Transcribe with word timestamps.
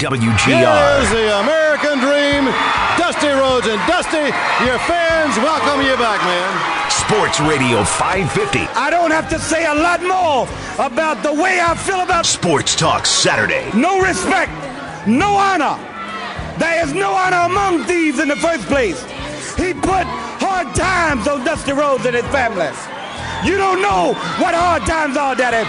WGR. 0.00 0.48
Here's 0.48 1.10
the 1.10 1.40
American 1.40 2.00
Dream, 2.00 2.48
Dusty 2.96 3.28
Rhodes 3.28 3.66
and 3.66 3.76
Dusty. 3.86 4.32
Your 4.64 4.78
fans 4.88 5.36
welcome 5.36 5.84
you 5.84 5.94
back, 6.00 6.24
man. 6.24 6.90
Sports 6.90 7.38
Radio 7.40 7.84
550. 7.84 8.60
I 8.80 8.88
don't 8.88 9.10
have 9.10 9.28
to 9.28 9.38
say 9.38 9.66
a 9.66 9.74
lot 9.74 10.00
more 10.00 10.48
about 10.80 11.22
the 11.22 11.34
way 11.34 11.60
I 11.60 11.74
feel 11.74 12.00
about 12.00 12.24
Sports 12.24 12.74
Talk 12.74 13.04
Saturday. 13.04 13.70
no 13.74 14.00
respect, 14.00 14.50
no 15.06 15.36
honor. 15.36 15.76
There 16.58 16.82
is 16.82 16.94
no 16.94 17.12
honor 17.12 17.52
among 17.52 17.84
thieves 17.84 18.20
in 18.20 18.28
the 18.28 18.36
first 18.36 18.64
place. 18.68 19.04
He 19.56 19.74
put 19.74 20.08
hard 20.40 20.74
times 20.74 21.28
on 21.28 21.44
Dusty 21.44 21.72
Rhodes 21.72 22.06
and 22.06 22.16
his 22.16 22.24
family. 22.32 22.72
You 23.44 23.58
don't 23.58 23.82
know 23.82 24.14
what 24.40 24.54
hard 24.54 24.82
times 24.86 25.18
are, 25.18 25.34
Daddy. 25.36 25.68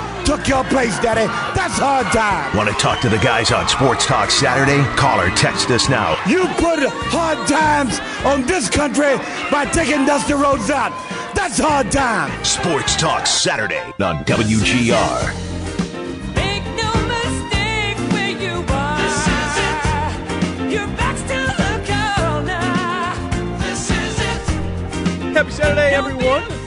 took 0.25 0.47
your 0.47 0.63
place, 0.65 0.97
Daddy. 0.99 1.27
That's 1.55 1.77
hard 1.77 2.07
time. 2.07 2.55
Want 2.55 2.69
to 2.69 2.75
talk 2.75 2.99
to 3.01 3.09
the 3.09 3.17
guys 3.17 3.51
on 3.51 3.67
Sports 3.67 4.05
Talk 4.05 4.29
Saturday? 4.31 4.83
Call 4.95 5.19
or 5.19 5.29
text 5.31 5.69
us 5.69 5.89
now. 5.89 6.11
You 6.27 6.45
put 6.55 6.79
hard 7.11 7.47
times 7.47 7.99
on 8.25 8.45
this 8.45 8.69
country 8.69 9.17
by 9.51 9.65
taking 9.65 10.05
Dusty 10.05 10.33
Rhodes 10.33 10.69
out. 10.69 10.91
That's 11.35 11.57
hard 11.59 11.91
time. 11.91 12.31
Sports 12.43 12.95
Talk 12.95 13.25
Saturday 13.25 13.81
on 13.99 14.23
WGR. 14.25 15.21
Make 16.35 16.65
no 16.75 16.91
mistake 17.07 17.97
where 18.11 18.31
you 18.31 18.63
are. 18.67 18.97
This 19.01 19.27
is 19.27 19.57
it. 19.57 20.71
Your 20.71 20.87
back's 20.97 21.21
to 21.23 21.39
the 21.57 21.73
corner. 21.87 23.57
This 23.59 23.89
is 23.91 24.19
it. 24.19 25.33
Happy 25.33 25.51
Saturday, 25.51 25.93
everyone. 25.93 26.60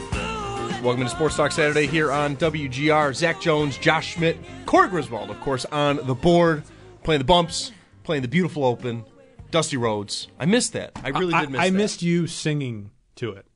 Welcome 0.85 1.05
to 1.05 1.09
Sports 1.09 1.37
Talk 1.37 1.51
Saturday 1.51 1.87
here 1.87 2.13
on 2.13 2.37
WGR. 2.37 3.15
Zach 3.15 3.41
Jones, 3.41 3.79
Josh 3.79 4.17
Schmit, 4.17 4.37
Corey 4.67 4.91
Griswold, 4.91 5.31
of 5.31 5.41
course, 5.41 5.65
on 5.65 5.97
the 5.97 6.15
board, 6.15 6.63
playing 7.03 7.21
the 7.21 7.25
bumps, 7.25 7.73
playing 8.03 8.21
the 8.21 8.29
beautiful 8.29 8.67
open, 8.67 9.07
Dusty 9.51 9.79
Rhodes. 9.79 10.29
I 10.39 10.45
missed 10.45 10.75
that. 10.75 10.93
I 11.03 11.09
really 11.09 11.33
I, 11.33 11.41
did 11.41 11.53
miss 11.53 11.59
that. 11.59 11.67
I 11.67 11.71
missed 11.71 12.03
you 12.03 12.27
singing 12.27 12.91
to 13.17 13.31
it. 13.31 13.47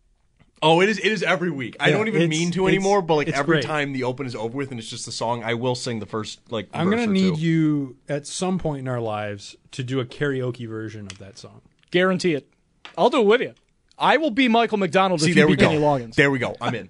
Oh, 0.63 0.81
it 0.81 0.89
is. 0.89 0.99
It 0.99 1.13
is 1.13 1.23
every 1.23 1.51
week. 1.51 1.77
I 1.79 1.91
don't 1.91 2.09
even 2.09 2.31
mean 2.31 2.51
to 2.53 2.67
anymore, 2.67 3.03
but 3.03 3.17
like 3.17 3.29
every 3.29 3.57
great. 3.57 3.65
time 3.65 3.93
the 3.93 4.05
open 4.05 4.25
is 4.25 4.35
over 4.35 4.57
with 4.57 4.71
and 4.71 4.81
it's 4.81 4.89
just 4.89 5.05
the 5.05 5.13
song, 5.13 5.45
I 5.45 5.53
will 5.53 5.75
sing 5.75 6.01
the 6.01 6.07
first 6.07 6.41
like. 6.51 6.71
I'm 6.73 6.87
verse 6.87 6.95
gonna 6.95 7.11
or 7.11 7.13
need 7.13 7.35
two. 7.35 7.41
you 7.43 7.97
at 8.09 8.27
some 8.27 8.59
point 8.59 8.81
in 8.81 8.89
our 8.89 9.01
lives 9.01 9.55
to 9.73 9.83
do 9.85 10.01
a 10.01 10.07
karaoke 10.07 10.67
version 10.67 11.05
of 11.05 11.19
that 11.19 11.37
song. 11.37 11.61
Guarantee 11.91 12.33
it. 12.33 12.49
I'll 12.97 13.11
do 13.11 13.21
it 13.21 13.27
with 13.27 13.43
you. 13.43 13.53
I 13.99 14.17
will 14.17 14.31
be 14.31 14.49
Michael 14.49 14.79
McDonald 14.79 15.21
See, 15.21 15.29
if 15.29 15.35
there 15.35 15.45
you 15.45 15.51
we 15.51 15.57
be 15.57 15.61
go. 15.61 15.69
Kenny 15.69 15.83
Loggins. 15.83 16.15
There 16.15 16.31
we 16.31 16.39
go. 16.39 16.57
I'm 16.59 16.75
in. 16.75 16.89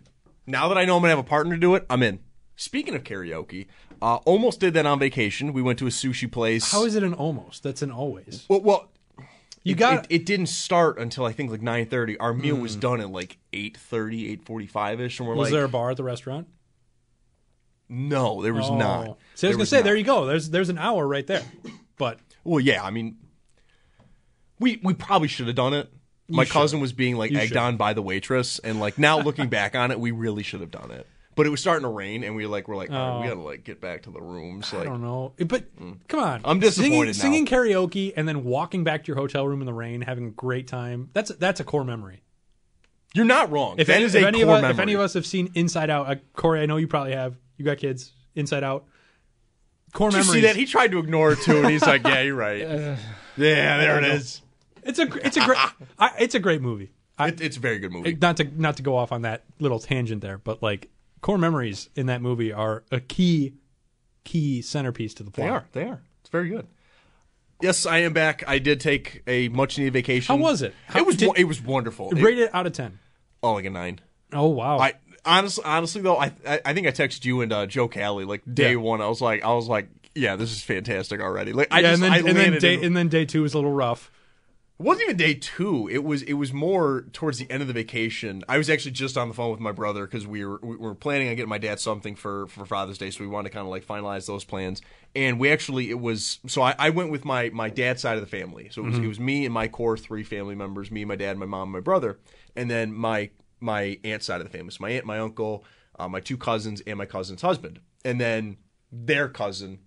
Now 0.49 0.69
that 0.69 0.79
I 0.79 0.87
know 0.87 0.97
I'm 0.97 1.03
gonna 1.03 1.11
have 1.11 1.19
a 1.19 1.23
partner 1.23 1.55
to 1.57 1.61
do 1.61 1.75
it, 1.75 1.85
I'm 1.91 2.03
in. 2.03 2.21
Speaking 2.57 2.95
of 2.95 3.05
karaoke, 3.05 3.67
uh, 4.01 4.17
almost 4.25 4.61
did 4.61 4.73
that 4.75 4.87
on 4.87 4.99
vacation. 4.99 5.53
We 5.53 5.61
went 5.61 5.79
to 5.81 5.87
a 5.87 5.91
sushi 5.91 6.31
place. 6.31 6.73
How 6.73 6.85
is 6.87 6.95
it 6.97 7.03
an 7.03 7.13
almost? 7.13 7.63
That's 7.63 7.83
an 7.83 7.91
always. 7.93 8.47
Well, 8.49 8.63
well 8.63 8.89
You 9.63 9.73
it, 9.75 9.79
got 9.79 10.05
it, 10.05 10.07
it 10.23 10.27
didn't 10.27 10.47
start 10.47 10.99
until 10.99 11.27
I 11.27 11.33
think 11.33 11.51
like 11.51 11.61
9:30. 11.61 12.17
Our 12.19 12.33
meal 12.33 12.57
was 12.57 12.77
done 12.77 13.01
at 13.03 13.11
like 13.11 13.37
8:30, 13.53 14.39
8:45 14.43 15.01
ish, 15.01 15.19
and 15.21 15.29
we're 15.29 15.35
Was 15.35 15.49
like, 15.49 15.53
there 15.53 15.65
a 15.65 15.69
bar 15.69 15.91
at 15.91 15.99
the 15.99 16.05
restaurant? 16.05 16.49
no, 17.91 18.43
there 18.43 18.55
was 18.55 18.69
Oh. 18.71 18.77
not. 18.77 19.05
See, 19.05 19.09
I 19.09 19.11
was 19.11 19.41
There 19.41 19.51
gonna 19.53 19.59
was 19.61 19.69
say, 19.71 19.77
not. 19.79 19.85
there 19.85 19.97
you 19.97 20.05
go. 20.05 20.25
There's 20.27 20.49
there's 20.51 20.69
an 20.71 20.79
hour 20.79 21.07
right 21.07 21.27
there. 21.27 21.43
But 21.99 22.21
Well, 22.45 22.61
yeah, 22.61 22.83
I 22.83 22.91
mean, 22.91 23.19
we 24.59 24.81
we 24.83 24.95
probably 24.95 25.29
should 25.29 25.47
have 25.47 25.57
done 25.57 25.75
it. 25.75 25.93
My 26.29 26.45
should. 26.45 26.53
cousin 26.53 26.81
was 26.81 26.93
being 26.93 27.17
like 27.17 27.31
You 27.31 27.39
egged 27.39 27.49
should. 27.49 27.57
on 27.57 27.77
by 27.77 27.93
the 27.95 28.03
waitress, 28.03 28.59
and 28.59 28.81
like 28.81 28.99
now 28.99 29.19
looking 29.21 29.49
back 29.49 29.75
on 29.75 29.91
it, 29.91 29.99
we 29.99 30.11
really 30.11 30.43
should 30.43 30.61
have 30.61 30.71
done 30.71 30.91
it. 30.91 31.07
But 31.35 31.47
it 31.47 31.51
was 31.51 31.61
starting 31.61 31.83
to 31.85 31.89
rain, 31.89 32.25
and 32.25 32.35
we 32.35 32.47
like 32.47 32.67
we're 32.69 32.75
like, 32.77 32.91
all 32.91 32.97
right, 32.97 33.21
we 33.21 33.27
Oh. 33.27 33.29
gotta 33.35 33.41
like 33.47 33.63
get 33.65 33.81
back 33.81 34.03
to 34.03 34.11
the 34.11 34.21
rooms. 34.21 34.75
I 34.75 34.85
don't 34.85 35.01
know. 35.03 35.33
But 35.39 35.67
come 36.09 36.21
on, 36.21 36.41
Mm. 36.41 36.51
I'm 36.51 36.59
disappointed 36.61 36.91
Singing, 36.93 37.07
now. 37.07 37.13
singing 37.13 37.47
karaoke 37.47 38.13
and 38.17 38.27
then 38.27 38.43
walking 38.45 38.83
back 38.85 39.05
to 39.05 39.09
your 39.09 39.17
hotel 39.17 39.47
room 39.47 39.61
in 39.61 39.67
the 39.67 39.73
rain, 39.73 40.01
having 40.01 40.27
a 40.27 40.31
great 40.31 40.67
time. 40.67 41.11
That's 41.13 41.31
that's 41.31 41.61
a 41.61 41.65
core 41.65 41.85
memory. 41.85 42.23
you're 43.15 43.25
not 43.25 43.51
wrong. 43.51 43.77
If 43.79 43.87
that 43.87 43.97
any, 43.97 44.05
is 44.05 44.15
if 44.15 44.23
a 44.23 44.27
any 44.27 44.43
core 44.43 44.51
of 44.51 44.57
us, 44.57 44.63
memory. 44.63 44.75
if 44.75 44.81
any 44.81 44.93
of 44.95 45.01
us 45.01 45.15
have 45.15 45.25
seen 45.27 45.51
Inside 45.55 45.89
Out, 45.91 46.11
uh, 46.11 46.17
Corey, 46.35 46.61
I 46.61 46.67
know 46.67 46.77
you 46.77 46.89
probably 46.89 47.13
have. 47.13 47.37
You 47.57 47.65
got 47.65 47.79
kids. 47.79 48.13
Inside 48.35 48.63
Out. 48.65 48.85
Core 49.95 50.11
Did 50.11 50.17
you 50.19 50.23
memories. 50.25 50.35
see 50.43 50.47
that? 50.47 50.57
He 50.57 50.67
tried 50.67 50.91
to 50.91 50.99
ignore 50.99 51.33
it 51.33 51.39
too, 51.41 51.57
and 51.59 51.71
he's 51.71 51.83
like, 51.87 52.05
"Yeah, 52.07 52.21
you're 52.21 52.35
right. 52.35 52.59
yeah, 53.39 53.79
there 53.79 53.99
it 53.99 54.05
is. 54.05 54.43
It's 54.85 54.99
a 54.99 55.03
it's 55.27 55.37
a 55.37 55.45
great 55.45 55.59
I, 55.99 56.11
it's 56.19 56.35
a 56.35 56.41
great 56.41 56.63
movie. 56.63 56.93
I, 57.19 57.29
It, 57.29 57.41
it's 57.41 57.57
a 57.57 57.61
very 57.61 57.79
good 57.79 57.93
movie." 57.93 58.17
not 58.21 58.37
to 58.39 58.45
not 58.61 58.77
to 58.77 58.83
go 58.83 58.97
off 58.97 59.11
on 59.13 59.23
that 59.23 59.45
little 59.59 59.79
tangent 59.81 60.23
there, 60.23 60.39
but 60.39 60.63
like 60.63 60.89
core 61.21 61.39
memories 61.39 61.89
in 61.97 62.07
that 62.07 62.23
movie 62.23 62.53
are 62.53 62.85
a 62.93 63.01
key 63.01 63.55
key 64.25 64.63
centerpiece 64.63 65.15
to 65.15 65.23
the 65.23 65.31
plot. 65.31 65.45
They 65.47 65.51
are. 65.51 65.67
They 65.73 65.91
are. 65.91 66.03
It's 66.21 66.31
very 66.31 66.49
good. 66.49 66.67
Yes, 67.61 67.87
I 67.87 67.99
am 67.99 68.13
back. 68.13 68.45
I 68.47 68.59
did 68.61 68.79
take 68.81 69.23
a 69.27 69.49
much 69.49 69.79
needed 69.79 69.93
vacation. 69.95 70.37
How 70.37 70.41
was 70.41 70.63
it? 70.63 70.75
How- 70.87 71.01
it 71.01 71.07
was. 71.07 71.17
did- 71.17 71.33
it 71.37 71.45
was 71.45 71.61
wonderful. 71.61 72.11
Rate 72.11 72.39
it- 72.39 72.55
out 72.55 72.67
of 72.67 72.73
ten. 72.73 72.99
oh, 73.43 73.55
like 73.55 73.65
a 73.65 73.71
nine. 73.71 74.01
Oh 74.33 74.47
wow. 74.49 74.79
I 74.79 74.93
honestly, 75.25 75.65
honestly 75.65 76.03
though, 76.03 76.19
I 76.19 76.33
I, 76.47 76.61
I 76.67 76.73
think 76.75 76.87
I 76.87 76.91
texted 76.93 77.25
you 77.25 77.41
and 77.41 77.53
uh, 77.53 77.67
Joe 77.67 77.89
Callie 77.89 78.25
like 78.25 78.43
day 78.53 78.73
Yeah. 78.73 78.77
one. 78.77 79.01
I 79.01 79.09
was 79.09 79.21
like, 79.21 79.43
I 79.43 79.53
was 79.55 79.67
like, 79.67 79.89
yeah, 80.15 80.37
this 80.37 80.53
is 80.53 80.63
fantastic 80.63 81.21
already. 81.21 81.53
Like, 81.53 81.69
I 81.73 81.81
yeah, 81.81 81.91
just 81.91 82.03
and 82.03 82.05
then 82.05 82.13
I 82.13 82.29
and 82.29 82.37
then 82.37 82.61
day 82.61 82.75
in- 82.75 82.85
and 82.85 82.97
then 82.97 83.09
day 83.09 83.25
two 83.25 83.43
was 83.43 83.55
a 83.55 83.59
little 83.59 83.73
rough. 83.73 84.13
It 84.81 84.85
wasn't 84.85 85.07
even 85.07 85.17
day 85.17 85.35
two. 85.35 85.89
It 85.91 86.05
was 86.05 86.23
it 86.23 86.35
was 86.35 86.53
more 86.53 87.07
towards 87.13 87.39
the 87.39 87.51
end 87.51 87.63
of 87.63 87.67
the 87.67 87.75
vacation. 87.75 88.45
I 88.49 88.59
was 88.59 88.71
actually 88.71 88.93
just 88.93 89.17
on 89.19 89.27
the 89.27 89.35
phone 89.35 89.51
with 89.51 89.59
my 89.59 89.73
brother 89.73 90.07
because 90.07 90.25
we 90.25 90.45
were 90.45 90.61
we 90.63 90.77
were 90.77 90.95
planning 90.95 91.29
on 91.29 91.35
getting 91.35 91.49
my 91.49 91.59
dad 91.59 91.81
something 91.81 92.15
for 92.15 92.47
for 92.47 92.65
Father's 92.65 92.97
Day, 92.97 93.11
so 93.11 93.25
we 93.25 93.27
wanted 93.27 93.49
to 93.49 93.55
kind 93.55 93.67
of 93.67 93.71
like 93.71 93.85
finalize 93.85 94.27
those 94.27 94.45
plans. 94.45 94.81
And 95.17 95.41
we 95.41 95.51
actually 95.51 95.91
it 95.91 95.99
was 95.99 96.39
so 96.47 96.63
I, 96.63 96.77
I 96.79 96.91
went 96.91 97.11
with 97.11 97.25
my 97.25 97.51
my 97.51 97.71
dad's 97.71 98.03
side 98.03 98.19
of 98.19 98.21
the 98.21 98.29
family. 98.29 98.69
So 98.71 98.83
it 98.83 98.85
was 98.85 98.95
Mm-hmm. 98.95 99.05
it 99.05 99.09
was 99.09 99.19
me 99.19 99.45
and 99.45 99.53
my 99.53 99.67
core 99.67 99.97
three 99.97 100.23
family 100.23 100.55
members, 100.55 100.93
me, 100.93 101.05
my 101.05 101.17
dad, 101.17 101.37
my 101.39 101.47
mom, 101.47 101.73
my 101.73 101.81
brother, 101.81 102.21
and 102.55 102.71
then 102.71 102.93
my 102.93 103.31
my 103.59 103.99
aunt's 104.05 104.27
side 104.27 104.41
of 104.41 104.49
the 104.49 104.57
family. 104.57 104.71
So 104.71 104.79
my 104.81 104.91
aunt, 104.91 105.05
my 105.05 105.19
uncle, 105.19 105.65
uh, 105.99 106.09
my 106.09 106.21
two 106.21 106.37
cousins, 106.37 106.83
and 106.87 106.99
my 106.99 107.07
cousin's 107.07 107.43
husband, 107.43 107.81
and 108.05 108.21
then 108.21 108.59
their 108.93 109.29
cousin 109.29 109.81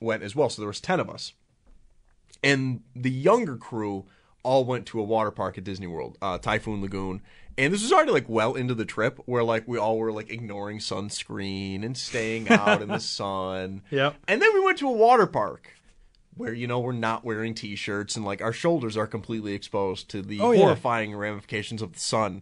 went 0.00 0.24
as 0.24 0.34
well. 0.34 0.50
So 0.50 0.62
there 0.62 0.66
was 0.66 0.80
ten 0.80 0.98
of 0.98 1.08
us 1.08 1.32
and 2.42 2.80
the 2.96 3.10
younger 3.10 3.56
crew 3.56 4.06
all 4.42 4.64
went 4.64 4.86
to 4.86 5.00
a 5.00 5.04
water 5.04 5.30
park 5.30 5.56
at 5.58 5.64
Disney 5.64 5.86
World, 5.86 6.18
uh, 6.22 6.38
Typhoon 6.38 6.80
Lagoon. 6.82 7.20
And 7.58 7.72
this 7.72 7.82
was 7.82 7.92
already 7.92 8.12
like 8.12 8.28
well 8.28 8.54
into 8.54 8.74
the 8.74 8.84
trip 8.86 9.20
where 9.26 9.44
like 9.44 9.68
we 9.68 9.78
all 9.78 9.98
were 9.98 10.10
like 10.12 10.30
ignoring 10.30 10.78
sunscreen 10.78 11.84
and 11.84 11.96
staying 11.96 12.48
out 12.48 12.80
in 12.82 12.88
the 12.88 12.98
sun. 13.00 13.82
Yep. 13.90 14.16
And 14.26 14.40
then 14.40 14.48
we 14.54 14.60
went 14.60 14.78
to 14.78 14.88
a 14.88 14.92
water 14.92 15.26
park 15.26 15.74
where 16.34 16.54
you 16.54 16.66
know 16.66 16.80
we're 16.80 16.92
not 16.92 17.26
wearing 17.26 17.54
t-shirts 17.54 18.16
and 18.16 18.24
like 18.24 18.40
our 18.40 18.54
shoulders 18.54 18.96
are 18.96 19.06
completely 19.06 19.52
exposed 19.52 20.08
to 20.08 20.22
the 20.22 20.40
Oh, 20.40 20.52
yeah. 20.52 20.60
horrifying 20.60 21.14
ramifications 21.14 21.82
of 21.82 21.92
the 21.92 21.98
sun. 22.00 22.40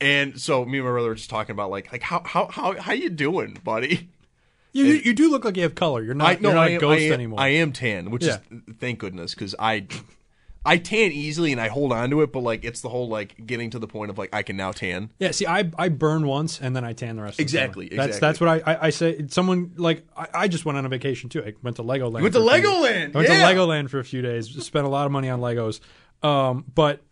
And 0.00 0.40
so 0.40 0.64
me 0.64 0.78
and 0.78 0.86
my 0.86 0.92
brother 0.92 1.08
were 1.08 1.14
just 1.14 1.30
talking 1.30 1.52
about 1.52 1.70
like 1.70 1.90
like 1.92 2.02
how 2.02 2.22
how 2.24 2.46
how 2.46 2.78
how 2.80 2.92
you 2.92 3.10
doing, 3.10 3.58
buddy? 3.64 4.10
You 4.72 4.84
you 4.86 5.12
do 5.14 5.30
look 5.30 5.44
like 5.44 5.56
you 5.56 5.62
have 5.62 5.74
color. 5.74 6.02
You're 6.02 6.14
not 6.14 6.28
I 6.28 6.34
no, 6.40 6.48
you're 6.50 6.54
not 6.54 6.62
I 6.66 6.68
a 6.70 6.74
am, 6.74 6.80
ghost 6.80 7.00
I 7.00 7.04
am, 7.06 7.12
anymore. 7.12 7.40
I 7.40 7.48
am 7.48 7.72
tan, 7.72 8.10
which 8.10 8.24
Yeah. 8.24 8.38
is 8.50 8.60
thank 8.80 8.98
goodness 8.98 9.34
because 9.34 9.54
I 9.58 9.86
I 10.66 10.78
tan 10.78 11.12
easily 11.12 11.52
and 11.52 11.60
I 11.60 11.68
hold 11.68 11.92
on 11.92 12.10
to 12.10 12.22
it, 12.22 12.32
but 12.32 12.40
like 12.40 12.64
it's 12.64 12.80
the 12.80 12.88
whole 12.88 13.08
like 13.08 13.46
getting 13.46 13.70
to 13.70 13.78
the 13.78 13.86
point 13.86 14.10
of 14.10 14.18
like 14.18 14.34
I 14.34 14.42
can 14.42 14.56
now 14.56 14.72
tan. 14.72 15.10
Yeah, 15.18 15.30
see, 15.32 15.46
I 15.46 15.70
I 15.78 15.90
burn 15.90 16.26
once 16.26 16.60
and 16.60 16.74
then 16.74 16.84
I 16.84 16.94
tan 16.94 17.16
the 17.16 17.22
rest. 17.22 17.38
Exactly, 17.38 17.86
of 17.86 17.90
the. 17.90 17.96
That's 17.96 18.16
exactly. 18.16 18.28
that's 18.28 18.40
what 18.40 18.68
I, 18.68 18.72
I 18.72 18.86
I 18.86 18.90
say. 18.90 19.26
Someone 19.28 19.74
like 19.76 20.04
I, 20.16 20.28
I 20.34 20.48
just 20.48 20.64
went 20.64 20.78
on 20.78 20.86
a 20.86 20.88
vacation 20.88 21.28
too. 21.28 21.42
I 21.44 21.52
went 21.62 21.76
to 21.76 21.84
Legoland. 21.84 22.22
went 22.22 22.34
to 22.34 22.40
Legoland, 22.40 23.14
I 23.14 23.18
went 23.18 23.28
yeah. 23.28 23.46
to 23.46 23.54
Legoland 23.54 23.90
for 23.90 23.98
a 23.98 24.04
few 24.04 24.22
days. 24.22 24.48
Spent 24.64 24.86
a 24.86 24.90
lot 24.90 25.06
of 25.06 25.12
money 25.12 25.28
on 25.28 25.40
Legos. 25.40 25.80
Um, 26.22 26.64
but 26.74 27.02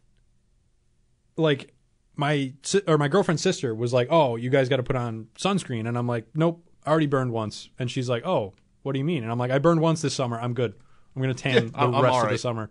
like 1.37 1.75
my 2.17 2.53
or 2.87 2.99
my 2.99 3.09
girlfriend's 3.09 3.43
sister 3.43 3.75
was 3.75 3.93
like, 3.93 4.09
"Oh, 4.11 4.37
you 4.37 4.50
guys 4.50 4.69
got 4.69 4.76
to 4.76 4.82
put 4.82 4.97
on 4.97 5.29
sunscreen," 5.38 5.87
and 5.87 5.97
I'm 5.97 6.06
like, 6.06 6.26
"Nope, 6.35 6.65
I 6.87 6.91
already 6.91 7.06
burned 7.06 7.32
once." 7.32 7.69
And 7.79 7.91
she's 7.91 8.09
like, 8.09 8.26
"Oh, 8.26 8.55
what 8.82 8.93
do 8.93 8.99
you 8.99 9.05
mean?" 9.05 9.23
And 9.23 9.32
I'm 9.32 9.38
like, 9.38 9.50
"I 9.50 9.59
burned 9.59 9.81
once 9.81 10.03
this 10.03 10.15
summer. 10.15 10.41
I'm 10.41 10.55
good. 10.55 10.75
I'm 11.15 11.23
gonna 11.23 11.35
tan 11.35 11.69
the 11.73 11.79
I'm- 11.79 11.94
I'm 11.94 12.03
rest 12.03 12.25
of 12.25 12.31
the 12.31 12.38
summer." 12.38 12.71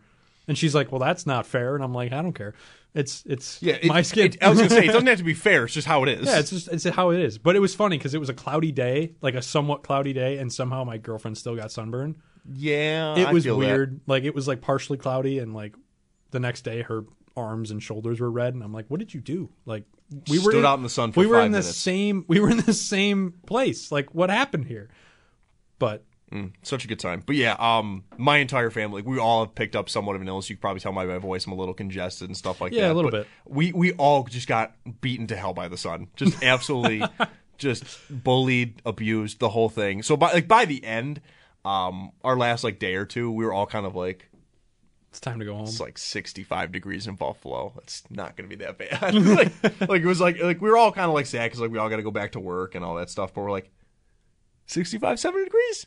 And 0.52 0.58
she's 0.58 0.76
like, 0.76 0.92
"Well, 0.92 1.00
that's 1.00 1.26
not 1.26 1.46
fair." 1.46 1.76
And 1.76 1.84
I'm 1.84 1.94
like, 1.94 2.12
"I 2.12 2.22
don't 2.22 2.34
care. 2.34 2.54
It's 2.94 3.24
it's 3.26 3.62
Yeah, 3.62 3.76
it- 3.82 3.86
my 3.88 4.02
skin." 4.02 4.26
it- 4.26 4.44
I 4.44 4.50
was 4.50 4.58
gonna 4.58 4.70
say 4.70 4.84
it 4.84 4.92
doesn't 4.92 5.08
have 5.14 5.18
to 5.20 5.24
be 5.24 5.34
fair. 5.34 5.64
It's 5.64 5.74
just 5.74 5.88
how 5.88 6.04
it 6.04 6.10
is. 6.10 6.26
Yeah, 6.28 6.40
it's 6.40 6.50
just 6.50 6.68
it's 6.68 6.84
how 6.84 7.12
it 7.12 7.22
is. 7.22 7.38
But 7.38 7.56
it 7.56 7.60
was 7.60 7.74
funny 7.74 7.98
because 7.98 8.14
it 8.14 8.20
was 8.20 8.28
a 8.28 8.34
cloudy 8.34 8.74
day, 8.74 9.14
like 9.22 9.34
a 9.36 9.42
somewhat 9.42 9.82
cloudy 9.84 10.12
day, 10.12 10.40
and 10.40 10.52
somehow 10.52 10.84
my 10.84 10.98
girlfriend 10.98 11.38
still 11.38 11.56
got 11.56 11.72
sunburn. 11.72 12.16
yeah. 12.54 13.16
It 13.16 13.28
I 13.28 13.32
was 13.32 13.46
feel 13.46 13.58
that. 13.60 13.66
weird. 13.66 14.02
Like 14.08 14.26
it 14.26 14.36
was 14.36 14.46
like 14.46 14.60
partially 14.60 14.98
cloudy, 14.98 15.40
and 15.40 15.54
like 15.54 15.74
the 16.32 16.42
next 16.42 16.64
day 16.64 16.82
her 16.82 17.06
arms 17.38 17.72
and 17.72 17.82
shoulders 17.82 18.20
were 18.20 18.30
red, 18.30 18.54
and 18.54 18.62
I'm 18.62 18.74
like, 18.74 18.88
what 18.90 19.00
did 19.00 19.14
you 19.14 19.22
do? 19.22 19.50
Like 19.66 19.86
we 20.30 20.36
Stood 20.40 20.56
were 20.56 20.66
out 20.66 20.78
in 20.78 20.84
the 20.84 20.90
sun 20.90 21.14
for 21.14 21.22
we 21.22 21.28
were 21.28 21.40
in 21.40 21.54
the 21.54 21.60
minutes. 21.60 21.78
same 21.78 22.26
we 22.28 22.42
were 22.42 22.50
in 22.50 22.58
the 22.58 22.74
same 22.74 23.36
place. 23.48 23.90
Like 23.90 24.14
what 24.14 24.30
happened 24.30 24.66
here? 24.66 24.90
But 25.80 26.04
such 26.64 26.86
a 26.86 26.88
good 26.88 27.00
time. 27.00 27.24
But 27.26 27.36
yeah, 27.36 27.56
um, 27.60 28.04
my 28.18 28.38
entire 28.38 28.70
family, 28.70 29.02
we 29.02 29.20
all 29.20 29.46
have 29.46 29.54
picked 29.56 29.76
up 29.76 29.90
somewhat 29.90 30.16
of 30.16 30.22
an 30.22 30.28
illness. 30.28 30.50
You 30.50 30.56
can 30.56 30.62
probably 30.62 30.80
tell 30.80 30.94
by 30.94 31.06
my 31.06 31.18
voice, 31.18 31.46
I'm 31.46 31.52
a 31.52 31.56
little 31.56 31.74
congested 31.74 32.30
and 32.30 32.38
stuff 32.38 32.62
like 32.62 32.72
Yeah, 32.72 32.82
that. 32.82 32.86
Yeah, 32.88 32.94
a 32.94 32.96
little 32.96 33.12
But 33.12 33.18
bit. 33.24 33.28
We 33.54 33.72
we 33.74 33.92
all 33.94 34.24
just 34.24 34.48
got 34.48 34.74
beaten 35.02 35.28
to 35.28 35.36
hell 35.36 35.54
by 35.54 35.68
the 35.68 35.78
sun. 35.78 36.08
Just 36.16 36.42
absolutely, 36.44 37.04
just 37.58 37.84
bullied, 38.10 38.82
abused, 38.86 39.40
the 39.40 39.50
whole 39.50 39.70
thing. 39.70 40.04
So 40.04 40.16
by 40.16 40.32
like 40.32 40.48
by 40.48 40.66
the 40.66 40.84
end, 40.86 41.20
um, 41.66 42.12
our 42.24 42.38
last 42.38 42.64
like 42.64 42.80
day 42.80 42.96
or 42.96 43.06
two, 43.06 43.32
we 43.32 43.44
were 43.46 43.54
all 43.54 43.66
kind 43.68 43.86
of 43.86 43.94
like. 43.96 44.30
it's 45.10 45.20
time 45.20 45.40
to 45.40 45.46
go 45.46 45.54
home. 45.56 45.66
It's 45.66 45.82
like 45.82 45.98
65 45.98 46.72
degrees 46.72 47.08
in 47.08 47.16
Buffalo. 47.16 47.74
It's 47.84 48.04
not 48.10 48.38
going 48.38 48.50
to 48.50 48.56
be 48.56 48.64
that 48.64 48.78
bad. 48.78 49.14
like, 49.14 49.90
like 49.90 50.02
it 50.02 50.06
was 50.08 50.22
like 50.22 50.42
like 50.42 50.62
we 50.62 50.70
were 50.70 50.78
all 50.78 50.94
kind 50.94 51.08
of 51.08 51.14
like 51.14 51.26
sad 51.26 51.48
because 51.48 51.60
like 51.60 51.72
we 51.72 51.78
all 51.78 51.90
got 51.90 51.98
to 51.98 52.04
go 52.04 52.12
back 52.12 52.32
to 52.32 52.40
work 52.40 52.74
and 52.74 52.86
all 52.86 52.96
that 52.96 53.10
stuff. 53.10 53.34
But 53.34 53.42
we're 53.42 53.52
like 53.52 53.70
65, 54.68 55.20
70 55.20 55.44
degrees, 55.44 55.86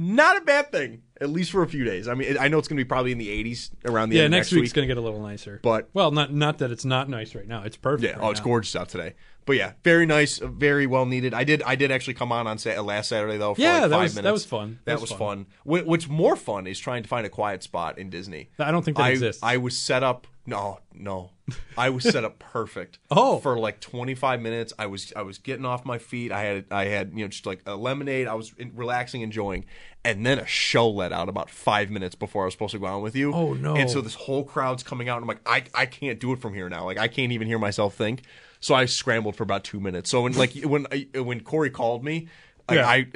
not 0.00 0.38
a 0.38 0.40
bad 0.40 0.72
thing. 0.72 1.02
At 1.20 1.28
least 1.28 1.50
for 1.50 1.62
a 1.62 1.68
few 1.68 1.84
days. 1.84 2.08
I 2.08 2.14
mean, 2.14 2.38
I 2.38 2.48
know 2.48 2.58
it's 2.58 2.66
going 2.66 2.78
to 2.78 2.82
be 2.82 2.88
probably 2.88 3.12
in 3.12 3.18
the 3.18 3.28
80s 3.28 3.70
around 3.84 4.08
the 4.08 4.16
yeah, 4.16 4.22
end 4.22 4.30
next 4.30 4.46
next 4.46 4.52
week's 4.52 4.70
week. 4.70 4.74
gonna 4.74 4.86
get 4.86 4.96
a 4.96 5.02
little 5.02 5.20
nicer. 5.20 5.60
But- 5.62 5.90
well, 5.92 6.10
not 6.10 6.32
not 6.32 6.58
that 6.58 6.70
it's 6.70 6.86
not 6.86 7.10
nice 7.10 7.34
right 7.34 7.46
now. 7.46 7.62
It's 7.62 7.76
perfect. 7.76 8.04
Yeah, 8.10 8.16
oh, 8.16 8.20
right 8.20 8.28
oh, 8.28 8.30
it's 8.30 8.40
now. 8.40 8.44
gorgeous 8.44 8.74
out 8.74 8.88
today. 8.88 9.14
But 9.50 9.56
yeah, 9.56 9.72
very 9.82 10.06
nice, 10.06 10.38
very 10.38 10.86
well 10.86 11.06
needed. 11.06 11.34
I 11.34 11.42
did, 11.42 11.60
I 11.64 11.74
did 11.74 11.90
actually 11.90 12.14
come 12.14 12.30
on 12.30 12.46
on 12.46 12.56
sa- 12.58 12.78
uh, 12.78 12.82
last 12.84 13.08
Saturday 13.08 13.36
though. 13.36 13.54
For 13.54 13.60
Yeah, 13.60 13.80
like 13.80 13.82
that 13.82 13.90
five 13.90 14.02
was- 14.02 14.14
that 14.14 14.32
was 14.32 14.44
fun. 14.46 14.78
That, 14.84 14.92
That 14.92 15.00
was 15.00 15.10
was 15.10 15.18
fun. 15.18 15.46
Wh- 15.64 15.84
What's 15.86 16.06
more 16.08 16.36
fun 16.36 16.68
is 16.68 16.78
trying 16.78 17.02
to 17.02 17.08
find 17.08 17.26
a 17.26 17.28
quiet 17.30 17.64
spot 17.64 17.98
in 17.98 18.10
Disney. 18.10 18.50
I 18.60 18.70
don't 18.70 18.84
think 18.84 18.96
that 18.98 19.02
I, 19.06 19.10
exists. 19.10 19.42
I 19.42 19.56
was 19.56 19.76
set 19.76 20.04
up. 20.04 20.28
No, 20.46 20.78
no, 20.94 21.32
I 21.76 21.90
was 21.90 22.02
set 22.04 22.24
up 22.24 22.38
perfect. 22.38 22.98
Oh. 23.10 23.38
for 23.38 23.58
like 23.58 23.80
25 23.80 24.40
minutes. 24.40 24.72
I 24.78 24.86
was, 24.86 25.12
I 25.16 25.22
was 25.22 25.38
getting 25.38 25.64
off 25.64 25.84
my 25.84 25.98
feet. 25.98 26.30
I 26.32 26.42
had, 26.42 26.64
I 26.70 26.84
had, 26.86 27.10
you 27.12 27.24
know, 27.24 27.28
just 27.28 27.44
like 27.46 27.60
a 27.66 27.74
lemonade. 27.76 28.26
I 28.28 28.34
was 28.34 28.52
in, 28.56 28.72
relaxing, 28.74 29.20
enjoying, 29.22 29.64
and 30.04 30.24
then 30.24 30.38
a 30.38 30.46
show 30.46 30.88
let 30.88 31.12
out 31.12 31.28
about 31.28 31.50
five 31.50 31.90
minutes 31.90 32.14
before 32.14 32.44
I 32.44 32.46
was 32.46 32.54
supposed 32.54 32.72
to 32.72 32.78
go 32.78 32.86
on 32.86 33.02
with 33.02 33.14
you. 33.16 33.32
Oh, 33.34 33.52
no. 33.54 33.74
And 33.76 33.90
so 33.90 34.00
this 34.00 34.14
whole 34.14 34.44
crowd's 34.44 34.82
coming 34.82 35.08
out. 35.08 35.22
And 35.22 35.24
I'm 35.24 35.28
like, 35.28 35.40
I, 35.46 35.64
I 35.82 35.86
can't 35.86 36.18
do 36.20 36.32
it 36.32 36.40
from 36.40 36.54
here 36.54 36.68
now. 36.68 36.84
Like 36.84 36.98
I 36.98 37.08
can't 37.08 37.32
even 37.32 37.46
hear 37.48 37.58
myself 37.58 37.94
think. 37.94 38.22
So 38.60 38.74
I 38.74 38.84
scrambled 38.84 39.36
for 39.36 39.42
about 39.42 39.64
two 39.64 39.80
minutes. 39.80 40.10
So 40.10 40.22
when 40.22 40.34
like 40.34 40.52
when 40.62 40.86
when 41.14 41.40
Corey 41.40 41.70
called 41.70 42.04
me, 42.04 42.28
like 42.68 42.76
Yeah. 42.76 42.88
I 42.88 43.06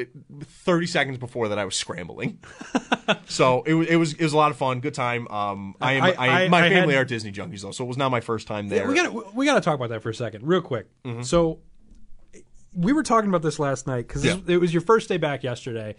30 0.43 0.87
seconds 0.87 1.19
before 1.19 1.49
that 1.49 1.59
I 1.59 1.65
was 1.65 1.77
scrambling. 1.77 2.39
so 3.27 3.63
it 3.65 3.75
was 3.75 3.87
it 3.89 3.97
was 3.97 4.13
it 4.15 4.23
was 4.23 4.33
a 4.33 4.37
lot 4.37 4.51
of 4.51 4.57
fun, 4.57 4.81
good 4.81 4.95
time. 4.95 5.29
Um, 5.29 5.75
I 5.81 5.93
am 5.93 6.03
I- 6.03 6.13
I, 6.15 6.45
I- 6.45 6.49
my 6.49 6.67
I 6.67 6.71
family 6.71 6.95
had- 6.95 7.03
are 7.03 7.05
Disney 7.05 7.31
junkies 7.33 7.61
though, 7.63 7.71
so 7.73 7.85
it 7.85 7.89
was 7.89 7.97
not 7.99 8.11
my 8.11 8.21
first 8.21 8.47
time 8.47 8.69
there. 8.69 8.89
We 8.89 8.95
got 8.95 9.35
we 9.35 9.45
got 9.45 9.55
to 9.55 9.61
talk 9.61 9.75
about 9.75 9.91
that 9.91 10.03
for 10.03 10.11
a 10.11 10.15
second, 10.15 10.47
real 10.47 10.63
quick. 10.63 10.87
Mm-hmm. 11.05 11.23
So 11.23 11.61
we 12.75 12.93
were 12.93 13.03
talking 13.05 13.29
about 13.29 13.43
this 13.43 13.59
last 13.59 13.87
night 13.87 14.09
because 14.09 14.25
Yeah. 14.25 14.39
it 14.47 14.57
was 14.57 14.73
your 14.73 14.81
first 14.83 15.09
day 15.09 15.17
back 15.19 15.45
yesterday, 15.45 15.95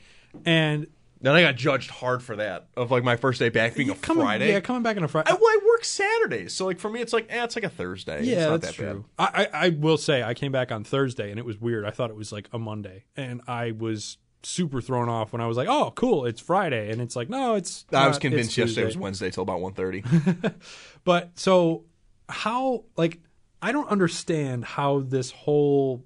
and 0.46 0.88
then 1.22 1.34
I 1.34 1.42
got 1.42 1.56
judged 1.56 1.90
hard 1.90 2.22
for 2.22 2.36
that 2.36 2.68
of 2.76 2.92
like 2.92 3.04
my 3.04 3.16
first 3.16 3.40
day 3.40 3.50
back 3.50 3.76
being 3.76 3.90
a 3.90 3.96
coming, 3.96 4.24
Friday. 4.24 4.52
yeah, 4.52 4.60
coming 4.60 4.84
back 4.84 4.98
on 4.98 5.04
a 5.04 5.08
Friday. 5.08 5.32
I, 5.32 5.34
well, 5.34 5.44
I 5.44 5.60
work 5.66 5.84
Saturdays, 5.84 6.54
so 6.54 6.66
like 6.66 6.80
for 6.80 6.90
me, 6.90 7.02
it's 7.02 7.14
like 7.14 7.28
eh, 7.30 7.44
it's 7.44 7.56
like 7.56 7.66
a 7.66 7.70
Thursday. 7.70 8.20
it's 8.20 8.28
yeah, 8.28 8.46
not 8.48 8.62
that's 8.62 8.78
that 8.78 8.84
bad. 8.84 8.92
true. 8.92 9.06
I, 9.18 9.48
I 9.54 9.66
I 9.66 9.70
will 9.70 9.98
say 9.98 10.24
I 10.24 10.34
came 10.34 10.52
back 10.52 10.72
on 10.72 10.84
Thursday 10.84 11.30
and 11.30 11.40
it 11.40 11.46
was 11.46 11.60
weird. 11.60 11.86
I 11.86 11.92
thought 11.92 12.10
it 12.10 12.16
was 12.16 12.32
like 12.32 12.50
a 12.52 12.60
Monday, 12.60 13.06
and 13.16 13.42
I 13.48 13.72
was 13.72 14.18
super 14.44 14.80
thrown 14.80 15.10
off 15.10 15.32
when 15.32 15.42
I 15.42 15.48
was 15.48 15.58
like, 15.58 15.68
"Oh, 15.68 15.92
cool, 15.96 16.26
it's 16.26 16.40
Friday," 16.42 16.92
and 16.92 17.02
it's 17.02 17.16
like, 17.16 17.30
"No, 17.30 17.56
it's." 17.56 17.86
I 17.92 18.08
was 18.08 18.20
convinced 18.20 18.50
it's 18.52 18.58
yesterday 18.58 18.86
was 18.86 18.98
Wednesday 18.98 19.32
till 19.32 19.44
about 19.44 19.60
1.30. 19.60 20.54
But 21.04 21.38
so 21.38 21.86
how 22.28 22.86
like 22.98 23.20
I 23.62 23.72
don't 23.72 23.90
understand 23.90 24.66
how 24.66 25.00
this 25.00 25.32
whole 25.32 26.04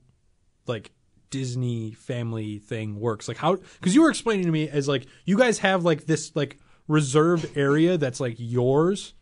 like 0.68 0.92
Disney 1.30 1.92
family 1.92 2.58
thing 2.60 3.00
works. 3.00 3.28
Like 3.28 3.38
how 3.38 3.58
cuz 3.81 3.94
you 3.96 4.02
were 4.02 4.10
explaining 4.10 4.46
to 4.46 4.52
me 4.52 4.68
as 4.70 4.88
like 4.88 5.06
you 5.26 5.38
guys 5.38 5.60
have 5.60 5.84
like 5.84 6.06
this 6.06 6.36
like 6.36 6.58
reserved 6.88 7.56
area 7.58 7.98
that's 7.98 8.20
like 8.20 8.36
yours 8.38 9.14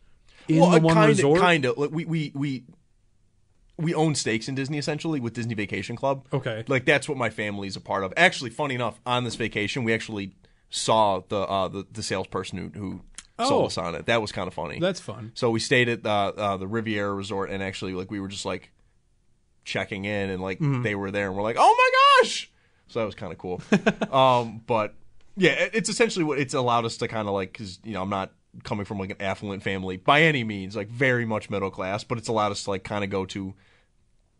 in 0.48 0.60
well, 0.60 0.72
the 0.72 0.80
one 0.82 0.96
kind 0.96 1.10
resort. 1.10 1.38
of, 1.40 1.44
kind 1.44 1.66
of. 1.66 1.78
Like, 1.78 1.92
we 1.92 2.06
we 2.06 2.32
we 2.34 2.64
we 3.78 3.94
own 3.94 4.16
stakes 4.16 4.48
in 4.48 4.56
Disney 4.56 4.78
essentially 4.78 5.20
with 5.20 5.34
Disney 5.34 5.54
Vacation 5.54 5.96
Club. 5.96 6.26
Okay. 6.34 6.64
like 6.68 6.86
that's 6.86 7.08
what 7.08 7.18
my 7.18 7.30
family's 7.30 7.76
a 7.76 7.82
part 7.82 8.04
of. 8.04 8.14
Actually, 8.18 8.50
funny 8.50 8.76
enough, 8.76 9.00
on 9.06 9.24
this 9.24 9.36
vacation, 9.36 9.84
we 9.84 9.94
actually 9.94 10.34
saw 10.70 11.22
the 11.28 11.40
uh, 11.42 11.68
the, 11.68 11.86
the 11.92 12.04
salesperson 12.04 12.58
who 12.74 12.80
who 12.80 13.02
Oh. 13.40 13.48
sold 13.50 13.66
us 13.68 13.78
on 13.78 13.94
it. 13.94 14.08
That 14.08 14.20
was 14.20 14.32
kind 14.32 14.48
of 14.48 14.56
funny. 14.56 14.80
That's 14.80 15.00
fun. 15.00 15.32
So 15.36 15.52
we 15.52 15.60
stayed 15.60 15.88
at 15.90 16.04
uh, 16.04 16.32
uh, 16.36 16.58
the 16.58 16.66
Riviera 16.66 17.14
Resort, 17.14 17.52
and 17.52 17.62
actually, 17.62 17.94
like, 17.94 18.10
we 18.10 18.20
were 18.20 18.28
just 18.28 18.46
like 18.46 18.72
checking 19.68 20.06
in, 20.06 20.30
and 20.30 20.42
like 20.42 20.60
Mm-hmm. 20.60 20.82
they 20.84 20.96
were 20.96 21.12
there, 21.12 21.28
and 21.28 21.36
we're 21.36 21.44
like, 21.44 21.58
"Oh 21.60 21.76
my 21.78 22.24
gosh!" 22.24 22.50
So 22.88 23.00
that 23.00 23.06
was 23.06 23.16
kind 23.16 23.32
of 23.34 23.38
cool. 23.38 23.62
um, 24.12 24.62
but 24.66 24.96
yeah, 25.36 25.52
it- 25.52 25.72
it's 25.76 25.90
essentially 25.90 26.24
what 26.26 26.40
it's 26.40 26.54
allowed 26.54 26.86
us 26.86 26.98
to 26.98 27.08
kind 27.08 27.28
of 27.28 27.34
like, 27.34 27.52
because 27.52 27.80
you 27.84 27.94
know, 27.94 28.02
I'm 28.02 28.10
not 28.10 28.32
coming 28.64 28.86
from 28.86 28.98
like 28.98 29.12
an 29.12 29.22
affluent 29.22 29.62
family 29.62 29.98
by 29.98 30.22
any 30.24 30.44
means, 30.44 30.76
like 30.76 30.88
very 30.88 31.26
much 31.26 31.50
middle 31.50 31.70
class, 31.70 32.04
but 32.04 32.18
it's 32.18 32.30
allowed 32.30 32.52
us 32.54 32.64
to 32.64 32.70
like 32.72 32.84
kind 32.84 33.04
of 33.04 33.10
go 33.10 33.26
to 33.26 33.54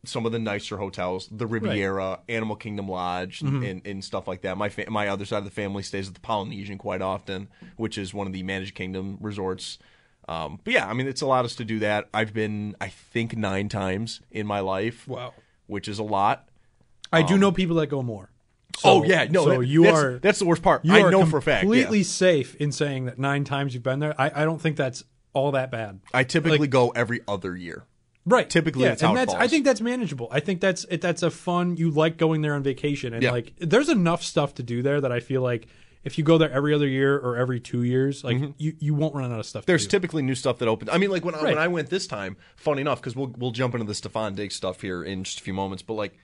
some 0.06 0.26
of 0.26 0.32
the 0.32 0.40
nicer 0.40 0.78
hotels, 0.78 1.28
the 1.30 1.46
Riviera, 1.46 2.22
Animal 2.30 2.56
Kingdom 2.56 2.88
Lodge, 2.88 3.42
Mm-hmm. 3.42 3.64
and, 3.64 3.82
and 3.86 4.04
stuff 4.04 4.28
like 4.28 4.42
that. 4.44 4.58
My 4.58 4.70
fa- 4.70 4.90
my 4.90 5.10
other 5.10 5.26
side 5.26 5.40
of 5.40 5.44
the 5.46 5.52
family 5.52 5.84
stays 5.84 6.08
at 6.08 6.14
the 6.14 6.22
Polynesian 6.22 6.78
quite 6.78 7.02
often, 7.02 7.50
which 7.76 7.98
is 7.98 8.14
one 8.14 8.26
of 8.28 8.34
the 8.34 8.44
Magic 8.44 8.74
Kingdom 8.76 9.18
resorts. 9.20 9.78
Um, 10.28 10.60
but 10.64 10.74
yeah, 10.74 10.88
I 10.88 10.94
mean, 10.94 11.08
it's 11.08 11.22
allowed 11.22 11.46
us 11.46 11.56
to 11.56 11.66
do 11.66 11.80
that. 11.80 12.10
I've 12.14 12.34
been, 12.34 12.76
I 12.82 12.90
think, 12.90 13.38
nine 13.38 13.70
times 13.70 14.22
in 14.32 14.46
my 14.46 14.60
life. 14.60 15.08
Wow. 15.08 15.34
which 15.68 15.88
is 15.88 16.00
a 16.00 16.04
lot. 16.04 16.48
I 17.14 17.22
do 17.22 17.38
know 17.38 17.52
people 17.52 17.78
that 17.78 17.88
go 17.88 18.02
more. 18.04 18.30
oh 18.84 19.04
yeah, 19.06 19.26
no, 19.30 19.46
so 19.46 19.60
that- 19.60 19.66
you 19.68 19.84
that's, 19.84 19.98
are 19.98 20.20
that's 20.20 20.40
the 20.40 20.46
worst 20.46 20.62
part. 20.62 20.84
you 20.86 20.94
I 20.94 21.02
are 21.02 21.10
know 21.12 21.26
for 21.26 21.38
a 21.38 21.42
fact. 21.42 21.64
yeah. 21.64 21.70
completely 21.70 22.04
safe 22.04 22.54
in 22.56 22.72
saying 22.72 23.06
that 23.06 23.18
9 23.18 23.44
times 23.46 23.74
you've 23.74 23.82
been 23.84 24.00
there. 24.00 24.14
I, 24.20 24.30
I 24.42 24.46
don't 24.46 24.60
think 24.62 24.76
that's 24.76 25.04
all 25.34 25.52
that 25.54 25.72
bad. 25.72 26.02
I 26.14 26.24
typically 26.24 26.58
like- 26.60 26.70
go 26.70 26.90
every 26.90 27.22
other 27.28 27.56
year. 27.56 27.86
Right. 28.26 28.50
Typically, 28.50 28.84
yeah, 28.84 28.90
that's 28.90 29.02
how 29.02 29.10
and 29.12 29.18
it 29.20 29.28
that's 29.28 29.34
I 29.40 29.48
think 29.48 29.64
that's 29.64 29.80
manageable. 29.80 30.28
I 30.32 30.42
think 30.42 30.60
that's 30.60 30.84
it, 30.90 31.00
that's 31.00 31.24
a 31.24 31.32
fun. 31.32 31.78
You 31.78 31.90
like 31.92 32.18
going 32.18 32.42
there 32.42 32.56
on 32.56 32.62
vacation, 32.62 33.14
and 33.14 33.24
Yeah. 33.24 33.32
like 33.32 33.54
there's 33.58 33.88
enough 33.88 34.22
stuff 34.22 34.54
to 34.56 34.64
do 34.64 34.82
there 34.82 35.00
that 35.00 35.14
I 35.14 35.22
feel 35.22 35.42
like 35.42 35.68
if 36.08 36.18
you 36.18 36.24
go 36.24 36.38
there 36.38 36.52
every 36.52 36.74
other 36.74 36.88
year 36.88 37.16
or 37.18 37.36
every 37.38 37.60
two 37.60 37.84
years, 37.84 38.24
like 38.24 38.38
you 38.58 38.74
you 38.80 38.96
won't 38.96 39.14
run 39.14 39.32
out 39.32 39.40
of 39.40 39.46
stuff. 39.46 39.62
Mm-hmm. 39.64 39.68
There's 39.72 39.86
do. 39.86 39.92
typically 39.92 40.24
new 40.24 40.36
stuff 40.36 40.58
that 40.60 40.68
opens. 40.68 40.90
I 40.92 40.98
mean, 40.98 41.12
like 41.12 41.24
when 41.24 41.36
I, 41.36 41.38
Right. 41.42 41.50
when 41.56 41.58
I 41.60 41.68
went 41.68 41.90
this 41.90 42.08
time, 42.08 42.38
funny 42.56 42.82
enough, 42.82 43.00
because 43.00 43.16
we'll 43.16 43.34
we'll 43.38 43.52
jump 43.52 43.76
into 43.76 43.86
the 43.86 43.94
Stefon 43.94 44.36
Diggs 44.36 44.56
stuff 44.56 44.82
here 44.82 45.04
in 45.04 45.24
just 45.24 45.40
a 45.40 45.44
few 45.44 45.54
moments. 45.54 45.84
But 45.84 45.94
like 45.94 46.18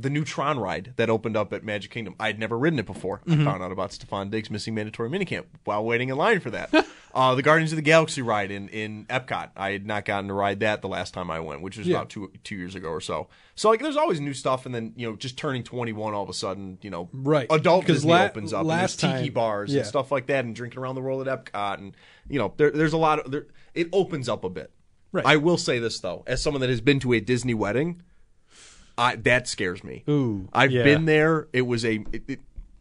the 0.00 0.10
Neutron 0.10 0.58
ride 0.58 0.92
that 0.96 1.10
opened 1.10 1.36
up 1.36 1.52
at 1.52 1.64
Magic 1.64 1.90
Kingdom, 1.90 2.14
I 2.20 2.28
had 2.28 2.38
never 2.38 2.56
ridden 2.56 2.78
it 2.78 2.86
before. 2.86 3.20
Mm-hmm. 3.26 3.40
I 3.42 3.44
found 3.44 3.62
out 3.62 3.72
about 3.72 3.90
Stefon 3.90 4.30
Diggs 4.30 4.50
missing 4.50 4.74
mandatory 4.74 5.10
minicamp 5.10 5.46
while 5.64 5.84
waiting 5.84 6.08
in 6.08 6.16
line 6.16 6.40
for 6.40 6.50
that. 6.50 6.72
uh, 7.14 7.34
the 7.34 7.42
Guardians 7.42 7.72
of 7.72 7.76
the 7.76 7.82
Galaxy 7.82 8.22
ride 8.22 8.50
in 8.50 8.68
in 8.68 9.06
Epcot, 9.06 9.50
I 9.56 9.72
had 9.72 9.86
not 9.86 10.04
gotten 10.04 10.28
to 10.28 10.34
ride 10.34 10.60
that 10.60 10.82
the 10.82 10.88
last 10.88 11.14
time 11.14 11.30
I 11.30 11.40
went, 11.40 11.62
which 11.62 11.76
was 11.76 11.86
Yeah. 11.88 11.96
about 11.96 12.10
two 12.10 12.30
two 12.44 12.54
years 12.56 12.74
ago 12.74 12.88
or 12.90 13.00
so. 13.00 13.28
So 13.56 13.68
like, 13.70 13.80
there's 13.80 13.96
always 13.96 14.20
new 14.20 14.34
stuff, 14.34 14.66
and 14.66 14.74
then 14.74 14.92
you 14.96 15.10
know, 15.10 15.16
just 15.16 15.36
turning 15.36 15.64
21, 15.64 16.14
all 16.14 16.22
of 16.22 16.28
a 16.28 16.32
sudden, 16.34 16.78
you 16.80 16.90
know, 16.90 17.08
Right. 17.12 17.48
Adult 17.50 17.86
Disney 17.86 18.12
la- 18.12 18.24
opens 18.26 18.52
up, 18.52 18.60
and 18.60 18.70
there's 18.70 18.94
tiki 18.96 19.12
time- 19.24 19.32
bars 19.32 19.72
yeah. 19.72 19.80
and 19.80 19.86
stuff 19.88 20.12
like 20.12 20.26
that, 20.26 20.44
and 20.44 20.54
drinking 20.54 20.78
around 20.80 20.94
the 20.94 21.00
world 21.00 21.26
at 21.26 21.44
Epcot, 21.44 21.78
and 21.78 21.96
you 22.28 22.38
know, 22.38 22.54
there, 22.56 22.70
there's 22.70 22.92
a 22.92 22.98
lot 22.98 23.18
of 23.18 23.32
there. 23.32 23.46
It 23.74 23.88
opens 23.92 24.28
up 24.28 24.44
a 24.44 24.48
bit. 24.50 24.70
Right. 25.10 25.24
I 25.24 25.36
will 25.36 25.56
say 25.56 25.78
this 25.78 25.98
though, 26.00 26.22
as 26.26 26.42
someone 26.42 26.60
that 26.60 26.70
has 26.70 26.80
been 26.82 27.00
to 27.00 27.14
a 27.14 27.20
Disney 27.20 27.54
wedding, 27.54 28.02
I 28.98 29.16
that 29.16 29.48
scares 29.48 29.82
me. 29.84 30.04
Ooh, 30.08 30.48
I've 30.52 30.72
yeah. 30.72 30.82
been 30.82 31.04
there. 31.04 31.48
It 31.52 31.62
was 31.62 31.84
a 31.84 32.04
it, 32.12 32.22
it, 32.28 32.40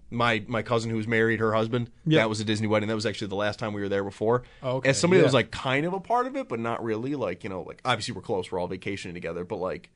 my 0.09 0.43
my 0.47 0.63
cousin 0.63 0.89
who 0.89 0.97
was 0.97 1.07
married, 1.07 1.39
her 1.39 1.53
husband. 1.53 1.91
Yeah. 2.05 2.21
That 2.21 2.29
was 2.29 2.39
a 2.39 2.43
Disney 2.43 2.67
wedding. 2.67 2.89
That 2.89 2.95
was 2.95 3.05
actually 3.05 3.27
the 3.27 3.36
last 3.36 3.59
time 3.59 3.74
we 3.74 3.81
were 3.81 3.89
there 3.89 4.03
before. 4.03 4.43
Oh, 4.63 4.77
okay, 4.77 4.89
As 4.89 5.00
somebody 5.00 5.21
that 5.21 5.25
was 5.25 5.33
like 5.33 5.51
kind 5.51 5.86
of 5.86 5.93
a 5.93 6.00
part 6.00 6.25
of 6.25 6.36
it, 6.36 6.50
but 6.50 6.59
not 6.59 6.83
really. 6.83 7.15
Like 7.15 7.43
you 7.43 7.50
know, 7.50 7.62
like 7.62 7.81
obviously 7.86 8.13
we're 8.13 8.21
close. 8.21 8.51
We're 8.51 8.59
all 8.59 8.67
vacationing 8.67 9.13
together, 9.13 9.43
but 9.43 9.57
like 9.57 9.89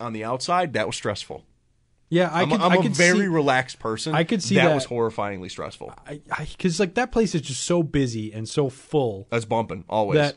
on 0.00 0.12
the 0.12 0.24
outside, 0.24 0.72
that 0.72 0.86
was 0.86 0.96
stressful. 0.96 1.44
Yeah, 2.08 2.30
I 2.32 2.42
I'm, 2.42 2.50
could. 2.50 2.60
I'm 2.60 2.72
I 2.72 2.76
a 2.76 2.82
could 2.82 2.94
very 2.94 3.20
see, 3.20 3.26
relaxed 3.26 3.78
person. 3.78 4.14
I 4.14 4.24
could 4.24 4.42
see 4.42 4.54
that, 4.54 4.68
that. 4.68 4.74
was 4.74 4.86
horrifyingly 4.86 5.50
stressful. 5.50 5.92
I 6.06 6.20
because 6.38 6.78
like 6.78 6.94
that 6.94 7.10
place 7.12 7.34
is 7.34 7.40
just 7.42 7.64
so 7.64 7.82
busy 7.82 8.32
and 8.32 8.48
so 8.48 8.68
full 8.70 9.26
That's 9.30 9.44
bumping 9.44 9.84
always. 9.88 10.18
that 10.18 10.36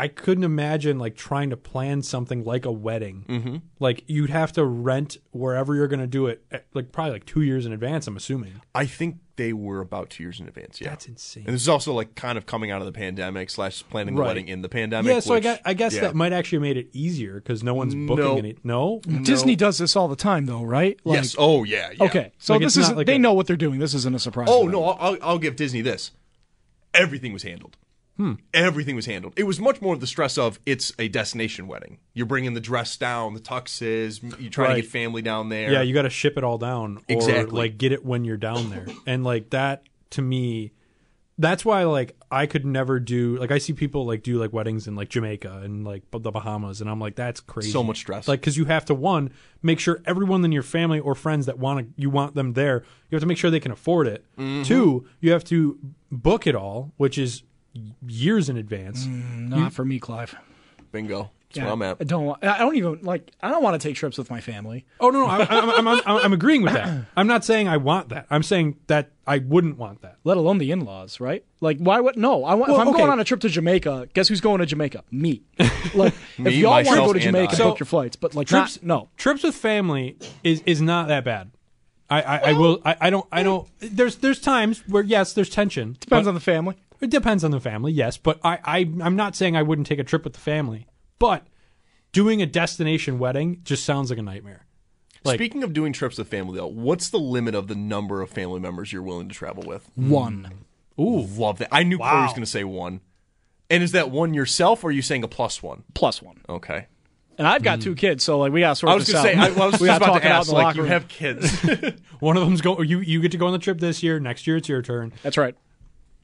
I 0.00 0.08
couldn't 0.08 0.44
imagine 0.44 0.98
like 0.98 1.14
trying 1.14 1.50
to 1.50 1.58
plan 1.58 2.00
something 2.00 2.42
like 2.42 2.64
a 2.64 2.72
wedding. 2.72 3.26
Mm-hmm. 3.28 3.56
Like 3.78 4.02
you'd 4.06 4.30
have 4.30 4.50
to 4.52 4.64
rent 4.64 5.18
wherever 5.32 5.74
you're 5.74 5.88
going 5.88 6.00
to 6.00 6.06
do 6.06 6.26
it, 6.26 6.42
eh, 6.50 6.60
like 6.72 6.90
probably 6.90 7.12
like 7.12 7.26
two 7.26 7.42
years 7.42 7.66
in 7.66 7.72
advance. 7.74 8.06
I'm 8.06 8.16
assuming. 8.16 8.62
I 8.74 8.86
think 8.86 9.16
they 9.36 9.52
were 9.52 9.80
about 9.80 10.08
two 10.08 10.22
years 10.22 10.40
in 10.40 10.48
advance. 10.48 10.80
Yeah, 10.80 10.88
That's 10.90 11.06
insane. 11.06 11.44
And 11.46 11.54
this 11.54 11.60
is 11.62 11.68
also 11.68 11.92
like 11.92 12.14
kind 12.14 12.38
of 12.38 12.46
coming 12.46 12.70
out 12.70 12.80
of 12.80 12.86
the 12.86 12.92
pandemic 12.92 13.50
slash 13.50 13.84
planning 13.90 14.14
the 14.14 14.20
Right. 14.22 14.28
wedding 14.28 14.48
in 14.48 14.62
the 14.62 14.68
pandemic. 14.70 15.12
Yeah, 15.12 15.20
so 15.20 15.32
I 15.32 15.36
which- 15.36 15.42
guess, 15.42 15.60
I 15.66 15.74
guess 15.74 15.94
yeah. 15.94 16.00
that 16.00 16.14
might 16.14 16.32
actually 16.32 16.56
have 16.56 16.62
made 16.62 16.76
it 16.78 16.88
easier 16.94 17.34
because 17.34 17.62
no 17.62 17.74
one's 17.74 17.94
booking 17.94 18.24
No. 18.24 18.36
any. 18.38 18.56
No, 18.64 19.00
Disney 19.22 19.54
does 19.54 19.76
this 19.76 19.96
all 19.96 20.08
the 20.08 20.16
time, 20.16 20.46
though, 20.46 20.62
right? 20.62 20.98
Like, 21.04 21.16
yes. 21.16 21.36
Oh 21.38 21.64
yeah. 21.64 21.90
yeah. 21.98 22.04
Okay, 22.06 22.32
so 22.38 22.54
Like, 22.54 22.62
this 22.62 22.78
is 22.78 22.90
like 22.90 23.06
they 23.06 23.16
a- 23.16 23.18
know 23.18 23.34
what 23.34 23.46
they're 23.46 23.56
doing. 23.56 23.78
This 23.80 23.92
isn't 23.94 24.14
a 24.14 24.18
surprise. 24.18 24.48
Oh 24.50 24.66
no, 24.66 24.82
I'll, 24.84 25.18
I'll 25.20 25.38
give 25.38 25.56
Disney 25.56 25.82
this. 25.82 26.12
Everything 26.94 27.32
was 27.34 27.42
handled. 27.42 27.76
Everything 28.54 28.96
was 28.96 29.06
handled. 29.06 29.34
It 29.36 29.44
was 29.44 29.58
much 29.60 29.80
more 29.80 29.94
of 29.94 30.00
the 30.00 30.06
stress 30.06 30.36
of 30.38 30.58
it's 30.66 30.92
a 30.98 31.08
destination 31.08 31.66
wedding. 31.66 31.98
You're 32.14 32.26
bringing 32.26 32.54
the 32.54 32.60
dress 32.60 32.96
down, 32.96 33.34
the 33.34 33.40
tuxes. 33.40 34.22
You 34.40 34.50
try 34.50 34.66
to 34.66 34.72
Right. 34.74 34.82
get 34.82 34.90
family 34.90 35.22
down 35.22 35.48
there. 35.48 35.72
Yeah, 35.72 35.82
you 35.82 35.94
got 35.94 36.02
to 36.02 36.10
ship 36.10 36.36
it 36.36 36.44
all 36.44 36.58
down, 36.58 36.98
or 36.98 37.02
Exactly. 37.08 37.58
like 37.58 37.78
get 37.78 37.92
it 37.92 38.04
when 38.04 38.24
you're 38.24 38.36
down 38.36 38.70
there, 38.70 38.86
and 39.06 39.24
like 39.24 39.50
that 39.50 39.84
to 40.10 40.22
me, 40.22 40.72
that's 41.38 41.64
why 41.64 41.84
like 41.84 42.16
I 42.30 42.44
could 42.46 42.66
never 42.66 43.00
do 43.00 43.38
like 43.38 43.50
I 43.50 43.56
see 43.58 43.72
people 43.72 44.04
like 44.04 44.22
do 44.22 44.38
like 44.38 44.52
weddings 44.52 44.86
in 44.86 44.94
like 44.96 45.08
Jamaica 45.08 45.62
and 45.64 45.84
like 45.84 46.02
the 46.10 46.30
Bahamas, 46.30 46.80
and 46.82 46.90
I'm 46.90 47.00
like 47.00 47.14
that's 47.14 47.40
crazy. 47.40 47.70
So 47.70 47.82
much 47.82 47.98
stress. 47.98 48.28
like 48.28 48.40
because 48.40 48.56
you 48.58 48.66
have 48.66 48.84
to 48.86 48.94
one 48.94 49.30
make 49.62 49.78
sure 49.80 50.02
everyone 50.04 50.44
in 50.44 50.52
your 50.52 50.62
family 50.62 51.00
or 51.00 51.14
friends 51.14 51.46
that 51.46 51.58
want 51.58 51.78
to 51.96 52.00
you 52.00 52.10
want 52.10 52.34
them 52.34 52.52
there, 52.52 52.82
you 53.10 53.16
have 53.16 53.22
to 53.22 53.26
make 53.26 53.38
sure 53.38 53.50
they 53.50 53.60
can 53.60 53.72
afford 53.72 54.06
it. 54.06 54.24
Mm-hmm. 54.38 54.64
Two, 54.64 55.06
you 55.20 55.32
have 55.32 55.44
to 55.44 55.78
book 56.12 56.46
it 56.46 56.54
all, 56.54 56.92
which 56.98 57.16
is 57.16 57.42
years 58.06 58.48
in 58.48 58.56
advance. 58.56 59.06
Mm, 59.06 59.48
not 59.48 59.72
for 59.72 59.84
me, 59.84 59.98
Clive. 59.98 60.34
bingo. 60.92 61.30
That's 61.48 61.56
Yeah, 61.58 61.64
where 61.64 61.72
I'm 61.72 61.82
at. 61.82 61.96
I 62.00 62.04
don't. 62.04 62.44
I 62.44 62.58
don't 62.58 62.76
even 62.76 63.00
like. 63.02 63.32
I 63.42 63.48
don't 63.50 63.60
want 63.62 63.80
to 63.80 63.88
take 63.88 63.96
trips 63.96 64.16
with 64.16 64.30
my 64.30 64.40
family. 64.40 64.86
Oh 65.00 65.10
no, 65.10 65.20
no, 65.20 65.26
I, 65.26 65.38
I'm, 65.50 65.70
I'm, 65.70 65.88
I'm, 65.88 66.02
I'm 66.06 66.32
agreeing 66.32 66.62
with 66.62 66.74
that. 66.74 67.06
I'm 67.16 67.26
not 67.26 67.44
saying 67.44 67.66
I 67.66 67.76
want 67.76 68.10
that. 68.10 68.26
I'm 68.30 68.44
saying 68.44 68.76
that 68.86 69.10
I 69.26 69.38
wouldn't 69.38 69.76
want 69.76 70.02
that. 70.02 70.18
let 70.22 70.36
alone 70.36 70.58
the 70.58 70.70
in-laws, 70.70 71.18
right? 71.18 71.44
Like, 71.60 71.78
why 71.78 71.98
would 71.98 72.16
no? 72.16 72.44
I 72.44 72.54
want 72.54 72.70
Well, 72.70 72.76
if 72.76 72.82
I'm 72.82 72.88
okay. 72.90 72.98
going 72.98 73.10
on 73.10 73.18
a 73.18 73.24
trip 73.24 73.40
to 73.40 73.48
Jamaica. 73.48 74.10
Guess 74.14 74.28
who's 74.28 74.40
going 74.40 74.60
to 74.60 74.66
Jamaica? 74.66 75.02
Me. 75.10 75.42
Like, 75.92 76.14
if 76.38 76.54
y'all 76.54 76.70
want 76.84 76.86
to 76.86 76.94
go 76.94 77.12
to 77.12 77.18
Jamaica, 77.18 77.54
I. 77.54 77.58
book 77.58 77.80
your 77.80 77.86
flights. 77.86 78.14
But 78.14 78.36
like, 78.36 78.46
trips 78.46 78.80
not, 78.80 78.86
no. 78.86 79.08
trips 79.16 79.42
with 79.42 79.56
family 79.56 80.18
is 80.44 80.62
is 80.66 80.80
not 80.80 81.08
that 81.08 81.24
bad. 81.24 81.50
I 82.08 82.22
I, 82.22 82.36
I 82.38 82.52
will 82.52 82.80
I, 82.84 82.96
I 83.00 83.10
don't 83.10 83.26
I 83.32 83.42
don't 83.42 83.68
there's 83.80 84.16
there's 84.16 84.40
times 84.40 84.84
where 84.86 85.02
yes 85.02 85.32
there's 85.32 85.50
tension 85.50 85.96
Depends 85.98 86.26
but- 86.26 86.28
on 86.28 86.34
the 86.34 86.40
family. 86.40 86.76
It 87.00 87.10
depends 87.10 87.44
on 87.44 87.50
the 87.50 87.60
family 87.60 87.92
yes 87.92 88.16
but 88.16 88.38
I, 88.44 88.58
I 88.64 88.78
I'm 89.02 89.16
not 89.16 89.34
saying 89.36 89.56
I 89.56 89.62
wouldn't 89.62 89.86
take 89.86 89.98
a 89.98 90.04
trip 90.04 90.24
with 90.24 90.32
the 90.34 90.40
family 90.40 90.86
but 91.18 91.46
doing 92.12 92.40
a 92.42 92.46
destination 92.46 93.18
wedding 93.18 93.60
just 93.64 93.84
sounds 93.84 94.10
like 94.10 94.18
a 94.18 94.22
nightmare 94.22 94.66
like- 95.24 95.36
Speaking 95.38 95.62
of 95.62 95.74
doing 95.74 95.92
trips 95.92 96.16
with 96.16 96.28
family, 96.28 96.56
though, 96.56 96.66
what's 96.66 97.10
the 97.10 97.18
limit 97.18 97.54
of 97.54 97.68
the 97.68 97.74
number 97.74 98.22
of 98.22 98.30
family 98.30 98.58
members 98.58 98.90
you're 98.90 99.02
willing 99.02 99.28
to 99.28 99.34
travel 99.34 99.62
with? 99.66 99.90
One. 99.94 100.64
Hmm. 100.96 101.02
Ooh, 101.02 101.26
love 101.26 101.58
that. 101.58 101.68
I 101.70 101.82
knew 101.82 101.98
Corey 101.98 102.22
was 102.22 102.30
going 102.30 102.40
to 102.40 102.46
say 102.46 102.64
one. 102.64 103.02
And 103.68 103.82
is 103.82 103.92
that 103.92 104.10
one 104.10 104.32
yourself, 104.32 104.82
or 104.82 104.88
are 104.88 104.90
you 104.90 105.02
saying 105.02 105.22
a 105.22 105.28
plus 105.28 105.62
one? 105.62 105.84
plus 105.92 106.22
one. 106.22 106.40
Okay. 106.48 106.86
And 107.36 107.46
I've 107.46 107.62
got 107.62 107.82
two 107.82 107.94
kids, 107.94 108.24
so 108.24 108.38
like 108.38 108.50
we 108.52 108.60
got 108.60 108.70
to 108.70 108.76
sort 108.76 108.92
I 108.92 108.94
was 108.94 109.06
this 109.06 109.14
going 109.14 109.26
to 109.26 109.32
say. 109.32 109.38
I, 109.38 109.62
I 109.62 109.66
was 109.66 109.72
just 109.78 109.82
about 109.82 110.18
to 110.20 110.26
it 110.26 110.30
out 110.30 110.40
ask, 110.40 110.52
like, 110.52 110.76
you 110.76 110.82
room. 110.82 110.90
have 110.90 111.06
kids. 111.08 111.50
one 112.20 112.38
of 112.38 112.42
them's 112.42 112.62
going. 112.62 112.88
you 112.88 113.00
you 113.00 113.20
get 113.20 113.32
to 113.32 113.38
go 113.38 113.46
on 113.46 113.52
the 113.52 113.58
trip 113.58 113.78
this 113.78 114.02
year 114.02 114.18
next 114.20 114.46
year 114.46 114.56
it's 114.56 114.68
your 114.70 114.80
turn 114.80 115.12
That's 115.22 115.36
right. 115.36 115.54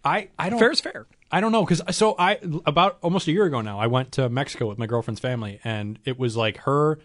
I 0.07 0.29
I 0.39 0.49
don't 0.51 0.59
Fair 0.59 0.71
is 0.71 0.81
fair. 0.81 1.07
I 1.31 1.41
don't 1.41 1.53
know 1.53 1.65
because 1.65 1.81
uh, 1.81 1.93
so 1.93 2.15
I 2.19 2.39
about 2.65 2.99
almost 3.03 3.27
a 3.27 3.33
year 3.33 3.45
ago 3.45 3.61
now 3.61 3.81
I 3.81 3.89
went 3.89 4.13
to 4.13 4.29
Mexico 4.29 4.69
with 4.69 4.79
my 4.79 4.87
girlfriend's 4.87 5.21
family 5.21 5.61
and 5.65 5.99
it 6.05 6.19
was 6.19 6.37
like 6.37 6.59
her, 6.59 7.01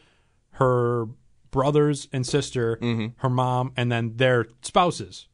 her 0.51 1.07
brothers 1.49 2.07
and 2.13 2.25
sister, 2.25 2.77
mm-hmm. 2.77 3.07
her 3.17 3.29
mom, 3.29 3.73
and 3.75 3.91
then 3.91 4.17
their 4.17 4.45
spouses. 4.61 5.27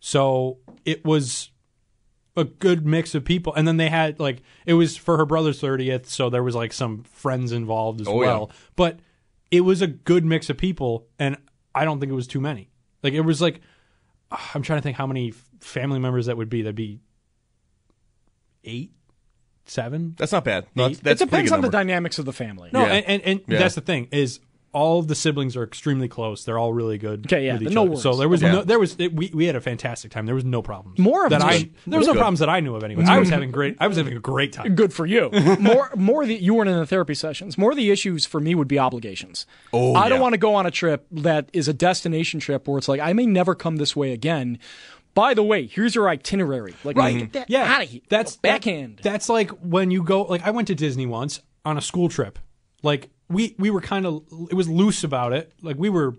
So 0.00 0.58
it 0.84 1.04
was 1.04 1.50
a 2.36 2.44
good 2.44 2.86
mix 2.86 3.14
of 3.14 3.24
people, 3.24 3.54
and 3.54 3.66
then 3.68 3.76
they 3.76 3.88
had 3.88 4.18
like 4.18 4.42
it 4.64 4.74
was 4.74 4.96
for 4.96 5.18
her 5.18 5.26
brother's 5.26 5.60
thirtieth, 5.60 6.08
so 6.08 6.30
there 6.30 6.42
was 6.42 6.54
like 6.54 6.72
some 6.72 7.02
friends 7.02 7.52
involved 7.52 8.00
as 8.00 8.08
Oh, 8.08 8.22
yeah. 8.22 8.28
well. 8.28 8.50
But 8.74 9.00
it 9.50 9.60
was 9.60 9.82
a 9.82 9.86
good 9.86 10.24
mix 10.24 10.48
of 10.50 10.56
people, 10.56 11.06
and 11.18 11.36
I 11.74 11.84
don't 11.84 12.00
think 12.00 12.10
it 12.10 12.16
was 12.16 12.26
too 12.26 12.40
many. 12.40 12.70
Like 13.02 13.12
it 13.12 13.20
was 13.20 13.40
like 13.42 13.60
I'm 14.30 14.62
trying 14.62 14.78
to 14.78 14.82
think 14.82 14.96
how 14.96 15.06
many 15.06 15.28
f- 15.28 15.45
family 15.60 15.98
members 15.98 16.26
that 16.26 16.36
would 16.36 16.48
be. 16.48 16.62
That'd 16.62 16.74
be 16.76 17.00
eight, 18.64 18.92
seven. 19.66 20.14
That's 20.18 20.32
not 20.32 20.44
bad. 20.44 20.66
That's, 20.74 20.98
It 20.98 21.04
that's 21.04 21.20
a 21.20 21.26
pretty 21.26 21.44
depends 21.44 21.50
good 21.50 21.56
on 21.56 21.60
the 21.62 21.68
dynamics 21.70 22.18
of 22.18 22.24
the 22.24 22.32
family. 22.32 22.70
No, 22.72 22.80
Yeah. 22.80 22.92
and 22.92 23.06
and, 23.06 23.22
and 23.22 23.40
Yeah. 23.48 23.58
that's 23.58 23.74
the 23.74 23.80
thing 23.80 24.08
is 24.12 24.40
all 24.72 24.98
of 24.98 25.08
the 25.08 25.14
siblings 25.14 25.56
are 25.56 25.62
extremely 25.62 26.06
close. 26.06 26.44
They're 26.44 26.58
all 26.58 26.74
really 26.74 26.98
good. 26.98 27.24
Okay, 27.26 27.46
yeah, 27.46 27.54
with 27.54 27.62
each 27.62 27.70
no 27.72 27.82
other. 27.82 27.90
worries. 27.92 28.02
So 28.02 28.14
there 28.16 28.28
was 28.28 28.42
Yeah. 28.42 28.52
no, 28.52 28.62
there 28.62 28.78
was 28.78 28.94
it, 28.98 29.14
we 29.14 29.30
we 29.32 29.46
had 29.46 29.56
a 29.56 29.60
fantastic 29.60 30.10
time. 30.10 30.26
There 30.26 30.34
was 30.34 30.44
no 30.44 30.60
problems. 30.60 30.98
More 30.98 31.24
of 31.24 31.30
that 31.30 31.36
it's 31.36 31.44
I 31.44 31.58
good. 31.62 31.74
there 31.86 31.98
was 31.98 32.06
That's 32.06 32.06
no 32.08 32.12
good. 32.14 32.18
problems 32.18 32.38
that 32.40 32.48
I 32.50 32.60
knew 32.60 32.74
of 32.74 32.84
anyway. 32.84 33.04
I 33.06 33.18
was 33.18 33.30
having 33.30 33.50
great. 33.52 33.76
I 33.80 33.86
was 33.86 33.96
having 33.96 34.14
a 34.16 34.20
great 34.20 34.52
time. 34.52 34.74
Good 34.74 34.92
for 34.92 35.06
you. 35.06 35.30
more, 35.60 35.90
more. 35.96 36.26
The 36.26 36.34
you 36.34 36.52
weren't 36.54 36.68
in 36.68 36.76
the 36.76 36.84
therapy 36.86 37.14
sessions. 37.14 37.56
More 37.56 37.70
of 37.70 37.76
the 37.78 37.90
issues 37.90 38.26
for 38.26 38.38
me 38.40 38.54
would 38.54 38.68
be 38.68 38.78
obligations. 38.78 39.46
Oh, 39.72 39.94
I 39.94 40.08
don't 40.10 40.18
yeah. 40.18 40.22
want 40.22 40.32
to 40.34 40.38
go 40.38 40.54
on 40.56 40.66
a 40.66 40.70
trip 40.70 41.06
that 41.10 41.48
is 41.54 41.68
a 41.68 41.72
destination 41.72 42.40
trip 42.40 42.68
where 42.68 42.76
it's 42.76 42.88
like 42.88 43.00
I 43.00 43.12
may 43.14 43.24
never 43.24 43.54
come 43.54 43.76
this 43.76 43.96
way 43.96 44.12
again. 44.12 44.58
By 45.16 45.34
the 45.34 45.42
way, 45.42 45.66
here's 45.66 45.96
your 45.96 46.08
itinerary. 46.08 46.74
Like, 46.84 46.96
Right. 46.96 47.14
Mm-hmm. 47.14 47.18
get 47.24 47.32
that 47.32 47.50
Yeah. 47.50 47.74
out 47.74 47.82
of 47.82 47.88
here. 47.88 48.02
That's 48.08 48.36
backhand. 48.36 48.98
that- 48.98 49.02
that's 49.02 49.28
like 49.28 49.50
when 49.50 49.90
you 49.90 50.04
go. 50.04 50.22
Like 50.22 50.46
I 50.46 50.50
went 50.52 50.68
to 50.68 50.76
Disney 50.76 51.06
once 51.06 51.40
on 51.64 51.76
a 51.76 51.80
school 51.80 52.08
trip. 52.08 52.38
Like 52.84 53.10
we 53.28 53.56
we 53.58 53.70
were 53.70 53.80
kind 53.80 54.06
of 54.06 54.22
it 54.50 54.54
was 54.54 54.68
loose 54.68 55.02
about 55.02 55.32
it. 55.32 55.52
Like 55.62 55.76
we 55.76 55.88
were 55.90 56.18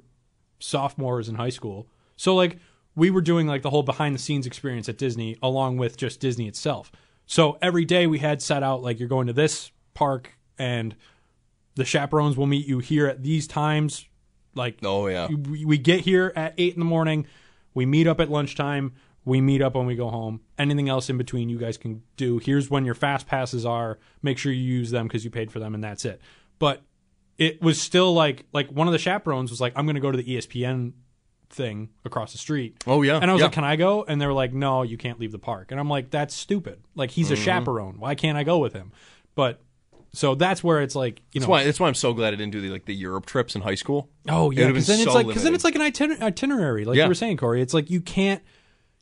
sophomores 0.60 1.30
in 1.30 1.36
high 1.36 1.50
school, 1.52 1.88
so 2.16 2.36
like 2.36 2.58
we 2.96 3.10
were 3.12 3.22
doing 3.22 3.46
like 3.48 3.62
the 3.62 3.70
whole 3.70 3.84
behind 3.84 4.16
the 4.16 4.20
scenes 4.20 4.48
experience 4.48 4.90
at 4.90 4.98
Disney 4.98 5.38
along 5.44 5.78
with 5.78 5.98
just 5.98 6.20
Disney 6.20 6.48
itself. 6.48 6.92
So 7.28 7.58
every 7.62 7.86
day 7.86 8.08
we 8.08 8.20
had 8.20 8.42
set 8.42 8.64
out 8.64 8.82
like 8.82 9.00
you're 9.00 9.08
going 9.08 9.28
to 9.28 9.34
this 9.34 9.72
park 9.94 10.32
and 10.58 10.96
the 11.76 11.86
chaperones 11.86 12.36
will 12.36 12.48
meet 12.48 12.66
you 12.66 12.80
here 12.80 13.06
at 13.06 13.22
these 13.22 13.46
times. 13.46 14.08
Like 14.56 14.80
Oh, 14.84 15.06
yeah. 15.08 15.28
we, 15.28 15.64
we 15.64 15.78
get 15.78 16.00
here 16.02 16.34
at 16.36 16.56
eight 16.58 16.74
in 16.74 16.80
the 16.80 16.86
morning. 16.86 17.28
We 17.78 17.86
meet 17.86 18.08
up 18.08 18.20
at 18.20 18.30
lunchtime. 18.32 18.94
We 19.24 19.40
meet 19.40 19.62
up 19.62 19.76
when 19.76 19.86
we 19.86 19.96
go 19.96 20.10
home. 20.10 20.42
Anything 20.58 20.90
else 20.90 21.10
in 21.10 21.18
between, 21.18 21.48
you 21.50 21.58
guys 21.60 21.78
can 21.78 22.02
do. 22.16 22.40
Here's 22.40 22.70
when 22.72 22.86
your 22.86 22.96
fast 22.96 23.28
passes 23.28 23.66
are. 23.66 24.00
Make 24.24 24.38
sure 24.38 24.52
you 24.52 24.64
use 24.64 24.90
them 24.90 25.08
because 25.08 25.24
you 25.24 25.30
paid 25.30 25.52
for 25.52 25.60
them, 25.60 25.76
and 25.76 25.84
that's 25.84 26.04
it. 26.06 26.20
But 26.60 26.82
it 27.38 27.62
was 27.62 27.80
still 27.80 28.14
like 28.14 28.46
like 28.52 28.70
one 28.72 28.88
of 28.88 28.94
the 28.94 28.98
chaperones 29.00 29.52
was 29.52 29.62
like, 29.62 29.74
"I'm 29.76 29.86
going 29.86 29.94
to 29.96 30.02
go 30.02 30.12
to 30.12 30.18
the 30.18 30.24
ESPN 30.38 30.94
thing 31.50 31.90
across 32.04 32.32
the 32.32 32.38
street." 32.38 32.84
Oh, 32.88 33.02
yeah. 33.04 33.20
and 33.22 33.30
I 33.30 33.34
was 33.34 33.42
Yeah. 33.42 33.46
like, 33.48 33.54
"Can 33.54 33.64
I 33.64 33.76
go?" 33.76 34.04
And 34.08 34.20
they 34.20 34.26
were 34.26 34.34
like, 34.34 34.54
"No, 34.54 34.82
you 34.84 34.98
can't 34.98 35.20
leave 35.20 35.32
the 35.32 35.38
park." 35.40 35.72
And 35.72 35.80
I'm 35.80 35.90
like, 35.90 36.10
"That's 36.10 36.34
stupid. 36.34 36.80
Like 36.96 37.12
he's 37.12 37.30
a 37.30 37.36
Mm-hmm. 37.36 37.44
chaperone. 37.44 37.96
Why 38.00 38.16
can't 38.16 38.38
I 38.38 38.44
go 38.44 38.58
with 38.58 38.74
him?" 38.74 38.92
But 39.36 39.62
so 40.14 40.36
that's 40.36 40.64
where 40.64 40.82
it's 40.82 40.96
like 40.96 41.22
you 41.32 41.40
know 41.40 41.46
That's 41.46 41.48
why, 41.50 41.64
that's 41.64 41.80
why 41.80 41.88
I'm 41.88 41.94
so 41.96 42.14
glad 42.14 42.34
I 42.34 42.38
didn't 42.38 42.52
do 42.52 42.62
the, 42.62 42.70
like 42.70 42.86
the 42.86 42.96
Europe 42.96 43.26
trips 43.26 43.56
in 43.56 43.62
high 43.62 43.76
school. 43.76 44.10
Oh 44.28 44.52
yeah, 44.52 44.62
would've 44.62 44.74
because 44.76 44.88
been 44.88 44.98
then 45.00 45.08
it's 45.08 45.16
like 45.16 45.28
because 45.28 45.44
then 45.44 45.54
it's 45.54 45.64
like 45.64 45.76
an 45.76 45.82
itiner- 45.82 46.22
itinerary, 46.22 46.86
like 46.86 46.98
Yeah. 46.98 47.04
you 47.04 47.10
were 47.10 47.16
saying, 47.16 47.38
Corey. 47.38 47.62
It's 47.62 47.74
like 47.74 47.90
you 47.90 48.02
can't, 48.02 48.42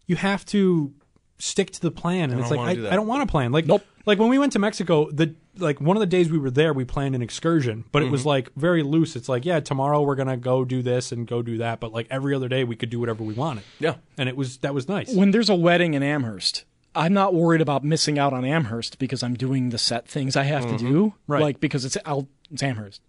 you 0.08 0.16
have 0.16 0.46
to 0.48 0.94
stick 1.38 1.72
to 1.72 1.82
the 1.82 1.92
plan, 1.92 2.32
and 2.32 2.40
it's 2.40 2.50
don't 2.50 2.58
like 2.58 2.58
wanna 2.58 2.72
I, 2.72 2.76
do 2.76 2.82
that. 2.84 2.94
I 2.94 2.96
don't 2.96 3.08
want 3.08 3.28
to 3.28 3.32
plan. 3.32 3.52
Like 3.52 3.66
Nope. 3.66 3.84
like 4.06 4.20
when 4.20 4.30
we 4.30 4.40
went 4.40 4.54
to 4.54 4.60
Mexico, 4.60 5.10
the 5.12 5.36
like 5.58 5.80
one 5.80 5.96
of 5.96 6.02
the 6.02 6.06
days 6.08 6.30
we 6.30 6.38
were 6.38 6.52
there, 6.52 6.74
we 6.74 6.84
planned 6.84 7.16
an 7.16 7.22
excursion, 7.22 7.86
but 7.94 8.02
it 8.02 8.06
Mm-hmm. 8.06 8.12
was 8.12 8.26
like 8.26 8.54
very 8.56 8.84
loose. 8.84 9.16
It's 9.16 9.30
like 9.30 9.46
yeah, 9.46 9.60
tomorrow 9.62 10.02
we're 10.02 10.16
gonna 10.16 10.38
go 10.38 10.66
do 10.66 10.82
this 10.82 11.12
and 11.12 11.26
go 11.28 11.42
do 11.42 11.58
that, 11.60 11.80
but 11.80 11.94
like 11.94 12.08
every 12.10 12.34
other 12.36 12.48
day 12.50 12.64
we 12.66 12.76
could 12.76 12.90
do 12.90 13.00
whatever 13.00 13.24
we 13.24 13.34
wanted. 13.34 13.64
Yeah. 13.80 13.96
and 14.18 14.28
it 14.30 14.36
was 14.36 14.58
that 14.58 14.74
was 14.74 14.88
nice. 14.90 15.14
when 15.14 15.32
there's 15.32 15.50
a 15.50 15.56
wedding 15.56 15.94
in 15.94 16.04
Amherst, 16.04 16.66
I'm 16.96 17.14
not 17.14 17.34
worried 17.34 17.62
about 17.62 17.84
missing 17.84 18.18
out 18.18 18.34
on 18.34 18.46
Amherst 18.46 19.00
because 19.00 19.22
I'm 19.24 19.34
doing 19.34 19.70
the 19.70 19.78
set 19.78 20.08
things 20.08 20.36
I 20.36 20.44
have 20.44 20.64
to 20.64 20.76
mm-hmm. 20.76 20.88
do. 20.88 21.14
Right. 21.28 21.42
Like 21.42 21.60
because 21.60 21.86
it's 21.86 21.98
I'll, 22.06 22.28
it's 22.52 22.64
Amherst. 22.64 23.02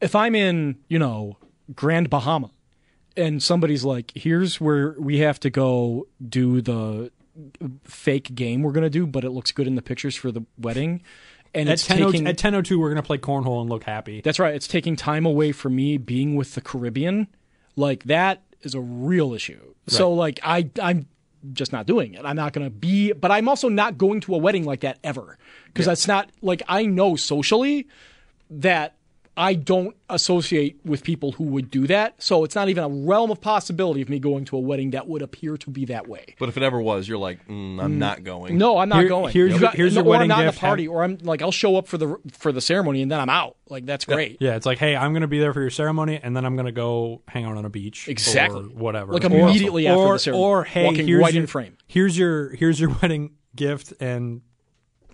If 0.00 0.14
I'm 0.14 0.34
in, 0.34 0.78
you 0.88 0.98
know, 0.98 1.36
Grand 1.74 2.10
Bahama 2.10 2.50
and 3.16 3.42
somebody's 3.42 3.84
like, 3.84 4.12
here's 4.14 4.60
where 4.60 4.96
we 4.98 5.18
have 5.18 5.38
to 5.40 5.50
go 5.50 6.06
do 6.26 6.60
the 6.60 7.10
fake 7.84 8.34
game 8.34 8.62
we're 8.62 8.72
going 8.72 8.84
to 8.84 8.90
do, 8.90 9.06
but 9.06 9.24
it 9.24 9.30
looks 9.30 9.52
good 9.52 9.66
in 9.66 9.74
the 9.74 9.82
pictures 9.82 10.16
for 10.16 10.30
the 10.30 10.42
wedding. 10.58 11.02
And 11.54 11.68
at 11.68 11.74
it's 11.74 11.86
ten 11.86 12.02
oh, 12.02 12.10
taking, 12.10 12.26
at 12.26 12.36
ten 12.36 12.54
oh 12.54 12.62
two, 12.62 12.80
we're 12.80 12.88
gonna 12.88 13.02
play 13.04 13.18
cornhole 13.18 13.60
and 13.60 13.70
look 13.70 13.84
happy. 13.84 14.20
that's 14.20 14.40
right. 14.40 14.54
It's 14.54 14.66
taking 14.66 14.96
time 14.96 15.24
away 15.24 15.52
from 15.52 15.76
me 15.76 15.98
being 15.98 16.34
with 16.34 16.54
the 16.54 16.60
Caribbean. 16.60 17.28
Like 17.76 18.02
that 18.04 18.42
is 18.62 18.74
a 18.74 18.80
real 18.80 19.32
issue. 19.34 19.74
So 19.86 20.12
like 20.12 20.40
I 20.42 20.68
I'm 20.82 21.06
just 21.52 21.72
not 21.72 21.86
doing 21.86 22.14
it. 22.14 22.24
I'm 22.24 22.36
not 22.36 22.52
going 22.52 22.66
to 22.66 22.70
be 22.70 23.12
but 23.12 23.30
I'm 23.30 23.48
also 23.48 23.68
not 23.68 23.98
going 23.98 24.20
to 24.22 24.34
a 24.34 24.38
wedding 24.38 24.64
like 24.64 24.80
that 24.80 24.98
ever 25.04 25.38
because 25.66 25.86
that's 25.86 26.08
not 26.08 26.30
like 26.42 26.62
I 26.68 26.86
know 26.86 27.16
socially 27.16 27.86
that 28.50 28.96
I 29.36 29.54
don't 29.54 29.96
associate 30.08 30.78
with 30.84 31.02
people 31.02 31.32
who 31.32 31.42
would 31.44 31.68
do 31.68 31.88
that. 31.88 32.22
So 32.22 32.44
it's 32.44 32.54
not 32.54 32.68
even 32.68 32.84
a 32.84 32.88
realm 32.88 33.32
of 33.32 33.40
possibility 33.40 34.00
of 34.00 34.08
me 34.08 34.20
going 34.20 34.44
to 34.44 34.56
a 34.56 34.60
wedding 34.60 34.90
that 34.90 35.08
would 35.08 35.22
appear 35.22 35.56
to 35.56 35.70
be 35.70 35.86
that 35.86 36.06
way. 36.06 36.36
But 36.38 36.48
if 36.48 36.56
it 36.56 36.62
ever 36.62 36.80
was, 36.80 37.08
you're 37.08 37.18
like, 37.18 37.44
mm, 37.48 37.82
I'm 37.82 37.98
not 37.98 38.22
going. 38.22 38.56
No, 38.58 38.78
I'm 38.78 38.88
not 38.88 39.00
Here- 39.00 39.08
going. 39.08 39.32
here's 39.32 39.54
You 39.54 39.58
your- 39.60 39.70
here's 39.70 39.94
your 39.96 40.04
or 40.04 40.08
wedding 40.08 40.30
I'm 40.30 40.38
not 40.38 40.40
in 40.42 40.46
gift. 40.48 40.58
the 40.58 40.66
party, 40.66 40.86
or 40.86 41.02
I'm 41.02 41.18
like 41.22 41.42
I'll 41.42 41.50
show 41.50 41.74
up 41.76 41.88
for 41.88 41.98
the 41.98 42.16
for 42.30 42.52
the 42.52 42.60
ceremony 42.60 43.02
and 43.02 43.10
then 43.10 43.18
I'm 43.20 43.28
out. 43.28 43.56
Like 43.68 43.86
that's 43.86 44.04
great. 44.04 44.36
Yeah, 44.40 44.54
it's 44.54 44.66
like, 44.66 44.78
hey, 44.78 44.94
I'm 44.94 45.12
gonna 45.12 45.26
be 45.26 45.40
there 45.40 45.52
for 45.52 45.60
your 45.62 45.70
ceremony, 45.70 46.20
and 46.22 46.36
then 46.36 46.44
I'm 46.44 46.54
gonna 46.54 46.70
go 46.70 47.22
hang 47.26 47.44
out 47.44 47.56
on 47.56 47.64
a 47.64 47.70
beach, 47.70 48.08
Exactly. 48.08 48.60
or 48.60 48.62
whatever, 48.66 49.12
Like 49.14 49.24
Or- 49.24 49.36
immediately 49.36 49.88
after 49.88 49.98
or, 50.00 50.12
the 50.12 50.18
ceremony, 50.20 50.44
or 50.44 50.64
hey, 50.64 50.84
walking 50.84 51.06
here's 51.08 51.20
right 51.22 51.34
your, 51.34 51.42
in 51.42 51.46
frame. 51.48 51.76
Here's 51.88 52.16
your 52.16 52.50
here's 52.54 52.78
your 52.78 52.90
wedding 53.02 53.32
gift, 53.56 53.94
and 54.00 54.42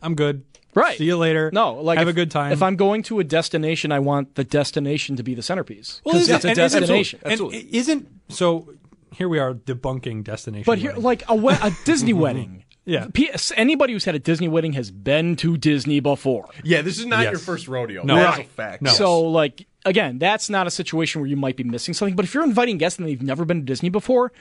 I'm 0.02 0.14
good. 0.14 0.44
Right. 0.74 0.96
See 0.98 1.04
you 1.04 1.16
later. 1.16 1.50
No, 1.52 1.74
like 1.74 1.98
have 1.98 2.08
if- 2.08 2.12
a 2.12 2.14
good 2.14 2.30
time. 2.30 2.52
If 2.52 2.62
I'm 2.62 2.76
going 2.76 3.02
to 3.04 3.18
a 3.20 3.24
destination, 3.24 3.90
I 3.92 3.98
want 3.98 4.34
the 4.36 4.44
destination 4.44 5.16
to 5.16 5.22
be 5.22 5.34
the 5.34 5.42
centerpiece 5.42 6.00
well, 6.04 6.12
because 6.14 6.28
isn't- 6.28 6.36
it's 6.36 6.44
a 6.44 6.48
and- 6.50 6.58
and- 6.58 6.72
destination. 6.72 7.20
and 7.24 7.32
Absolutely. 7.32 7.68
isn't 7.76 8.08
so? 8.28 8.68
Here 9.14 9.28
we 9.28 9.38
are 9.40 9.54
debunking 9.54 10.22
destination. 10.24 10.64
But 10.66 10.78
here, 10.78 10.90
wedding. 10.90 11.02
like 11.04 11.22
a, 11.28 11.34
we- 11.34 11.52
a 11.52 11.72
Disney 11.84 12.12
wedding, 12.12 12.64
Yeah. 12.86 13.08
P- 13.12 13.30
anybody 13.56 13.92
who's 13.92 14.04
had 14.04 14.14
a 14.14 14.20
Disney 14.20 14.46
wedding 14.48 14.74
has 14.74 14.90
been 14.92 15.34
to 15.36 15.56
Disney 15.56 15.98
before. 16.00 16.48
Yeah, 16.62 16.82
this 16.82 16.98
is 17.00 17.06
not 17.06 17.22
Yes. 17.24 17.32
your 17.32 17.40
first 17.40 17.66
rodeo. 17.68 18.04
No. 18.04 18.14
That's 18.16 18.36
a 18.36 18.40
Right. 18.42 18.48
fact. 18.50 18.82
No. 18.82 18.90
So, 18.92 19.20
like, 19.22 19.66
again, 19.84 20.18
that's 20.18 20.48
not 20.48 20.66
a 20.68 20.70
situation 20.70 21.20
where 21.20 21.28
you 21.28 21.36
might 21.36 21.56
be 21.56 21.64
missing 21.64 21.92
something. 21.92 22.14
But 22.14 22.24
if 22.24 22.32
you're 22.32 22.44
inviting 22.44 22.78
guests 22.78 22.98
and 23.00 23.08
they've 23.08 23.20
never 23.20 23.44
been 23.44 23.58
to 23.58 23.64
Disney 23.66 23.88
before, 23.88 24.32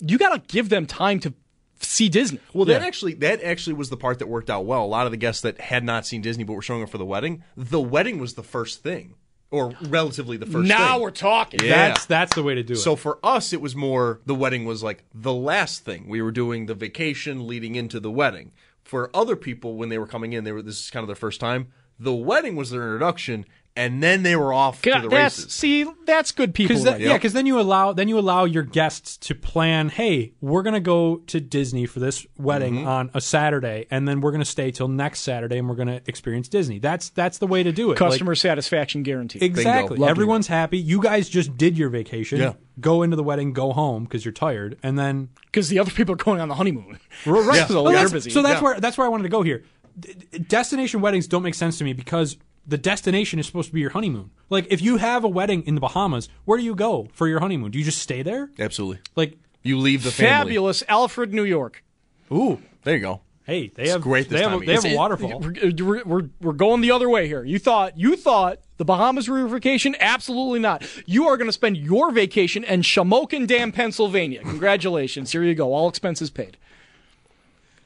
you 0.00 0.18
got 0.18 0.34
to 0.34 0.54
give 0.54 0.68
them 0.68 0.84
time 0.86 1.18
to 1.20 1.32
see 1.80 2.08
Disney. 2.08 2.38
Well, 2.52 2.64
that 2.66 2.80
Yeah. 2.82 2.86
actually 2.86 3.14
that 3.14 3.42
actually 3.42 3.74
was 3.74 3.90
the 3.90 3.96
part 3.96 4.18
that 4.20 4.28
worked 4.28 4.50
out 4.50 4.64
well. 4.66 4.84
A 4.84 4.86
lot 4.86 5.06
of 5.06 5.10
the 5.12 5.16
guests 5.16 5.42
that 5.42 5.60
had 5.60 5.84
not 5.84 6.06
seen 6.06 6.20
Disney 6.22 6.44
but 6.44 6.52
were 6.52 6.62
showing 6.62 6.82
up 6.82 6.90
for 6.90 6.98
the 6.98 7.04
wedding, 7.06 7.42
the 7.56 7.80
wedding 7.80 8.18
was 8.18 8.34
the 8.34 8.42
first 8.42 8.82
thing, 8.82 9.14
or 9.50 9.72
relatively 9.88 10.36
the 10.36 10.46
first. 10.46 10.68
now 10.68 10.92
thing. 10.94 11.02
we're 11.02 11.10
talking. 11.10 11.60
Yeah. 11.62 11.88
That's 11.88 12.06
that's 12.06 12.34
the 12.34 12.42
way 12.42 12.54
to 12.54 12.62
do 12.62 12.74
it. 12.74 12.76
So 12.76 12.96
for 12.96 13.18
us, 13.24 13.52
it 13.52 13.60
was 13.60 13.74
more 13.74 14.20
the 14.26 14.34
wedding 14.34 14.64
was 14.64 14.82
like 14.82 15.04
the 15.14 15.32
last 15.34 15.84
thing. 15.84 16.08
We 16.08 16.22
were 16.22 16.32
doing 16.32 16.66
the 16.66 16.74
vacation 16.74 17.46
leading 17.46 17.74
into 17.74 17.98
the 18.00 18.10
wedding. 18.10 18.52
For 18.84 19.10
other 19.14 19.36
people, 19.36 19.76
when 19.76 19.88
they 19.88 19.98
were 19.98 20.06
coming 20.06 20.32
in, 20.32 20.44
they 20.44 20.52
were 20.52 20.62
this 20.62 20.80
is 20.84 20.90
kind 20.90 21.02
of 21.02 21.08
their 21.08 21.16
first 21.16 21.40
time. 21.40 21.68
The 21.98 22.14
wedding 22.14 22.56
was 22.56 22.70
their 22.70 22.82
introduction, 22.82 23.44
and 23.76 24.02
then 24.02 24.22
they 24.24 24.34
were 24.36 24.52
off 24.52 24.82
to 24.82 24.90
God, 24.90 25.04
the 25.04 25.08
that's 25.08 25.38
races. 25.38 25.52
see, 25.52 25.86
that's 26.04 26.32
good 26.32 26.52
people. 26.54 26.74
Because 26.76 26.86
right 26.90 27.00
yeah, 27.00 27.12
because 27.14 27.32
then 27.32 27.46
you 27.46 27.58
allow 27.60 27.92
then 27.92 28.08
you 28.08 28.18
allow 28.18 28.44
your 28.44 28.62
guests 28.64 29.16
to 29.18 29.34
plan. 29.34 29.88
Hey, 29.88 30.32
we're 30.40 30.62
gonna 30.62 30.80
go 30.80 31.18
to 31.28 31.40
Disney 31.40 31.86
for 31.86 32.00
this 32.00 32.26
wedding 32.36 32.74
Mm-hmm. 32.74 32.88
on 32.88 33.10
a 33.14 33.20
Saturday, 33.20 33.86
and 33.90 34.06
then 34.08 34.20
we're 34.20 34.32
gonna 34.32 34.44
stay 34.44 34.70
till 34.70 34.88
next 34.88 35.20
Saturday, 35.20 35.58
and 35.58 35.68
we're 35.68 35.76
gonna 35.76 36.00
experience 36.06 36.48
Disney. 36.48 36.78
That's 36.78 37.10
that's 37.10 37.38
the 37.38 37.46
way 37.46 37.62
to 37.62 37.72
do 37.72 37.86
it. 37.86 38.00
Like, 38.00 38.10
Customer 38.10 38.34
satisfaction 38.34 39.02
guaranteed. 39.02 39.42
exactly. 39.42 39.98
Love 39.98 40.10
Everyone's 40.10 40.48
happy. 40.48 40.78
You 40.78 41.00
guys 41.00 41.28
just 41.28 41.56
did 41.56 41.78
your 41.78 41.88
vacation. 41.90 42.38
Yeah. 42.40 42.54
Go 42.80 43.02
into 43.02 43.14
the 43.16 43.22
wedding, 43.24 43.52
go 43.52 43.72
home 43.72 44.04
because 44.04 44.24
you're 44.24 44.32
tired, 44.32 44.78
and 44.82 44.98
then 44.98 45.28
Because 45.46 45.68
the 45.68 45.78
other 45.78 45.90
people 45.90 46.14
are 46.14 46.16
going 46.16 46.40
on 46.40 46.48
the 46.48 46.54
honeymoon. 46.54 46.98
right. 47.26 47.66
So 47.68 47.82
Well, 47.82 47.92
they're 47.92 48.00
that's, 48.02 48.12
busy. 48.12 48.30
so 48.30 48.42
that's 48.42 48.60
Yeah. 48.60 48.64
where 48.64 48.80
that's 48.80 48.96
where 48.98 49.06
I 49.06 49.10
wanted 49.10 49.24
to 49.24 49.28
go 49.28 49.42
here. 49.42 49.62
D- 49.98 50.14
d- 50.32 50.38
destination 50.38 51.00
weddings 51.00 51.26
don't 51.26 51.42
make 51.42 51.54
sense 51.54 51.78
to 51.78 51.84
me 51.84 51.92
because 51.92 52.36
the 52.66 52.78
destination 52.78 53.38
is 53.38 53.46
supposed 53.46 53.68
to 53.68 53.74
be 53.74 53.80
your 53.80 53.90
honeymoon. 53.90 54.30
Like 54.48 54.66
if 54.70 54.80
you 54.82 54.96
have 54.98 55.24
a 55.24 55.28
wedding 55.28 55.62
in 55.64 55.74
the 55.74 55.80
Bahamas, 55.80 56.28
where 56.44 56.58
do 56.58 56.64
you 56.64 56.74
go 56.74 57.08
for 57.12 57.26
your 57.28 57.40
honeymoon? 57.40 57.70
Do 57.70 57.78
you 57.78 57.84
just 57.84 57.98
stay 57.98 58.22
there? 58.22 58.50
Absolutely, 58.58 59.00
Like, 59.16 59.38
you 59.62 59.78
leave 59.78 60.04
the 60.04 60.10
family. 60.10 60.30
Fabulous 60.52 60.82
Alfred, 60.88 61.34
New 61.34 61.44
York. 61.44 61.84
ooh, 62.32 62.60
There 62.84 62.94
you 62.94 63.00
go. 63.00 63.20
hey, 63.44 63.68
they 63.74 63.88
have 63.88 64.00
great 64.00 64.28
this 64.28 64.38
they 64.38 64.42
have, 64.42 64.52
time 64.52 64.62
a, 64.62 64.66
they 64.66 64.74
have 64.74 64.84
a 64.84 64.96
waterfall. 64.96 65.40
We're, 65.40 65.54
we're, 65.84 66.04
we're, 66.04 66.28
we're 66.40 66.52
going 66.52 66.80
the 66.80 66.92
other 66.92 67.08
way 67.10 67.26
here. 67.26 67.44
You 67.44 67.58
thought 67.58 67.98
you 67.98 68.16
thought 68.16 68.60
the 68.78 68.84
Bahamas 68.84 69.28
were 69.28 69.38
your 69.38 69.48
vacation? 69.48 69.94
Absolutely 70.00 70.60
not. 70.60 70.86
You 71.06 71.26
are 71.28 71.36
going 71.36 71.48
to 71.48 71.52
spend 71.52 71.76
your 71.76 72.10
vacation 72.12 72.64
in 72.64 72.80
Shamokin 72.82 73.46
Dam, 73.46 73.72
Pennsylvania. 73.72 74.40
Congratulations. 74.42 75.32
Here 75.32 75.42
you 75.42 75.54
go. 75.54 75.74
All 75.74 75.88
expenses 75.88 76.30
paid. 76.30 76.56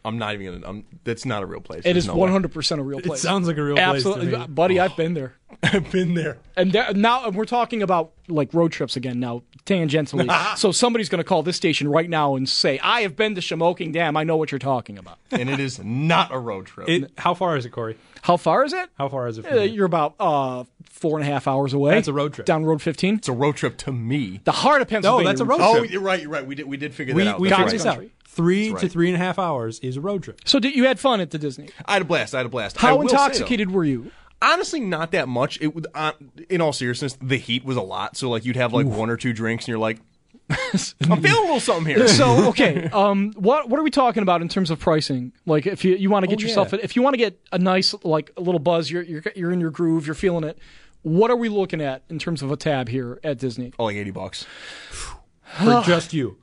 I'm 0.05 0.19
not 0.19 0.35
even 0.35 0.61
gonna. 0.61 0.69
I'm, 0.69 0.85
that's 1.05 1.25
not 1.25 1.43
a 1.43 1.47
real 1.47 1.61
place. 1.61 1.81
It 1.81 1.85
There's 1.95 1.97
is 2.05 2.07
no 2.09 2.17
way. 2.17 2.29
100% 2.31 2.79
a 2.79 2.83
real 2.83 3.01
place. 3.01 3.21
sounds 3.21 3.47
like 3.49 3.57
a 3.57 3.63
real 3.63 3.77
place 3.77 4.03
to 4.03 4.11
Absolutely. 4.11 4.39
me. 4.39 4.47
Buddy, 4.49 4.79
I've 4.81 4.97
been 4.97 5.15
there. 5.15 5.35
I've 5.63 5.91
been 5.91 6.15
there. 6.15 6.39
And 6.57 6.73
there, 6.73 6.93
now 6.93 7.25
and 7.27 7.35
we're 7.35 7.45
talking 7.47 7.83
about 7.83 8.13
like 8.29 8.53
road 8.53 8.71
trips 8.73 8.97
again 8.97 9.19
now, 9.21 9.43
tangentially. 9.65 10.57
so 10.59 10.73
somebody's 10.73 11.09
going 11.09 11.19
to 11.21 11.25
call 11.25 11.43
this 11.43 11.57
station 11.57 11.89
right 11.89 12.09
now 12.11 12.37
and 12.37 12.49
say, 12.49 12.79
"I 12.81 13.01
have 13.03 13.17
been 13.17 13.35
to 13.37 13.41
Shamokin 13.41 13.93
Dam. 13.93 14.17
I 14.17 14.25
know 14.25 14.37
what 14.37 14.53
you're 14.53 14.59
talking 14.59 14.99
about." 14.99 15.19
and 15.31 15.49
it 15.49 15.61
is 15.61 15.83
not 15.83 16.33
a 16.35 16.39
road 16.39 16.67
trip. 16.67 16.89
It, 16.89 17.11
how 17.19 17.35
far 17.35 17.57
is 17.57 17.65
it, 17.65 17.71
Corey? 17.71 17.97
How 18.23 18.37
far 18.37 18.65
is 18.65 18.73
it? 18.73 18.89
How 18.99 19.09
far 19.09 19.29
is 19.29 19.39
it? 19.39 19.43
From 19.47 19.55
Uh, 19.55 19.61
here? 19.63 19.67
you're 19.71 19.87
about 19.87 20.15
uh, 20.21 20.65
four 20.85 21.19
and 21.19 21.27
a 21.29 21.31
half 21.31 21.47
hours 21.49 21.73
away. 21.73 21.95
That's 21.95 22.09
a 22.09 22.13
road 22.13 22.33
trip. 22.35 22.47
down 22.47 22.65
Road 22.65 22.81
15. 22.83 23.17
it's 23.17 23.29
a 23.29 23.33
road 23.33 23.57
trip 23.57 23.77
to 23.79 23.93
me. 23.93 24.41
The 24.45 24.53
heart 24.53 24.81
of 24.83 24.89
Pennsylvania. 24.89 25.29
that's 25.29 25.41
a 25.41 25.45
road 25.45 25.57
trip. 25.59 25.69
Oh, 25.69 25.83
you're 25.83 26.01
right. 26.03 26.21
You're 26.21 26.31
right. 26.31 26.47
We 26.47 26.55
did. 26.55 26.67
We 26.67 26.77
did 26.77 26.95
figure 26.95 27.15
we 27.15 27.25
that 27.25 27.35
out. 27.35 27.41
we 27.41 27.49
That's 27.49 27.73
figured 27.73 27.87
right. 27.87 28.01
this 28.01 28.05
out. 28.07 28.14
Country. 28.37 28.45
Three 28.45 28.69
That's 28.71 28.81
to 28.83 28.89
three 28.89 29.09
and 29.09 29.17
a 29.17 29.19
half 29.19 29.39
hours 29.39 29.79
is 29.81 29.97
a 29.97 30.01
road 30.01 30.23
trip. 30.23 30.41
So 30.45 30.59
did, 30.59 30.75
you 30.75 30.85
had 30.85 30.99
fun 31.01 31.21
at 31.21 31.31
the 31.31 31.39
Disney. 31.39 31.69
I 31.87 31.95
had 31.95 32.03
a 32.03 32.05
blast. 32.05 32.35
I 32.35 32.39
had 32.39 32.47
a 32.47 32.51
blast. 32.51 32.77
How 32.77 32.97
will 32.97 33.09
say, 33.09 33.15
intoxicated 33.15 33.71
were 33.71 33.85
you? 33.85 34.11
honestly 34.43 34.81
not 34.81 35.13
that 35.13 35.27
much 35.27 35.59
it 35.63 35.75
would 35.75 35.87
uh, 35.95 36.13
in 36.51 36.61
all 36.61 36.73
seriousness 36.73 37.17
the 37.23 37.39
heat 37.39 37.65
was 37.65 37.79
a 37.79 37.81
lot 37.81 38.15
so 38.15 38.29
like 38.29 38.45
you'd 38.45 38.57
have 38.57 38.75
like 38.75 38.85
one 38.85 39.09
or 39.09 39.17
two 39.17 39.33
drinks 39.33 39.65
and 39.65 39.69
you're 39.69 39.79
like 39.79 39.99
i'm 40.51 41.23
feeling 41.23 41.25
a 41.25 41.41
little 41.41 41.61
something 41.61 41.87
here 41.97 42.07
So 42.09 42.49
okay, 42.49 42.91
um, 42.93 43.33
what 43.37 43.71
what 43.71 43.81
are 43.81 43.83
we 43.83 43.91
talking 43.91 44.23
about 44.23 44.43
in 44.43 44.49
terms 44.49 44.71
of 44.71 44.79
pricing? 44.79 45.33
Like 45.47 45.67
if 45.67 45.83
you, 45.83 45.95
you 45.95 46.11
want 46.11 46.25
to 46.25 46.27
get 46.29 46.41
Oh, 46.41 46.47
yourself, 46.47 46.73
yeah. 46.73 46.81
if 46.83 46.95
you 46.97 47.01
want 47.01 47.15
to 47.15 47.19
get 47.19 47.41
a 47.53 47.59
nice 47.59 47.95
like 48.05 48.33
a 48.37 48.43
little 48.43 48.59
buzz, 48.59 48.91
you're, 48.91 49.03
you're 49.03 49.23
you're 49.35 49.53
in 49.53 49.61
your 49.61 49.71
groove, 49.71 50.05
you're 50.07 50.15
feeling 50.15 50.45
it. 50.45 50.59
What 51.01 51.31
are 51.31 51.37
we 51.37 51.49
looking 51.49 51.81
at 51.81 52.03
in 52.11 52.19
terms 52.19 52.43
of 52.43 52.51
a 52.51 52.57
tab 52.57 52.91
here 52.91 53.21
at 53.25 53.39
Disney? 53.39 53.73
oh 53.79 53.85
like 53.85 53.97
80 53.97 54.11
bucks 54.11 54.47
For 54.91 55.83
just 55.87 56.13
you. 56.13 56.37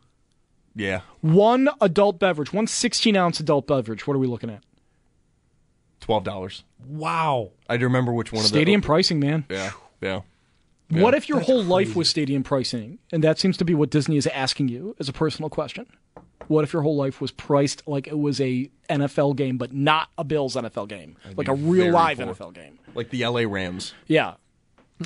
Yeah 0.76 1.02
One 1.22 1.70
adult 1.82 2.20
beverage, 2.20 2.54
one 2.54 2.68
16 2.68 3.16
ounce 3.16 3.40
adult 3.40 3.68
beverage. 3.68 4.08
What 4.08 4.16
are 4.16 4.20
we 4.20 4.28
looking 4.28 4.50
at? 4.50 4.62
$12 6.02 6.64
Wow. 6.88 7.52
i 7.70 7.78
do 7.78 7.86
remember 7.86 8.12
which 8.12 8.32
one 8.32 8.40
of 8.40 8.44
those. 8.44 8.50
Stadium 8.50 8.80
of 8.82 8.86
pricing, 8.86 9.20
man. 9.20 9.46
the 9.48 9.56
yeah 9.56 9.72
yeah 10.02 10.22
What 10.90 11.14
if 11.14 11.30
your 11.30 11.40
whole 11.42 11.64
life 11.64 11.96
was 11.96 12.10
stadium 12.10 12.44
pricing, 12.44 12.98
and 13.12 13.24
that 13.24 13.40
seems 13.40 13.56
to 13.58 13.66
be 13.66 13.76
what 13.76 13.90
Disney 13.92 14.18
is 14.18 14.28
asking 14.28 14.68
you 14.70 14.96
as 15.00 15.08
a 15.08 15.14
personal 15.14 15.50
question? 15.50 15.86
What 16.48 16.64
if 16.64 16.74
your 16.74 16.82
whole 16.82 16.96
life 16.98 17.22
was 17.22 17.32
priced 17.32 17.88
like 17.88 18.08
it 18.08 18.18
was 18.18 18.42
a 18.42 18.70
NFL 18.90 19.36
game, 19.38 19.58
but 19.58 19.72
not 19.74 20.10
a 20.18 20.24
Bills 20.24 20.56
NFL 20.56 20.90
game, 20.90 21.16
like 21.38 21.48
a 21.48 21.54
real 21.54 21.92
live 21.94 22.18
cool. 22.18 22.28
NFL 22.28 22.54
game? 22.56 22.80
like 22.96 23.10
the 23.10 23.26
la 23.26 23.42
rams 23.48 23.94
Yeah. 24.08 24.34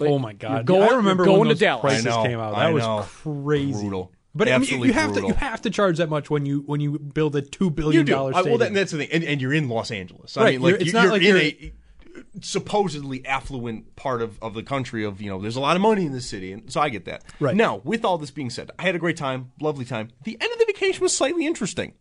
oh 0.01 0.17
my 0.17 0.34
god. 0.34 0.65
going- 0.65 0.82
I 0.89 0.95
remember 0.95 1.25
going 1.25 1.39
when 1.41 1.47
to 1.49 1.54
those 1.54 1.60
Dallas. 1.60 1.82
prices 1.82 2.15
came 2.23 2.39
out. 2.39 2.56
That 2.56 2.65
I 2.67 2.71
was 2.71 3.06
crazy. 3.21 3.73
brutal 3.82 4.12
But 4.36 4.50
I 4.50 4.58
mean, 4.58 4.84
you 4.84 4.91
have 4.93 5.13
brutal. 5.13 5.30
to 5.30 5.34
you 5.36 5.39
have 5.39 5.62
to 5.62 5.69
charge 5.69 5.98
that 5.98 6.10
much 6.10 6.30
when 6.30 6.45
you 6.45 6.63
when 6.65 6.82
you 6.82 7.00
build 7.00 7.36
a 7.38 7.41
two 7.41 7.69
billion 7.69 8.06
do. 8.06 8.13
I, 8.13 8.41
well 8.41 8.58
that, 8.58 8.74
that's 8.74 8.91
the 8.91 8.98
thing. 9.00 9.10
And, 9.13 9.24
and 9.24 9.41
you're 9.41 9.54
in 9.54 9.69
los 9.69 9.91
angeles. 9.91 10.36
I 10.36 10.41
Right, 10.43 10.52
mean 10.56 10.62
like 10.62 10.69
you're- 10.71 10.82
it's 10.84 10.93
you're, 10.93 11.04
not 11.04 11.12
like 11.12 11.21
in 11.21 11.38
a 11.38 11.74
supposedly 12.41 13.26
affluent 13.26 13.95
part 13.95 14.21
of, 14.21 14.38
of 14.41 14.54
the 14.54 14.63
country 14.63 15.04
of 15.06 15.21
you 15.21 15.30
know 15.30 15.41
there's 15.41 15.56
a 15.56 15.60
lot 15.62 15.76
of 15.76 15.82
money 15.82 16.06
in 16.06 16.12
this 16.12 16.28
city 16.28 16.52
and 16.52 16.71
so 16.71 16.80
i 16.82 16.89
get 16.89 17.06
that. 17.06 17.24
Right. 17.39 17.56
now 17.56 17.78
with 17.84 18.06
all 18.06 18.17
this 18.17 18.32
being 18.32 18.50
said 18.50 18.71
i 18.80 18.84
had 18.84 18.95
a 18.95 19.00
great 19.00 19.17
time 19.17 19.52
lovely 19.60 19.86
time. 19.86 20.10
The 20.24 20.38
end 20.39 20.52
of 20.52 20.60
the 20.60 20.65
vacation 20.65 21.02
was 21.02 21.15
slightly 21.15 21.45
interesting 21.45 21.93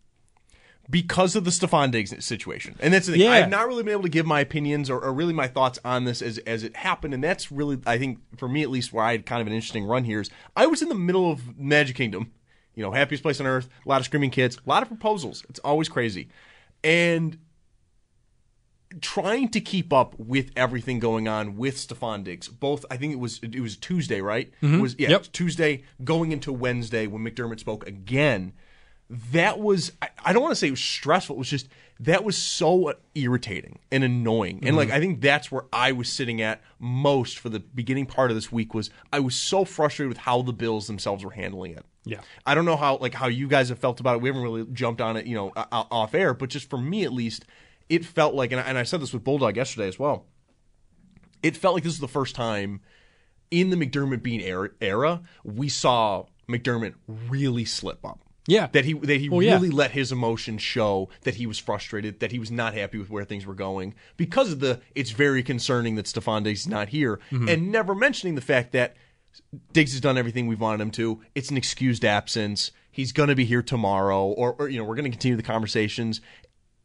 because 0.90 1.34
of 1.34 1.44
the 1.44 1.50
Stefon 1.50 1.90
Diggs 1.90 2.24
situation. 2.24 2.76
And 2.80 2.92
that's 2.92 3.06
the 3.06 3.12
thing. 3.12 3.22
Yeah. 3.22 3.32
I've 3.32 3.48
not 3.48 3.66
really 3.66 3.82
been 3.82 3.92
able 3.92 4.02
to 4.02 4.08
give 4.08 4.26
my 4.26 4.40
opinions 4.40 4.90
or, 4.90 5.00
or 5.00 5.12
really 5.12 5.32
my 5.32 5.48
thoughts 5.48 5.78
on 5.84 6.04
this 6.04 6.20
as, 6.20 6.38
as 6.38 6.62
it 6.62 6.76
happened. 6.76 7.14
And 7.14 7.24
that's 7.24 7.50
really, 7.50 7.78
I 7.86 7.98
think, 7.98 8.18
for 8.36 8.48
me 8.48 8.62
at 8.62 8.70
least, 8.70 8.92
where 8.92 9.04
I 9.04 9.12
had 9.12 9.26
kind 9.26 9.40
of 9.40 9.46
an 9.46 9.52
interesting 9.52 9.84
run 9.84 10.04
here 10.04 10.20
is 10.20 10.30
I 10.54 10.66
was 10.66 10.82
in 10.82 10.88
the 10.88 10.94
middle 10.94 11.30
of 11.30 11.58
Magic 11.58 11.96
Kingdom, 11.96 12.32
you 12.74 12.82
know, 12.82 12.92
happiest 12.92 13.22
place 13.22 13.40
on 13.40 13.46
earth, 13.46 13.68
a 13.84 13.88
lot 13.88 14.00
of 14.00 14.04
screaming 14.04 14.30
kids, 14.30 14.58
a 14.64 14.68
lot 14.68 14.82
of 14.82 14.88
proposals. 14.88 15.44
It's 15.48 15.60
always 15.60 15.88
crazy. 15.88 16.28
And 16.82 17.38
trying 19.00 19.48
to 19.48 19.60
keep 19.60 19.92
up 19.92 20.18
with 20.18 20.50
everything 20.56 20.98
going 20.98 21.26
on 21.28 21.56
with 21.56 21.76
Stefon 21.76 22.24
Diggs. 22.24 22.48
Both, 22.48 22.84
I 22.90 22.96
think 22.96 23.12
it 23.12 23.18
was 23.18 23.40
it 23.42 23.60
was 23.60 23.76
Tuesday, 23.76 24.20
right? 24.20 24.52
Mm-hmm. 24.62 24.74
It 24.74 24.80
was 24.80 24.96
yeah, 24.98 25.10
Yep. 25.10 25.32
Tuesday 25.32 25.82
going 26.04 26.32
into 26.32 26.52
Wednesday 26.52 27.06
when 27.06 27.22
McDermott 27.24 27.60
spoke 27.60 27.86
again. 27.86 28.52
That 29.32 29.60
was 29.60 29.92
I, 30.02 30.08
I 30.24 30.32
don't 30.32 30.42
want 30.42 30.52
to 30.52 30.56
say 30.56 30.68
it 30.68 30.72
was 30.72 30.80
stressful. 30.80 31.36
It 31.36 31.38
was 31.38 31.50
just 31.50 31.68
that 32.00 32.24
was 32.24 32.36
so 32.36 32.94
irritating 33.14 33.78
and 33.92 34.02
annoying. 34.02 34.60
And 34.62 34.76
like 34.76 34.88
mm-hmm. 34.88 34.96
I 34.96 35.00
think 35.00 35.20
that's 35.20 35.52
where 35.52 35.64
I 35.72 35.92
was 35.92 36.08
sitting 36.08 36.40
at 36.42 36.60
most 36.78 37.38
for 37.38 37.48
the 37.48 37.60
beginning 37.60 38.06
part 38.06 38.30
of 38.30 38.36
this 38.36 38.50
week 38.50 38.74
was 38.74 38.90
I 39.12 39.20
was 39.20 39.34
so 39.34 39.64
frustrated 39.64 40.08
with 40.08 40.18
how 40.18 40.42
the 40.42 40.52
Bills 40.52 40.86
themselves 40.86 41.24
were 41.24 41.30
handling 41.30 41.72
it. 41.72 41.84
Yeah. 42.04 42.20
I 42.44 42.54
don't 42.54 42.64
know 42.64 42.76
how 42.76 42.98
like 42.98 43.14
how 43.14 43.28
you 43.28 43.46
guys 43.46 43.68
have 43.68 43.78
felt 43.78 44.00
about 44.00 44.16
it. 44.16 44.22
We 44.22 44.28
haven't 44.28 44.42
really 44.42 44.66
jumped 44.72 45.00
on 45.00 45.16
it, 45.16 45.26
you 45.26 45.36
know, 45.36 45.52
off 45.54 46.14
air, 46.14 46.34
but 46.34 46.50
just 46.50 46.68
for 46.68 46.78
me 46.78 47.04
at 47.04 47.12
least, 47.12 47.44
it 47.88 48.04
felt 48.04 48.34
like, 48.34 48.50
and 48.50 48.60
I, 48.60 48.64
and 48.64 48.78
I 48.78 48.82
said 48.82 49.00
this 49.00 49.12
with 49.12 49.24
Bulldog 49.24 49.56
yesterday 49.56 49.88
as 49.88 49.98
well. 49.98 50.26
It 51.42 51.56
felt 51.56 51.74
like 51.74 51.84
this 51.84 51.92
was 51.92 52.00
the 52.00 52.08
first 52.08 52.34
time 52.34 52.80
in 53.50 53.70
the 53.70 53.76
McDermott 53.76 54.22
Beane 54.22 54.40
era, 54.40 54.70
era 54.80 55.22
we 55.44 55.68
saw 55.68 56.24
McDermott 56.48 56.94
really 57.06 57.64
slip 57.64 58.04
up. 58.04 58.23
Yeah. 58.46 58.66
that 58.72 58.84
he 58.84 58.92
that 58.92 59.20
he 59.20 59.28
Well, 59.28 59.42
yeah. 59.42 59.54
really 59.54 59.70
let 59.70 59.92
his 59.92 60.12
emotions 60.12 60.60
show 60.62 61.08
that 61.22 61.36
he 61.36 61.46
was 61.46 61.58
frustrated, 61.58 62.20
that 62.20 62.30
he 62.32 62.38
was 62.38 62.50
not 62.50 62.74
happy 62.74 62.98
with 62.98 63.10
where 63.10 63.24
things 63.24 63.46
were 63.46 63.54
going 63.54 63.94
because 64.16 64.52
of 64.52 64.60
the. 64.60 64.80
It's 64.94 65.10
very 65.12 65.42
concerning 65.42 65.94
that 65.96 66.06
Stefon 66.06 66.44
Diggs 66.44 66.60
is 66.60 66.68
not 66.68 66.88
here, 66.90 67.20
Mm-hmm. 67.32 67.48
and 67.48 67.72
never 67.72 67.94
mentioning 67.94 68.34
the 68.34 68.40
fact 68.42 68.72
that 68.72 68.96
Diggs 69.72 69.92
has 69.92 70.00
done 70.00 70.16
everything 70.18 70.46
we've 70.46 70.60
wanted 70.60 70.80
him 70.82 70.90
to. 70.92 71.20
It's 71.34 71.50
an 71.50 71.56
excused 71.56 72.04
absence. 72.04 72.70
He's 72.90 73.12
going 73.12 73.28
to 73.28 73.34
be 73.34 73.44
here 73.44 73.62
tomorrow, 73.62 74.24
or, 74.26 74.54
or 74.58 74.68
you 74.68 74.78
know, 74.78 74.84
we're 74.84 74.94
going 74.94 75.04
to 75.06 75.10
continue 75.10 75.36
the 75.36 75.42
conversations. 75.42 76.20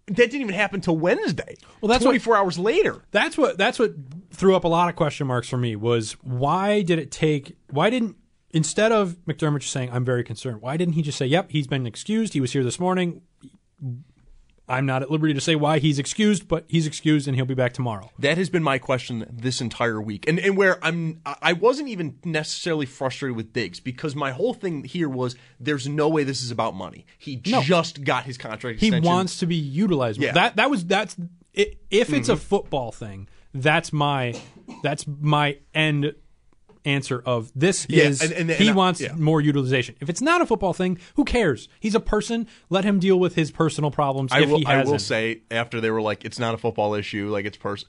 That 0.07 0.15
didn't 0.31 0.41
even 0.41 0.55
happen 0.55 0.81
till 0.81 0.97
Wednesday. 0.97 1.55
Well, 1.81 1.89
that's 1.89 2.03
what- 2.03 2.11
24 2.11 2.35
hours 2.37 2.57
later. 2.57 3.03
That's 3.11 3.37
what 3.37 3.57
that's 3.59 3.77
what 3.77 3.91
threw 4.31 4.55
up 4.55 4.63
a 4.63 4.67
lot 4.67 4.89
of 4.89 4.95
question 4.95 5.27
marks 5.27 5.47
for 5.49 5.57
me 5.57 5.75
was 5.75 6.13
why 6.23 6.81
did 6.81 6.97
it 6.97 7.11
take 7.11 7.55
why 7.69 7.89
didn't 7.91 8.15
instead 8.51 8.91
of 8.91 9.17
McDermott 9.27 9.59
just 9.61 9.73
saying 9.73 9.89
I'm 9.91 10.05
very 10.05 10.23
concerned 10.23 10.61
why 10.61 10.77
didn't 10.77 10.93
he 10.95 11.01
just 11.01 11.17
say 11.17 11.25
yep 11.25 11.51
he's 11.51 11.67
been 11.67 11.85
excused 11.87 12.33
he 12.33 12.41
was 12.41 12.51
here 12.53 12.63
this 12.63 12.79
morning 12.79 13.21
I'm 14.67 14.85
not 14.85 15.01
at 15.01 15.09
liberty 15.09 15.33
to 15.33 15.41
say 15.41 15.55
why 15.55 15.79
he's 15.79 15.97
excused, 15.97 16.47
but 16.47 16.63
he's 16.67 16.85
excused 16.85 17.27
and 17.27 17.35
he'll 17.35 17.45
be 17.45 17.55
back 17.55 17.73
tomorrow. 17.73 18.11
That 18.19 18.37
has 18.37 18.51
been 18.51 18.61
my 18.61 18.77
question 18.77 19.25
this 19.27 19.61
entire 19.61 19.99
week, 19.99 20.27
and 20.27 20.37
and 20.37 20.55
where 20.55 20.77
I'm, 20.85 21.21
I 21.25 21.53
wasn't 21.53 21.89
even 21.89 22.19
necessarily 22.23 22.85
frustrated 22.85 23.35
with 23.35 23.51
Diggs 23.51 23.79
because 23.79 24.15
my 24.15 24.29
whole 24.29 24.53
thing 24.53 24.83
here 24.83 25.09
was 25.09 25.35
there's 25.59 25.87
no 25.87 26.07
way 26.07 26.23
this 26.23 26.43
is 26.43 26.51
about 26.51 26.75
money. 26.75 27.07
He 27.17 27.41
No. 27.47 27.63
just 27.63 28.03
got 28.03 28.25
his 28.25 28.37
contract. 28.37 28.79
He 28.79 28.87
extension. 28.89 29.07
wants 29.11 29.39
to 29.39 29.47
be 29.47 29.55
utilized. 29.55 30.21
Yeah. 30.21 30.27
Mm-hmm. 30.29 30.35
That 30.35 30.55
that 30.57 30.69
was 30.69 30.85
that's 30.85 31.17
if 31.55 32.13
it's 32.13 32.29
a 32.29 32.37
football 32.37 32.91
thing, 32.91 33.27
that's 33.55 33.91
my 33.91 34.39
that's 34.83 35.07
my 35.07 35.57
end 35.73 36.13
answer 36.85 37.21
of 37.25 37.51
this 37.55 37.85
Yeah, 37.89 38.05
is 38.05 38.21
and- 38.21 38.31
and- 38.31 38.49
and 38.51 38.59
he 38.59 38.69
I- 38.69 38.73
wants 38.73 39.01
yeah. 39.01 39.13
more 39.15 39.41
utilization. 39.41 39.95
If 39.99 40.09
it's 40.09 40.21
not 40.21 40.41
a 40.41 40.45
football 40.45 40.73
thing, 40.73 40.97
who 41.15 41.25
cares? 41.25 41.67
He's 41.79 41.95
a 41.95 41.99
person. 41.99 42.47
Let 42.69 42.85
him 42.85 42.99
deal 42.99 43.19
with 43.19 43.35
his 43.35 43.51
personal 43.51 43.91
problems 43.91 44.31
I 44.31 44.41
if 44.41 44.49
will. 44.49 44.59
he 44.59 44.65
I 44.65 44.83
will 44.83 44.99
say 44.99 45.41
after 45.51 45.81
they 45.81 45.91
were 45.91 46.01
like, 46.01 46.23
it's 46.25 46.39
not 46.39 46.53
a 46.53 46.57
football 46.57 46.93
issue, 46.93 47.29
like 47.29 47.45
it's 47.45 47.57
person. 47.57 47.87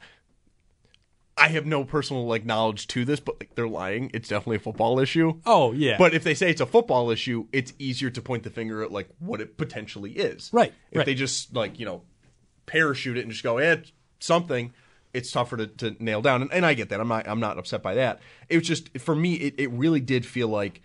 I 1.37 1.49
have 1.49 1.65
no 1.65 1.85
personal 1.85 2.27
like 2.27 2.45
knowledge 2.45 2.87
to 2.89 3.05
this, 3.07 3.19
but 3.19 3.37
like, 3.41 3.55
they're 3.55 3.69
lying. 3.69 4.11
It's 4.13 4.29
definitely 4.29 4.57
a 4.57 4.61
football 4.61 4.99
issue. 5.01 5.41
Oh, 5.47 5.73
yeah. 5.73 5.97
But 5.97 6.13
if 6.13 6.23
they 6.23 6.35
say 6.35 6.51
it's 6.51 6.61
a 6.61 6.67
football 6.67 7.11
issue, 7.11 7.47
it's 7.51 7.73
easier 7.79 8.11
to 8.11 8.21
point 8.21 8.43
the 8.43 8.51
finger 8.51 8.83
at 8.83 8.93
like 8.93 9.09
what 9.21 9.41
it 9.41 9.57
potentially 9.57 10.13
is. 10.13 10.51
Right, 10.53 10.75
If 10.91 10.99
right. 10.99 11.07
they 11.07 11.15
just 11.15 11.55
like 11.55 11.79
you 11.79 11.87
know 11.87 12.03
parachute 12.67 13.17
it 13.17 13.23
and 13.23 13.31
just 13.31 13.43
go, 13.43 13.57
eh, 13.59 13.77
something. 14.19 14.73
It's 15.13 15.31
tougher 15.33 15.57
to, 15.57 15.67
to 15.67 15.97
nail 15.99 16.23
down, 16.23 16.43
and, 16.43 16.53
and 16.53 16.65
I 16.65 16.75
get 16.75 16.89
that. 16.91 17.01
I'm 17.01 17.09
not. 17.09 17.27
I'm 17.29 17.41
not 17.41 17.59
upset 17.59 17.83
by 17.83 17.95
that. 17.95 18.21
It 18.49 18.59
was 18.59 18.67
just 18.67 18.97
for 18.99 19.15
me. 19.15 19.35
It, 19.35 19.55
it 19.59 19.71
really 19.71 20.01
did 20.01 20.25
feel 20.25 20.49
like, 20.49 20.83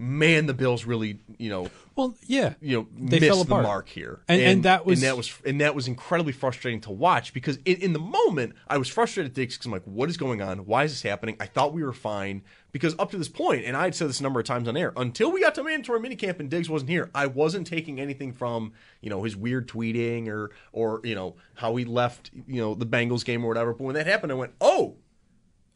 man, 0.00 0.46
the 0.46 0.54
Bills 0.54 0.86
really, 0.86 1.18
you 1.36 1.50
know, 1.50 1.68
well, 1.94 2.16
yeah, 2.26 2.54
you 2.62 2.78
know 2.78 2.86
they 2.96 3.20
missed 3.20 3.30
fell 3.32 3.44
the 3.44 3.62
mark 3.62 3.88
here, 3.88 4.20
And- 4.26 4.40
and 4.40 4.62
that 4.62 4.86
was- 4.86 5.02
and 5.02 5.06
that 5.08 5.16
was 5.18 5.32
and 5.44 5.60
that 5.60 5.74
was 5.74 5.86
incredibly 5.86 6.32
frustrating 6.32 6.80
to 6.82 6.90
watch 6.90 7.34
because 7.34 7.58
in, 7.66 7.76
in 7.76 7.92
the 7.92 7.98
moment 7.98 8.54
I 8.66 8.78
was 8.78 8.88
frustrated 8.88 9.32
at 9.32 9.34
Diggs 9.34 9.56
because 9.56 9.66
I'm 9.66 9.72
like, 9.72 9.84
what 9.84 10.08
is 10.08 10.16
going 10.16 10.40
on? 10.40 10.60
Why 10.64 10.84
is 10.84 10.92
this 10.92 11.02
happening? 11.02 11.36
I 11.38 11.44
thought 11.46 11.74
we 11.74 11.84
were 11.84 11.92
fine 11.92 12.42
because 12.72 12.94
up 12.98 13.10
to 13.10 13.18
this 13.18 13.28
point, 13.28 13.64
and 13.66 13.76
I 13.76 13.84
had 13.84 13.94
said 13.94 14.08
this 14.08 14.20
a 14.20 14.22
number 14.22 14.40
of 14.40 14.46
times 14.46 14.66
on 14.68 14.76
air, 14.76 14.92
until 14.96 15.30
we 15.30 15.42
got 15.42 15.54
to 15.56 15.64
mandatory 15.64 16.00
minicamp 16.00 16.40
and 16.40 16.48
Diggs 16.48 16.70
wasn't 16.70 16.90
here, 16.90 17.10
I 17.14 17.26
wasn't 17.26 17.66
taking 17.66 18.00
anything 18.00 18.32
from 18.32 18.72
you 19.02 19.10
know 19.10 19.22
his 19.24 19.36
weird 19.36 19.68
tweeting 19.68 20.28
or 20.28 20.50
or 20.72 21.00
you 21.04 21.14
know 21.14 21.36
how 21.56 21.76
he 21.76 21.84
left 21.84 22.30
you 22.46 22.62
know 22.62 22.74
the 22.74 22.86
Bengals 22.86 23.24
game 23.26 23.44
or 23.44 23.48
whatever. 23.48 23.74
But 23.74 23.84
when 23.84 23.94
that 23.96 24.06
happened, 24.06 24.32
I 24.32 24.36
went, 24.36 24.52
oh, 24.62 24.96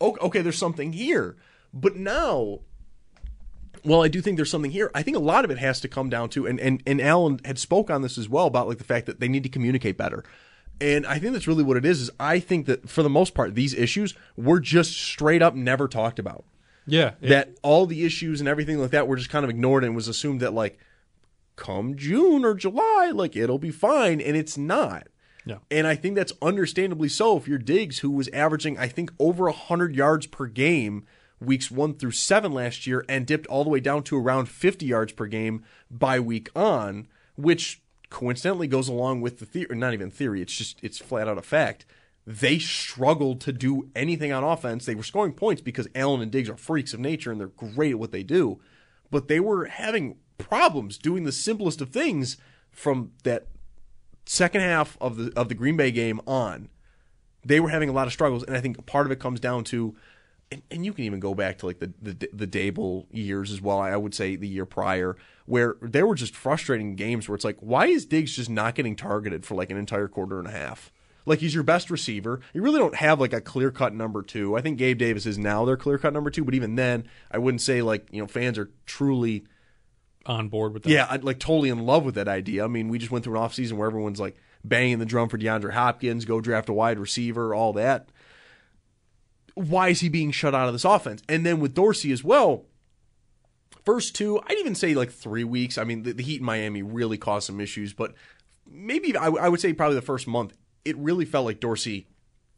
okay, 0.00 0.20
okay 0.24 0.40
there's 0.40 0.56
something 0.58 0.94
here. 0.94 1.36
But 1.74 1.96
now 1.96 2.60
well, 3.84 4.02
I 4.02 4.08
do 4.08 4.20
think 4.20 4.36
there's 4.36 4.50
something 4.50 4.70
here. 4.70 4.90
I 4.94 5.02
think 5.02 5.16
a 5.16 5.20
lot 5.20 5.44
of 5.44 5.50
it 5.50 5.58
has 5.58 5.80
to 5.80 5.88
come 5.88 6.08
down 6.08 6.28
to, 6.30 6.46
and, 6.46 6.58
and, 6.58 6.82
and 6.86 7.00
Alan 7.00 7.40
had 7.44 7.58
spoke 7.58 7.90
on 7.90 8.02
this 8.02 8.16
as 8.18 8.28
well 8.28 8.46
about 8.46 8.66
like 8.68 8.78
the 8.78 8.84
fact 8.84 9.06
that 9.06 9.20
they 9.20 9.28
need 9.28 9.42
to 9.42 9.48
communicate 9.48 9.96
better. 9.98 10.24
And 10.80 11.06
I 11.06 11.18
think 11.18 11.32
that's 11.34 11.46
really 11.46 11.62
what 11.62 11.76
it 11.76 11.84
is, 11.84 12.00
is 12.00 12.10
I 12.18 12.40
think 12.40 12.66
that 12.66 12.88
for 12.88 13.02
the 13.02 13.10
most 13.10 13.34
part, 13.34 13.54
these 13.54 13.74
issues 13.74 14.14
were 14.36 14.58
just 14.58 14.92
straight 14.92 15.42
up 15.42 15.54
never 15.54 15.86
talked 15.86 16.18
about. 16.18 16.44
yeah. 16.86 17.12
it- 17.20 17.28
that 17.28 17.56
all 17.62 17.86
the 17.86 18.04
issues 18.04 18.40
and 18.40 18.48
everything 18.48 18.78
like 18.78 18.90
that 18.90 19.06
were 19.06 19.16
just 19.16 19.30
kind 19.30 19.44
of 19.44 19.50
ignored 19.50 19.84
and 19.84 19.94
was 19.94 20.08
assumed 20.08 20.40
that 20.40 20.52
like 20.52 20.78
come 21.56 21.94
June 21.96 22.44
or 22.44 22.54
July, 22.54 23.12
like 23.14 23.36
it'll 23.36 23.58
be 23.58 23.70
fine. 23.70 24.20
And 24.20 24.36
it's 24.36 24.58
not. 24.58 25.06
No. 25.46 25.60
And 25.70 25.86
I 25.86 25.94
think 25.94 26.16
that's 26.16 26.32
understandably 26.40 27.08
so 27.08 27.36
if 27.36 27.46
you're 27.46 27.58
Diggs, 27.58 27.98
who 27.98 28.10
was 28.10 28.28
averaging, 28.28 28.78
I 28.78 28.88
think, 28.88 29.12
over 29.18 29.44
100 29.44 29.94
yards 29.94 30.26
per 30.26 30.46
game 30.46 31.04
weeks 31.40 31.70
one 31.70 31.94
through 31.94 32.12
seven 32.12 32.52
last 32.52 32.86
year 32.86 33.04
and 33.08 33.26
dipped 33.26 33.46
all 33.46 33.64
the 33.64 33.70
way 33.70 33.80
down 33.80 34.02
to 34.04 34.16
around 34.16 34.48
50 34.48 34.86
yards 34.86 35.12
per 35.12 35.26
game 35.26 35.64
by 35.90 36.18
week 36.20 36.50
on, 36.54 37.08
which 37.36 37.82
coincidentally 38.10 38.66
goes 38.66 38.88
along 38.88 39.20
with 39.20 39.38
the 39.38 39.46
theory, 39.46 39.76
not 39.76 39.92
even 39.92 40.10
theory, 40.10 40.40
it's 40.40 40.56
just, 40.56 40.78
it's 40.82 40.98
flat 40.98 41.28
out 41.28 41.38
a 41.38 41.42
fact. 41.42 41.84
They 42.26 42.58
struggled 42.58 43.40
to 43.42 43.52
do 43.52 43.90
anything 43.94 44.32
on 44.32 44.44
offense. 44.44 44.86
They 44.86 44.94
were 44.94 45.02
scoring 45.02 45.32
points 45.32 45.60
because 45.60 45.88
Allen 45.94 46.22
and 46.22 46.30
Diggs 46.30 46.48
are 46.48 46.56
freaks 46.56 46.94
of 46.94 47.00
nature 47.00 47.30
and 47.30 47.40
they're 47.40 47.48
great 47.48 47.92
at 47.92 47.98
what 47.98 48.12
they 48.12 48.22
do, 48.22 48.60
but 49.10 49.28
they 49.28 49.40
were 49.40 49.66
having 49.66 50.16
problems 50.38 50.96
doing 50.96 51.24
the 51.24 51.32
simplest 51.32 51.80
of 51.80 51.90
things 51.90 52.36
from 52.70 53.12
that 53.24 53.46
second 54.26 54.62
half 54.62 54.96
of 55.00 55.16
the 55.16 55.32
of 55.36 55.48
the 55.48 55.54
Green 55.54 55.76
Bay 55.76 55.90
game 55.90 56.20
on, 56.26 56.68
they 57.44 57.60
were 57.60 57.68
having 57.68 57.88
a 57.88 57.92
lot 57.92 58.06
of 58.06 58.12
struggles, 58.12 58.42
and 58.42 58.56
I 58.56 58.60
think 58.60 58.84
part 58.86 59.06
of 59.06 59.12
it 59.12 59.20
comes 59.20 59.40
down 59.40 59.64
to, 59.64 59.94
and, 60.54 60.62
and 60.70 60.86
you 60.86 60.92
can 60.92 61.04
even 61.04 61.18
go 61.20 61.34
back 61.34 61.58
to 61.58 61.66
like 61.66 61.80
the 61.80 61.92
the 62.00 62.28
the 62.32 62.46
Daboll 62.46 63.06
years 63.10 63.50
as 63.50 63.60
well. 63.60 63.80
I 63.80 63.96
would 63.96 64.14
say 64.14 64.36
the 64.36 64.46
year 64.46 64.64
prior, 64.64 65.16
where 65.46 65.76
there 65.82 66.06
were 66.06 66.14
just 66.14 66.34
frustrating 66.34 66.94
games 66.94 67.28
where 67.28 67.34
it's 67.34 67.44
like, 67.44 67.58
why 67.58 67.86
is 67.86 68.06
Diggs 68.06 68.36
just 68.36 68.48
not 68.48 68.76
getting 68.76 68.94
targeted 68.94 69.44
for 69.44 69.56
like 69.56 69.70
an 69.70 69.76
entire 69.76 70.08
quarter 70.08 70.38
and 70.38 70.46
a 70.46 70.52
half? 70.52 70.92
Like 71.26 71.40
he's 71.40 71.54
your 71.54 71.64
best 71.64 71.90
receiver. 71.90 72.40
You 72.52 72.62
really 72.62 72.78
don't 72.78 72.94
have 72.94 73.20
like 73.20 73.32
a 73.32 73.40
clear 73.40 73.70
cut 73.70 73.94
number 73.94 74.22
two. 74.22 74.56
I 74.56 74.60
think 74.60 74.78
Gabe 74.78 74.98
Davis 74.98 75.26
is 75.26 75.38
now 75.38 75.64
their 75.64 75.76
clear 75.76 75.98
cut 75.98 76.12
number 76.12 76.30
two, 76.30 76.44
but 76.44 76.54
even 76.54 76.76
then, 76.76 77.08
I 77.30 77.38
wouldn't 77.38 77.62
say 77.62 77.82
like 77.82 78.08
you 78.12 78.20
know 78.20 78.28
fans 78.28 78.56
are 78.56 78.70
truly 78.86 79.44
on 80.24 80.48
board 80.48 80.72
with 80.72 80.84
that. 80.84 80.90
yeah, 80.90 81.06
I'm 81.10 81.22
like 81.22 81.40
totally 81.40 81.68
in 81.68 81.84
love 81.84 82.04
with 82.04 82.14
that 82.14 82.28
idea. 82.28 82.64
I 82.64 82.68
mean, 82.68 82.88
we 82.88 82.98
just 82.98 83.10
went 83.10 83.24
through 83.24 83.36
an 83.36 83.42
offseason 83.42 83.72
where 83.72 83.88
everyone's 83.88 84.20
like 84.20 84.36
banging 84.62 85.00
the 85.00 85.04
drum 85.04 85.28
for 85.28 85.36
DeAndre 85.36 85.72
Hopkins, 85.72 86.24
go 86.24 86.40
draft 86.40 86.68
a 86.68 86.72
wide 86.72 86.98
receiver, 86.98 87.54
all 87.54 87.72
that. 87.74 88.08
Why 89.54 89.88
is 89.90 90.00
he 90.00 90.08
being 90.08 90.30
shut 90.32 90.54
out 90.54 90.66
of 90.68 90.74
this 90.74 90.84
offense? 90.84 91.22
And 91.28 91.46
then 91.46 91.60
with 91.60 91.74
Dorsey 91.74 92.10
as 92.12 92.24
well, 92.24 92.64
first 93.84 94.14
two, 94.14 94.40
I'd 94.46 94.58
even 94.58 94.74
say 94.74 94.94
like 94.94 95.10
three 95.10 95.44
weeks. 95.44 95.78
I 95.78 95.84
mean, 95.84 96.02
the, 96.02 96.12
the 96.12 96.22
Heat 96.22 96.40
in 96.40 96.44
Miami 96.46 96.82
really 96.82 97.18
caused 97.18 97.46
some 97.46 97.60
issues, 97.60 97.92
but 97.92 98.14
maybe 98.68 99.16
I, 99.16 99.26
I 99.28 99.48
would 99.48 99.60
say 99.60 99.72
probably 99.72 99.96
the 99.96 100.02
first 100.02 100.26
month, 100.26 100.54
it 100.84 100.96
really 100.96 101.24
felt 101.24 101.46
like 101.46 101.60
Dorsey 101.60 102.06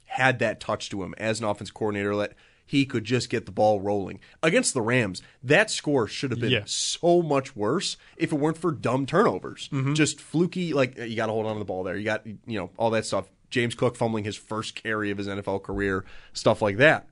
had 0.04 0.38
that 0.38 0.60
touch 0.60 0.88
to 0.90 1.02
him 1.02 1.14
as 1.18 1.40
an 1.40 1.46
offense 1.46 1.70
coordinator 1.70 2.16
that 2.16 2.32
he 2.64 2.84
could 2.84 3.04
just 3.04 3.28
get 3.30 3.46
the 3.46 3.52
ball 3.52 3.80
rolling. 3.80 4.18
Against 4.42 4.74
the 4.74 4.82
Rams, 4.82 5.22
that 5.42 5.70
score 5.70 6.08
should 6.08 6.30
have 6.32 6.40
been 6.40 6.50
Yeah. 6.50 6.62
so 6.64 7.22
much 7.22 7.54
worse 7.54 7.96
if 8.16 8.32
it 8.32 8.36
weren't 8.36 8.58
for 8.58 8.72
dumb 8.72 9.06
turnovers. 9.06 9.68
Mm-hmm. 9.72 9.94
Just 9.94 10.20
fluky, 10.20 10.72
like 10.72 10.96
you 10.98 11.14
got 11.14 11.26
to 11.26 11.32
hold 11.32 11.46
on 11.46 11.52
to 11.54 11.58
the 11.60 11.64
ball 11.64 11.84
there. 11.84 11.96
You 11.96 12.04
got, 12.04 12.26
you 12.26 12.38
know, 12.46 12.70
all 12.76 12.90
that 12.90 13.06
stuff. 13.06 13.26
James 13.50 13.74
Cook 13.74 13.96
fumbling 13.96 14.24
his 14.24 14.36
first 14.36 14.74
carry 14.74 15.10
of 15.10 15.18
his 15.18 15.28
NFL 15.28 15.62
career, 15.62 16.04
stuff 16.32 16.60
like 16.62 16.76
that. 16.78 17.08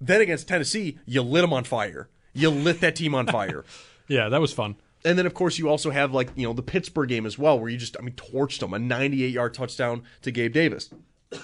Then 0.00 0.20
against 0.20 0.48
Tennessee, 0.48 0.98
you 1.06 1.22
lit 1.22 1.42
them 1.42 1.52
on 1.52 1.64
fire. 1.64 2.08
You 2.32 2.50
lit 2.50 2.80
that 2.80 2.96
team 2.96 3.14
on 3.14 3.26
fire. 3.26 3.64
yeah, 4.08 4.28
that 4.28 4.40
was 4.40 4.52
fun. 4.52 4.76
And 5.04 5.18
then, 5.18 5.26
of 5.26 5.34
course, 5.34 5.58
you 5.58 5.68
also 5.68 5.90
have 5.90 6.12
like 6.12 6.30
you 6.36 6.46
know 6.46 6.52
the 6.52 6.62
Pittsburgh 6.62 7.08
game 7.08 7.26
as 7.26 7.38
well, 7.38 7.58
where 7.58 7.70
you 7.70 7.76
just 7.76 7.96
I 7.98 8.02
mean 8.02 8.14
torched 8.14 8.60
them 8.60 8.74
a 8.74 8.78
98 8.78 9.32
yard 9.32 9.54
touchdown 9.54 10.02
to 10.22 10.30
Gabe 10.30 10.52
Davis. 10.52 10.90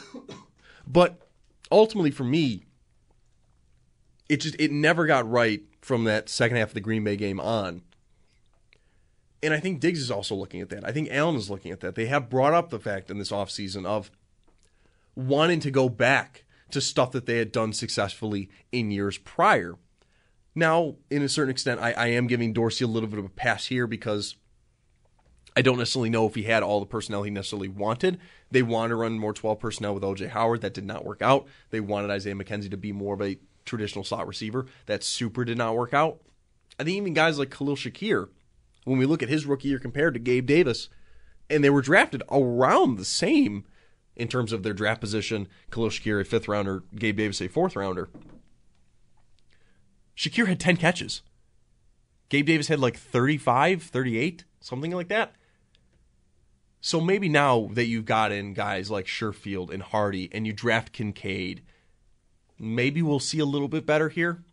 but 0.87 1.28
ultimately, 1.70 2.11
for 2.11 2.24
me, 2.24 2.66
it 4.28 4.38
just 4.38 4.56
it 4.59 4.70
never 4.70 5.06
got 5.06 5.28
right 5.28 5.62
from 5.80 6.04
that 6.04 6.28
second 6.28 6.56
half 6.59 6.68
of 6.68 6.74
the 6.74 6.80
Green 6.80 7.04
Bay 7.04 7.16
game 7.16 7.40
on. 7.40 7.82
And 9.42 9.53
I 9.53 9.61
think 9.61 9.81
Diggs 9.81 10.01
is 10.01 10.11
also 10.11 10.35
looking 10.35 10.61
at 10.61 10.70
that. 10.70 10.85
I 10.85 10.92
think 10.92 11.09
Allen 11.11 11.37
is 11.37 11.51
looking 11.51 11.70
at 11.70 11.81
that. 11.81 11.94
They 11.94 12.07
have 12.07 12.31
brought 12.31 12.55
up 12.55 12.70
the 12.70 12.81
fact 12.81 13.11
in 13.11 13.18
this 13.18 13.31
offseason 13.31 13.87
of 13.87 14.11
wanting 15.14 15.61
to 15.61 15.70
go 15.70 15.88
back 15.88 16.44
to 16.70 16.81
stuff 16.81 17.12
that 17.12 17.27
they 17.27 17.38
had 17.38 17.53
done 17.53 17.72
successfully 17.72 18.49
in 18.72 18.90
years 18.90 19.18
prior. 19.18 19.77
Now, 20.55 20.96
in 21.11 21.22
a 21.22 21.29
certain 21.29 21.51
extent, 21.51 21.81
I, 21.81 21.92
I 21.92 22.07
am 22.09 22.27
giving 22.27 22.53
Dorsey 22.53 22.85
a 22.85 22.88
little 22.88 23.09
bit 23.09 23.18
of 23.18 23.25
a 23.25 23.31
pass 23.31 23.66
here 23.66 23.87
because 23.87 24.37
I 25.55 25.62
don't 25.62 25.79
necessarily 25.79 26.11
know 26.11 26.27
if 26.27 26.35
he 26.35 26.44
had 26.44 26.62
all 26.62 26.81
the 26.81 26.87
personnel 26.87 27.22
he 27.22 27.31
necessarily 27.31 27.68
wanted. 27.68 28.18
They 28.51 28.62
wanted 28.62 28.90
to 28.90 28.96
run 28.96 29.18
more 29.18 29.33
12 29.33 29.59
personnel 29.59 29.94
with 29.94 30.03
OJ 30.03 30.31
Howard. 30.31 30.62
That 30.62 30.75
did 30.75 30.85
not 30.85 31.05
work 31.05 31.22
out. 31.22 31.46
They 31.70 31.81
wanted 31.81 32.11
Isaiah 32.11 32.35
McKenzie 32.35 32.70
to 32.70 32.77
be 32.77 32.92
more 32.92 33.14
of 33.14 33.22
a 33.22 33.38
traditional 33.64 34.05
slot 34.05 34.27
receiver. 34.27 34.66
That 34.87 35.03
super 35.03 35.44
did 35.44 35.59
not 35.59 35.77
work 35.77 35.94
out. 35.94 36.20
I 36.79 36.85
think 36.85 36.96
even 36.96 37.14
guys 37.14 37.38
like 37.38 37.51
Khalil 37.51 37.77
Shakir, 37.77 38.29
when 38.87 38.99
we 38.99 39.05
look 39.05 39.20
at 39.20 39.29
his 39.29 39.46
rookie 39.46 39.68
year 39.68 39.81
compared 39.81 40.14
to 40.14 40.20
Gabe 40.20 40.46
Davis, 40.46 40.88
and 41.51 41.62
they 41.62 41.70
were 41.70 41.83
drafted 41.83 42.22
around 42.31 42.96
the 42.96 43.05
same 43.05 43.64
in 44.14 44.29
terms 44.29 44.53
of 44.53 44.62
their 44.62 44.72
draft 44.72 45.01
position. 45.01 45.49
Khalil 45.72 45.90
Shakir 45.90 46.20
a 46.20 46.25
fifth 46.25 46.46
rounder, 46.46 46.85
Gabe 46.94 47.16
Davis 47.16 47.42
a 47.42 47.49
fourth 47.49 47.75
rounder. 47.75 48.09
Shakir 50.16 50.46
had 50.46 50.61
10 50.61 50.77
catches. 50.77 51.22
Gabe 52.29 52.46
Davis 52.46 52.68
had 52.68 52.79
like 52.79 52.96
35, 52.96 53.83
38, 53.83 54.44
something 54.61 54.92
like 54.92 55.09
that. 55.09 55.35
So 56.81 57.01
maybe 57.01 57.29
now 57.29 57.68
that 57.72 57.87
you've 57.87 58.05
got 58.05 58.31
in 58.31 58.55
guys 58.55 58.88
like 58.88 59.07
Sherfield 59.07 59.72
and 59.72 59.83
Hardy 59.83 60.29
and 60.31 60.46
you 60.46 60.53
draft 60.53 60.92
Kincaid, 60.92 61.62
maybe 62.57 63.03
we'll 63.03 63.18
see 63.18 63.40
a 63.40 63.44
little 63.44 63.66
bit 63.66 63.85
better 63.85 64.11
here. 64.11 64.44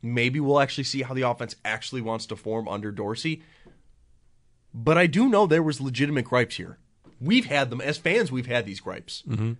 Maybe 0.00 0.38
we'll 0.38 0.60
actually 0.60 0.84
see 0.84 1.02
how 1.02 1.14
the 1.14 1.22
offense 1.22 1.56
actually 1.64 2.02
wants 2.02 2.26
to 2.26 2.36
form 2.36 2.68
under 2.68 2.92
Dorsey. 2.92 3.42
But 4.74 4.98
I 4.98 5.06
do 5.06 5.28
know 5.28 5.46
there 5.46 5.62
was 5.62 5.80
legitimate 5.80 6.24
gripes 6.24 6.56
here. 6.56 6.78
We've 7.20 7.46
had 7.46 7.70
them 7.70 7.80
as 7.80 7.96
fans. 7.96 8.32
We've 8.32 8.46
had 8.46 8.66
these 8.66 8.80
gripes, 8.80 9.22
mm-hmm. 9.26 9.52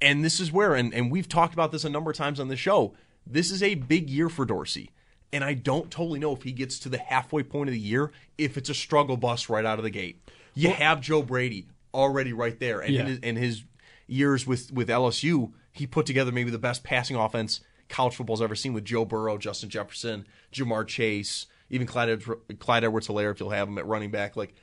and 0.00 0.24
this 0.24 0.38
is 0.38 0.52
where, 0.52 0.74
and, 0.74 0.94
and 0.94 1.10
we've 1.10 1.28
talked 1.28 1.52
about 1.52 1.72
this 1.72 1.84
a 1.84 1.90
number 1.90 2.10
of 2.12 2.16
times 2.16 2.38
on 2.38 2.48
the 2.48 2.56
show. 2.56 2.94
This 3.26 3.50
is 3.50 3.62
a 3.62 3.74
big 3.74 4.08
year 4.08 4.28
for 4.28 4.44
Dorsey, 4.44 4.90
and 5.32 5.42
I 5.42 5.54
don't 5.54 5.90
totally 5.90 6.20
know 6.20 6.32
if 6.32 6.44
he 6.44 6.52
gets 6.52 6.78
to 6.80 6.88
the 6.88 6.98
halfway 6.98 7.42
point 7.42 7.68
of 7.68 7.74
the 7.74 7.80
year 7.80 8.12
if 8.38 8.56
it's 8.56 8.70
a 8.70 8.74
struggle 8.74 9.16
bus 9.16 9.48
right 9.48 9.64
out 9.64 9.78
of 9.78 9.84
the 9.84 9.90
gate. 9.90 10.22
You 10.54 10.70
have 10.70 11.00
Joe 11.00 11.22
Brady 11.22 11.66
already 11.92 12.32
right 12.32 12.58
there, 12.58 12.80
and 12.80 12.94
Yeah. 12.94 13.00
in, 13.00 13.06
his, 13.06 13.18
in 13.18 13.36
his 13.36 13.64
years 14.06 14.46
with 14.46 14.72
with 14.72 14.88
LSU, 14.88 15.52
he 15.72 15.86
put 15.86 16.06
together 16.06 16.30
maybe 16.30 16.50
the 16.50 16.58
best 16.58 16.84
passing 16.84 17.16
offense 17.16 17.60
college 17.88 18.16
football's 18.16 18.42
ever 18.42 18.54
seen 18.54 18.72
with 18.72 18.84
Joe 18.84 19.04
Burrow, 19.04 19.36
Justin 19.38 19.68
Jefferson, 19.68 20.26
Ja'Marr 20.52 20.86
Chase, 20.86 21.46
even 21.72 21.86
Clyde, 21.86 22.22
Clyde 22.60 22.84
Edwards-Helaire 22.84 23.32
if 23.32 23.40
you'll 23.40 23.50
have 23.50 23.66
him 23.66 23.78
at 23.78 23.86
running 23.86 24.12
back. 24.12 24.36
Like 24.36 24.54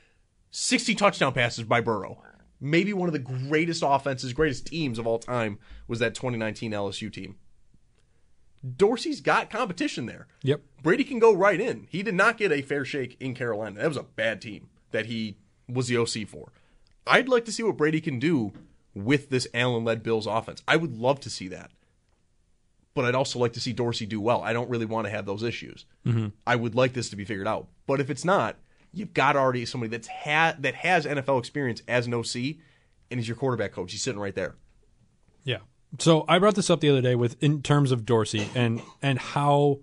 60 0.50 0.94
touchdown 0.94 1.34
passes 1.34 1.64
by 1.64 1.82
Burrow. 1.82 2.22
Maybe 2.60 2.92
one 2.92 3.08
of 3.08 3.12
the 3.12 3.18
greatest 3.18 3.82
offenses, 3.84 4.32
greatest 4.32 4.66
teams 4.66 4.98
of 4.98 5.06
all 5.06 5.18
time 5.18 5.58
was 5.88 5.98
that 5.98 6.14
2019 6.14 6.72
LSU 6.72 7.12
team. 7.12 7.36
Dorsey's 8.76 9.20
got 9.20 9.50
competition 9.50 10.06
there. 10.06 10.28
Yep. 10.42 10.60
Brady 10.82 11.04
can 11.04 11.18
go 11.18 11.34
right 11.34 11.60
in. 11.60 11.86
He 11.90 12.02
did 12.02 12.14
not 12.14 12.36
get 12.36 12.52
a 12.52 12.62
fair 12.62 12.84
shake 12.84 13.16
in 13.18 13.34
Carolina. 13.34 13.80
That 13.80 13.88
was 13.88 13.96
a 13.96 14.02
bad 14.02 14.40
team 14.40 14.68
that 14.90 15.06
he 15.06 15.38
was 15.68 15.88
the 15.88 15.96
OC 15.96 16.28
for. 16.28 16.52
I'd 17.06 17.28
like 17.28 17.44
to 17.46 17.52
see 17.52 17.62
what 17.62 17.78
Brady 17.78 18.00
can 18.00 18.18
do 18.18 18.52
with 18.94 19.30
this 19.30 19.48
Allen 19.54 19.84
led 19.84 20.02
Bills 20.02 20.26
offense. 20.26 20.62
I 20.68 20.76
would 20.76 20.98
love 20.98 21.20
to 21.20 21.30
see 21.30 21.48
that. 21.48 21.70
But 22.94 23.04
I'd 23.04 23.14
also 23.14 23.38
like 23.38 23.52
to 23.52 23.60
see 23.60 23.72
Dorsey 23.72 24.04
do 24.04 24.20
well. 24.20 24.42
I 24.42 24.52
don't 24.52 24.68
really 24.68 24.86
want 24.86 25.06
to 25.06 25.10
have 25.10 25.24
those 25.24 25.42
issues. 25.42 25.86
I 26.46 26.56
would 26.56 26.74
like 26.74 26.92
this 26.92 27.08
to 27.10 27.16
be 27.16 27.24
figured 27.24 27.46
out. 27.46 27.68
But 27.86 28.00
if 28.00 28.10
it's 28.10 28.24
not, 28.24 28.56
you've 28.92 29.14
got 29.14 29.36
already 29.36 29.64
somebody 29.64 29.90
that's 29.90 30.08
ha- 30.08 30.56
that 30.58 30.74
has 30.74 31.06
NFL 31.06 31.38
experience 31.38 31.82
as 31.86 32.06
an 32.06 32.14
OC 32.14 32.56
and 33.10 33.18
he's 33.18 33.28
your 33.28 33.36
quarterback 33.36 33.72
coach. 33.72 33.92
He's 33.92 34.02
sitting 34.02 34.20
right 34.20 34.34
there. 34.34 34.56
Yeah. 35.44 35.58
So 35.98 36.24
I 36.28 36.38
brought 36.38 36.54
this 36.54 36.70
up 36.70 36.80
the 36.80 36.88
other 36.88 37.00
day 37.00 37.14
with 37.14 37.42
in 37.42 37.62
terms 37.62 37.90
of 37.92 38.06
Dorsey 38.06 38.48
and 38.54 38.80
and 39.02 39.18
how 39.18 39.80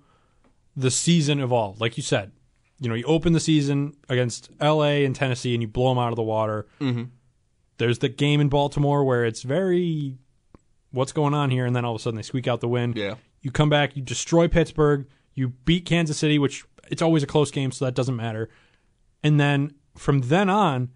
the 0.76 0.91
season 0.91 1.39
evolved. 1.39 1.82
Like 1.82 1.98
you 1.98 2.04
said, 2.04 2.32
you 2.80 2.88
know, 2.88 2.96
you 2.96 3.04
open 3.06 3.34
the 3.34 3.39
season 3.39 3.96
against 4.08 4.50
L.A. 4.60 5.04
and 5.04 5.15
Tennessee, 5.15 5.54
and 5.54 5.62
you 5.62 5.67
blow 5.67 5.89
them 5.89 5.98
out 5.98 6.10
of 6.10 6.15
the 6.15 6.24
water. 6.24 6.67
Mm-hmm. 6.80 7.06
There's 7.78 8.00
the 8.00 8.10
game 8.10 8.39
in 8.39 8.50
Baltimore 8.50 9.04
where 9.04 9.26
it's 9.26 9.41
very 9.41 10.17
what's 10.91 11.12
going 11.12 11.34
on 11.34 11.50
here, 11.50 11.65
and 11.65 11.76
then 11.76 11.86
all 11.86 11.95
of 11.95 12.00
a 12.00 12.02
sudden 12.02 12.15
they 12.17 12.23
squeak 12.23 12.47
out 12.47 12.62
the 12.62 12.67
win. 12.67 12.93
Yeah. 12.95 13.15
You 13.41 13.52
come 13.52 13.69
back, 13.69 13.95
you 13.95 14.02
destroy 14.02 14.47
Pittsburgh, 14.47 15.06
you 15.34 15.50
beat 15.50 15.86
Kansas 15.86 16.17
City, 16.17 16.39
which 16.39 16.65
it's 16.89 17.02
always 17.02 17.23
a 17.23 17.28
close 17.28 17.52
game, 17.52 17.71
so 17.71 17.86
that 17.86 17.93
doesn't 17.93 18.15
matter. 18.15 18.50
And 19.23 19.39
then 19.39 19.73
from 19.95 20.21
then 20.21 20.50
on, 20.50 20.89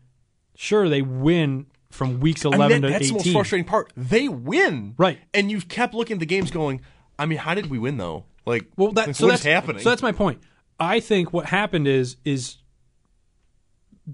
sure 0.56 0.88
they 0.89 1.01
win 1.01 1.67
from 1.89 2.19
weeks 2.19 2.45
I 2.45 2.49
mean, 2.49 2.56
eleven 2.56 2.82
that- 2.82 2.88
to 2.88 2.91
that's 2.93 3.06
eighteen. 3.06 3.17
the 3.17 3.23
most 3.25 3.34
frustrating 3.34 3.65
part. 3.65 3.91
They 3.97 4.27
win, 4.30 4.95
Right. 4.97 5.19
And 5.34 5.51
you've 5.51 5.67
kept 5.67 5.93
looking 5.93 6.15
at 6.15 6.19
the 6.19 6.25
games, 6.25 6.49
going, 6.51 6.82
I 7.19 7.25
mean, 7.25 7.38
how 7.39 7.54
did 7.54 7.69
we 7.69 7.77
win 7.80 7.97
though? 7.97 8.25
Like, 8.45 8.67
Well, 8.77 8.91
that, 8.93 9.08
like, 9.08 9.15
so 9.15 9.27
what's 9.27 9.43
that's 9.43 9.54
happening? 9.54 9.82
So 9.84 9.89
that's 9.89 10.01
my 10.01 10.12
point. 10.13 10.41
I 10.80 10.99
think 10.99 11.32
what 11.34 11.45
happened 11.47 11.88
is 11.88 12.17
is 12.25 12.58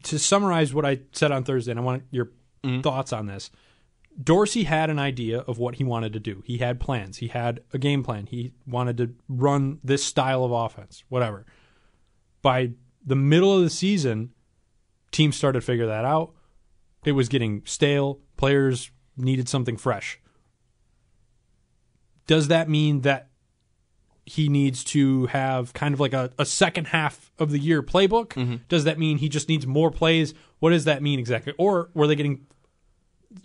to 0.04 0.20
summarize 0.20 0.74
what 0.74 0.86
I 0.86 1.00
said 1.14 1.32
on 1.32 1.44
Thursday, 1.44 1.72
and 1.72 1.80
I 1.80 1.84
want 1.84 2.04
your 2.12 2.32
Mm-hmm. 2.64 2.82
thoughts 2.82 3.14
on 3.14 3.28
this. 3.28 3.52
Dorsey 4.22 4.64
had 4.64 4.90
an 4.90 4.98
idea 4.98 5.40
of 5.40 5.60
what 5.60 5.76
he 5.76 5.84
wanted 5.84 6.14
to 6.14 6.20
do. 6.20 6.42
He 6.46 6.58
had 6.58 6.80
plans. 6.80 7.18
He 7.18 7.28
had 7.28 7.62
a 7.72 7.78
game 7.78 8.04
plan. 8.04 8.26
He 8.26 8.54
wanted 8.66 8.98
to 8.98 9.14
run 9.30 9.80
this 9.84 10.04
style 10.04 10.44
of 10.44 10.52
offense, 10.52 11.04
whatever. 11.10 11.46
By 12.42 12.72
the 13.06 13.16
middle 13.16 13.56
of 13.56 13.64
the 13.64 13.70
season, 13.70 14.32
teams 15.12 15.36
started 15.36 15.60
to 15.60 15.66
figure 15.66 15.86
that 15.86 16.04
out. 16.04 16.32
It 17.06 17.12
was 17.12 17.30
getting 17.30 17.62
stale. 17.66 18.20
Players 18.38 18.90
needed 19.16 19.48
something 19.48 19.78
fresh. 19.78 20.20
Does 22.26 22.48
that 22.50 22.70
mean 22.70 23.02
that 23.02 23.30
he 24.26 24.50
needs 24.50 24.84
to 24.84 25.28
have 25.28 25.74
kind 25.74 25.94
of 25.94 26.00
like 26.00 26.14
a, 26.14 26.32
a 26.38 26.46
second 26.46 26.88
half 26.88 27.32
of 27.40 27.52
the 27.52 27.60
year 27.60 27.82
playbook? 27.82 28.30
Mm-hmm. 28.30 28.56
Does 28.68 28.84
that 28.84 29.00
mean 29.00 29.20
he 29.20 29.30
just 29.30 29.48
needs 29.48 29.66
more 29.66 29.90
plays? 29.90 30.34
What 30.60 30.72
does 30.72 30.86
that 30.86 31.02
mean 31.02 31.20
exactly? 31.20 31.54
Or 31.58 31.90
were 31.94 32.08
they 32.08 32.16
getting 32.16 32.46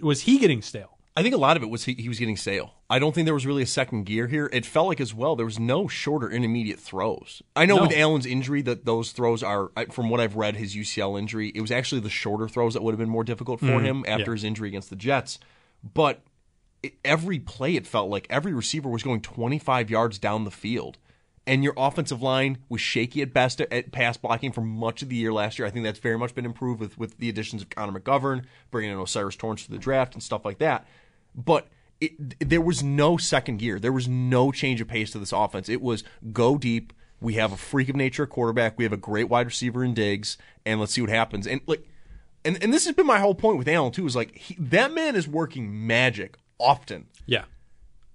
was 0.00 0.22
he 0.22 0.38
getting 0.38 0.62
stale? 0.62 0.98
I 1.14 1.22
think 1.22 1.34
a 1.34 1.38
lot 1.38 1.58
of 1.58 1.62
it 1.62 1.68
was 1.68 1.84
he, 1.84 1.92
he 1.94 2.08
was 2.08 2.18
getting 2.18 2.38
stale. 2.38 2.72
I 2.88 2.98
don't 2.98 3.14
think 3.14 3.26
there 3.26 3.34
was 3.34 3.44
really 3.44 3.62
a 3.62 3.66
second 3.66 4.04
gear 4.04 4.28
here. 4.28 4.48
It 4.50 4.64
felt 4.64 4.86
like 4.88 5.00
as 5.00 5.12
well 5.12 5.36
there 5.36 5.44
was 5.44 5.58
no 5.58 5.86
shorter 5.86 6.30
intermediate 6.30 6.80
throws. 6.80 7.42
I 7.54 7.66
know 7.66 7.76
No. 7.76 7.82
with 7.82 7.92
Allen's 7.92 8.24
injury 8.24 8.62
that 8.62 8.86
those 8.86 9.12
throws 9.12 9.42
are 9.42 9.70
from 9.90 10.08
what 10.08 10.20
I've 10.20 10.36
read 10.36 10.56
his 10.56 10.74
UCL 10.74 11.18
injury. 11.18 11.52
It 11.54 11.60
was 11.60 11.70
actually 11.70 12.00
the 12.00 12.08
shorter 12.08 12.48
throws 12.48 12.72
that 12.72 12.82
would 12.82 12.92
have 12.92 12.98
been 12.98 13.10
more 13.10 13.24
difficult 13.24 13.60
for 13.60 13.80
him 13.80 14.04
after 14.08 14.22
Mm-hmm. 14.22 14.30
yeah. 14.30 14.32
his 14.34 14.44
injury 14.44 14.68
against 14.68 14.88
the 14.88 14.96
Jets. 14.96 15.38
But 15.92 16.22
it, 16.82 16.94
every 17.04 17.38
play 17.38 17.76
it 17.76 17.86
felt 17.86 18.08
like 18.08 18.26
every 18.30 18.54
receiver 18.54 18.88
was 18.88 19.02
going 19.02 19.20
25 19.20 19.90
yards 19.90 20.18
down 20.18 20.44
the 20.44 20.50
field. 20.50 20.96
And 21.44 21.64
your 21.64 21.74
offensive 21.76 22.22
line 22.22 22.58
was 22.68 22.80
shaky 22.80 23.20
at 23.20 23.32
best 23.32 23.60
at, 23.60 23.90
pass 23.90 24.16
blocking 24.16 24.52
for 24.52 24.60
much 24.60 25.02
of 25.02 25.08
the 25.08 25.16
year 25.16 25.32
last 25.32 25.58
year. 25.58 25.66
I 25.66 25.70
think 25.70 25.84
that's 25.84 25.98
very 25.98 26.16
much 26.16 26.34
been 26.34 26.44
improved 26.44 26.78
with, 26.78 26.96
with 26.96 27.18
the 27.18 27.28
additions 27.28 27.62
of 27.62 27.70
Connor 27.70 27.98
McGovern, 27.98 28.44
bringing 28.70 28.92
in 28.92 28.98
O'Cyrus 28.98 29.34
Torrence 29.34 29.64
to 29.64 29.70
the 29.72 29.78
draft 29.78 30.14
and 30.14 30.22
stuff 30.22 30.44
like 30.44 30.58
that. 30.58 30.86
But 31.34 31.66
it, 32.00 32.48
there 32.48 32.60
was 32.60 32.82
no 32.82 33.16
second 33.16 33.58
gear. 33.58 33.78
There 33.78 33.92
was 33.92 34.08
no 34.08 34.52
change 34.52 34.80
of 34.80 34.88
pace 34.88 35.10
to 35.12 35.18
this 35.18 35.32
offense. 35.32 35.68
It 35.68 35.80
was 35.80 36.04
go 36.32 36.58
deep. 36.58 36.92
We 37.20 37.34
have 37.34 37.52
a 37.52 37.56
freak 37.56 37.88
of 37.88 37.96
nature 37.96 38.26
quarterback. 38.26 38.76
We 38.76 38.84
have 38.84 38.92
a 38.92 38.96
great 38.96 39.28
wide 39.28 39.46
receiver 39.46 39.84
in 39.84 39.94
Diggs, 39.94 40.36
and 40.66 40.80
let's 40.80 40.92
see 40.92 41.00
what 41.00 41.10
happens. 41.10 41.46
And 41.46 41.60
like, 41.66 41.88
and, 42.44 42.60
and 42.62 42.72
this 42.72 42.84
has 42.86 42.96
been 42.96 43.06
my 43.06 43.20
whole 43.20 43.36
point 43.36 43.58
with 43.58 43.68
Allen 43.68 43.92
too. 43.92 44.06
Is 44.06 44.16
like 44.16 44.36
he, 44.36 44.56
that 44.58 44.92
man 44.92 45.14
is 45.14 45.28
working 45.28 45.86
magic 45.86 46.36
often. 46.58 47.06
Yeah. 47.26 47.44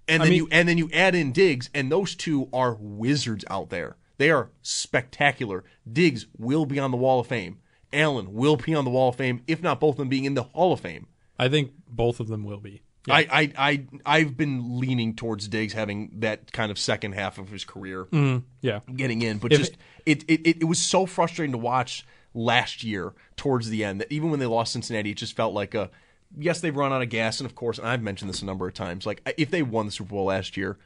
And 0.08 0.22
I 0.22 0.24
then 0.26 0.30
mean- 0.30 0.36
you 0.44 0.48
and 0.50 0.68
then 0.68 0.78
you 0.78 0.90
add 0.92 1.14
in 1.14 1.32
Diggs, 1.32 1.68
and 1.74 1.92
those 1.92 2.14
two 2.14 2.48
are 2.52 2.74
wizards 2.80 3.44
out 3.50 3.70
there. 3.70 3.96
They 4.16 4.30
are 4.30 4.50
spectacular. 4.62 5.64
Diggs 5.90 6.26
will 6.36 6.66
be 6.66 6.78
on 6.78 6.90
the 6.90 6.96
Wall 6.96 7.20
of 7.20 7.26
Fame. 7.28 7.58
Allen 7.92 8.34
will 8.34 8.56
be 8.56 8.74
on 8.74 8.84
the 8.84 8.90
Wall 8.90 9.10
of 9.10 9.16
Fame, 9.16 9.42
if 9.46 9.62
not 9.62 9.80
both 9.80 9.94
of 9.94 9.98
them 9.98 10.08
being 10.08 10.24
in 10.24 10.34
the 10.34 10.42
Hall 10.42 10.72
of 10.72 10.80
Fame. 10.80 11.06
I 11.38 11.48
think 11.48 11.72
both 11.88 12.18
of 12.20 12.28
them 12.28 12.42
will 12.44 12.58
be. 12.60 12.82
I, 13.10 13.26
I, 13.30 13.52
I, 13.70 13.86
I've 14.04 14.36
been 14.36 14.78
leaning 14.80 15.14
towards 15.14 15.48
Diggs 15.48 15.72
having 15.72 16.10
that 16.18 16.52
kind 16.52 16.70
of 16.70 16.78
second 16.78 17.12
half 17.12 17.38
of 17.38 17.48
his 17.48 17.64
career 17.64 18.04
mm, 18.06 18.42
Yeah. 18.60 18.80
getting 18.94 19.22
in, 19.22 19.38
but 19.38 19.52
If- 19.52 19.58
just 19.60 19.78
it, 20.04 20.24
it, 20.28 20.40
it, 20.46 20.56
it 20.60 20.64
was 20.64 20.78
so 20.78 21.06
frustrating 21.06 21.52
to 21.52 21.58
watch 21.58 22.04
last 22.34 22.82
year 22.84 23.14
towards 23.36 23.70
the 23.70 23.82
end 23.84 24.00
that 24.02 24.12
even 24.12 24.30
when 24.30 24.40
they 24.40 24.46
lost 24.46 24.72
Cincinnati, 24.74 25.12
it 25.12 25.16
just 25.16 25.34
felt 25.36 25.54
like 25.54 25.74
a 25.74 25.90
yes, 26.36 26.60
they've 26.60 26.74
run 26.76 26.92
out 26.92 27.02
of 27.02 27.08
gas, 27.08 27.40
and 27.40 27.46
of 27.46 27.54
course, 27.54 27.78
and 27.78 27.86
I've 27.88 28.02
mentioned 28.02 28.28
this 28.30 28.42
a 28.42 28.46
number 28.46 28.66
of 28.66 28.74
times. 28.74 29.06
Like 29.06 29.22
if 29.36 29.50
they 29.50 29.62
won 29.62 29.86
the 29.86 29.92
Super 29.92 30.10
Bowl 30.10 30.24
last 30.26 30.56
year, 30.56 30.78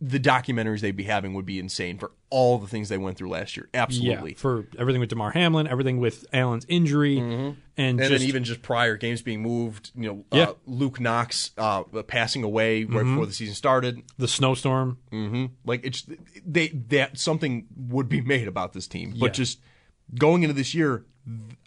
the 0.00 0.18
documentaries 0.18 0.80
they'd 0.80 0.96
be 0.96 1.02
having 1.04 1.34
would 1.34 1.44
be 1.44 1.58
insane 1.58 1.98
for 1.98 2.10
all 2.30 2.56
the 2.56 2.66
things 2.66 2.88
they 2.88 2.96
went 2.96 3.18
through 3.18 3.28
last 3.28 3.58
year. 3.58 3.68
Absolutely. 3.74 4.30
Yeah. 4.30 4.36
For 4.38 4.64
everything 4.78 5.00
with 5.00 5.10
Damar 5.10 5.32
Hamlin, 5.32 5.66
everything 5.66 5.98
with 5.98 6.24
Allen's 6.32 6.64
injury, 6.66 7.18
and, 7.18 7.56
and 7.76 7.98
just 7.98 8.10
then 8.10 8.22
even 8.22 8.42
just 8.42 8.62
prior 8.62 8.96
games 8.96 9.20
being 9.20 9.42
moved, 9.42 9.90
you 9.94 10.08
know, 10.08 10.24
Yeah. 10.32 10.44
uh, 10.44 10.54
Luke 10.64 10.98
Knox 10.98 11.50
uh, 11.58 11.82
passing 12.06 12.42
away 12.42 12.84
right 12.84 13.04
before 13.04 13.26
the 13.26 13.34
season 13.34 13.54
started. 13.54 14.02
the 14.16 14.26
snowstorm. 14.28 14.96
Like 15.66 15.84
it's 15.84 16.06
they 16.46 16.68
that 16.88 17.18
something 17.18 17.66
would 17.76 18.08
be 18.08 18.20
made 18.22 18.48
about 18.48 18.72
this 18.72 18.86
team, 18.88 19.10
but 19.20 19.26
Yeah. 19.26 19.32
just 19.32 19.60
going 20.14 20.42
into 20.42 20.54
this 20.54 20.74
year, 20.74 21.04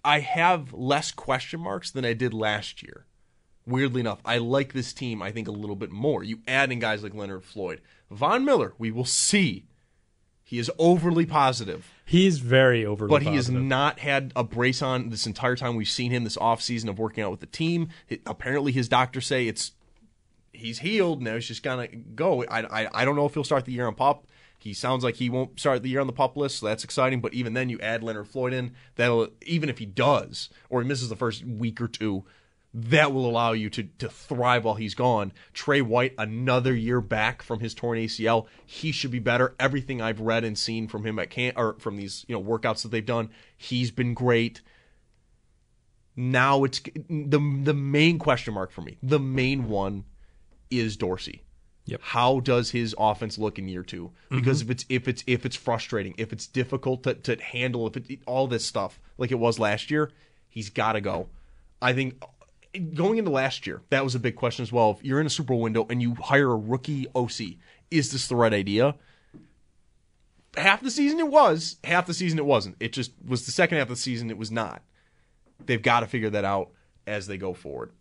I 0.03 0.19
have 0.19 0.73
less 0.73 1.11
question 1.11 1.59
marks 1.59 1.91
than 1.91 2.05
I 2.05 2.13
did 2.13 2.33
last 2.33 2.81
year. 2.81 3.05
Weirdly 3.65 4.01
enough, 4.01 4.19
I 4.25 4.37
like 4.37 4.73
this 4.73 4.93
team. 4.93 5.21
I 5.21 5.31
think 5.31 5.47
a 5.47 5.51
little 5.51 5.75
bit 5.75 5.91
more. 5.91 6.23
You 6.23 6.39
add 6.47 6.71
in 6.71 6.79
guys 6.79 7.03
like 7.03 7.13
Leonard 7.13 7.43
Floyd, 7.43 7.81
Von 8.09 8.43
Miller. 8.45 8.73
We 8.77 8.89
will 8.91 9.05
see. 9.05 9.65
He 10.43 10.57
is 10.57 10.71
overly 10.79 11.27
positive, 11.27 11.91
He's 12.05 12.39
very 12.39 12.83
over. 12.83 13.07
Positive. 13.07 13.25
But 13.25 13.29
he 13.31 13.35
has 13.35 13.51
not 13.51 13.99
had 13.99 14.31
a 14.35 14.43
brace 14.43 14.81
on 14.81 15.09
this 15.11 15.27
entire 15.27 15.55
time 15.55 15.75
we've 15.75 15.87
seen 15.87 16.09
him 16.11 16.23
this 16.23 16.37
offseason 16.37 16.89
of 16.89 16.97
working 16.97 17.23
out 17.23 17.29
with 17.29 17.39
the 17.39 17.45
team. 17.45 17.89
It- 18.07 18.21
apparently, 18.25 18.71
his 18.71 18.89
doctors 18.89 19.27
say 19.27 19.47
it's 19.47 19.73
he's 20.51 20.79
healed. 20.79 21.21
Now 21.21 21.35
he's 21.35 21.47
just 21.47 21.61
gonna 21.61 21.87
go. 21.87 22.43
I, 22.45 22.61
I 22.83 23.01
I 23.01 23.05
don't 23.05 23.15
know 23.15 23.27
if 23.27 23.35
he'll 23.35 23.43
start 23.43 23.65
the 23.65 23.73
year 23.73 23.85
on 23.85 23.93
pup. 23.93 24.25
He 24.59 24.73
sounds 24.73 25.03
like 25.03 25.15
he 25.15 25.29
won't 25.29 25.59
start 25.59 25.81
the 25.83 25.89
year 25.89 26.01
on 26.01 26.07
the 26.07 26.13
pup 26.13 26.37
list, 26.37 26.59
so 26.59 26.65
that's 26.67 26.83
exciting. 26.83 27.21
But 27.21 27.33
even 27.33 27.53
then, 27.53 27.69
you 27.69 27.79
add 27.79 28.03
Leonard 28.03 28.27
Floyd 28.27 28.53
in. 28.53 28.73
That'll 28.95 29.29
even 29.45 29.69
if 29.69 29.79
he 29.79 29.85
does 29.85 30.49
or 30.69 30.81
he 30.81 30.87
misses 30.87 31.09
the 31.09 31.15
first 31.15 31.45
week 31.45 31.79
or 31.81 31.87
two, 31.87 32.25
that 32.73 33.13
will 33.13 33.27
allow 33.27 33.53
you 33.53 33.69
to 33.71 33.83
to 33.83 34.09
thrive 34.09 34.65
while 34.65 34.75
he's 34.75 34.95
gone. 34.95 35.31
Tre 35.53 35.81
White, 35.81 36.13
another 36.17 36.75
year 36.75 37.01
back 37.01 37.41
from 37.41 37.61
his 37.61 37.73
torn 37.73 37.97
ACL, 37.97 38.47
he 38.65 38.91
should 38.91 39.11
be 39.11 39.19
better. 39.19 39.55
Everything 39.59 40.01
I've 40.01 40.19
read 40.19 40.43
and 40.43 40.57
seen 40.57 40.87
from 40.87 41.05
him 41.05 41.17
at 41.19 41.29
camp 41.29 41.57
or 41.57 41.75
from 41.79 41.97
these 41.97 42.25
you 42.27 42.35
know 42.35 42.43
workouts 42.43 42.83
that 42.83 42.89
they've 42.89 43.05
done, 43.05 43.29
he's 43.57 43.91
been 43.91 44.13
great 44.13 44.61
now 46.19 46.65
it's 46.65 46.81
the 47.09 47.39
the 47.63 47.73
main 47.73 48.19
question 48.19 48.53
mark 48.53 48.71
for 48.71 48.81
me. 48.81 48.97
The 49.01 49.19
main 49.19 49.69
one 49.69 50.03
is 50.69 50.97
Dorsey. 50.97 51.43
Yep. 51.91 52.01
How 52.03 52.39
does 52.39 52.71
his 52.71 52.95
offense 52.97 53.37
look 53.37 53.59
in 53.59 53.67
year 53.67 53.83
two? 53.83 54.11
Because 54.29 54.61
mm-hmm. 54.61 54.71
if 54.71 54.75
it's 54.75 54.85
if 54.89 55.07
it's 55.07 55.23
if 55.27 55.45
it's 55.45 55.55
frustrating, 55.55 56.13
if 56.17 56.31
it's 56.31 56.47
difficult 56.47 57.03
to, 57.03 57.15
to 57.15 57.41
handle, 57.41 57.87
if 57.87 57.97
it 57.97 58.19
all 58.25 58.47
this 58.47 58.65
stuff 58.65 58.99
like 59.17 59.31
it 59.31 59.39
was 59.39 59.59
last 59.59 59.89
year, 59.91 60.11
he's 60.47 60.69
got 60.69 60.93
to 60.93 61.01
go. 61.01 61.27
I 61.81 61.93
think 61.93 62.23
going 62.93 63.17
into 63.17 63.31
last 63.31 63.65
year, 63.65 63.81
that 63.89 64.03
was 64.03 64.15
a 64.15 64.19
big 64.19 64.35
question 64.35 64.63
as 64.63 64.71
well. 64.71 64.91
If 64.91 65.03
you're 65.03 65.19
in 65.19 65.27
a 65.27 65.31
Super 65.31 65.47
Bowl 65.47 65.61
window 65.61 65.87
and 65.89 66.01
you 66.01 66.15
hire 66.15 66.51
a 66.51 66.57
rookie 66.57 67.07
OC, 67.15 67.57
is 67.89 68.11
this 68.11 68.27
the 68.27 68.35
right 68.35 68.53
idea? 68.53 68.95
Half 70.57 70.81
the 70.81 70.91
season 70.91 71.19
it 71.19 71.27
was, 71.27 71.77
half 71.83 72.07
the 72.07 72.13
season 72.13 72.39
it 72.39 72.45
wasn't. 72.45 72.75
It 72.79 72.91
just 72.91 73.11
was 73.25 73.45
the 73.45 73.51
second 73.51 73.77
half 73.77 73.85
of 73.85 73.89
the 73.89 73.95
season 73.95 74.29
it 74.29 74.37
was 74.37 74.51
not 74.51 74.81
they've 75.65 75.81
got 75.81 76.01
to 76.01 76.07
figure 76.07 76.29
that 76.29 76.45
out 76.45 76.69
as 77.07 77.27
they 77.27 77.37
go 77.37 77.53
forward. 77.53 77.91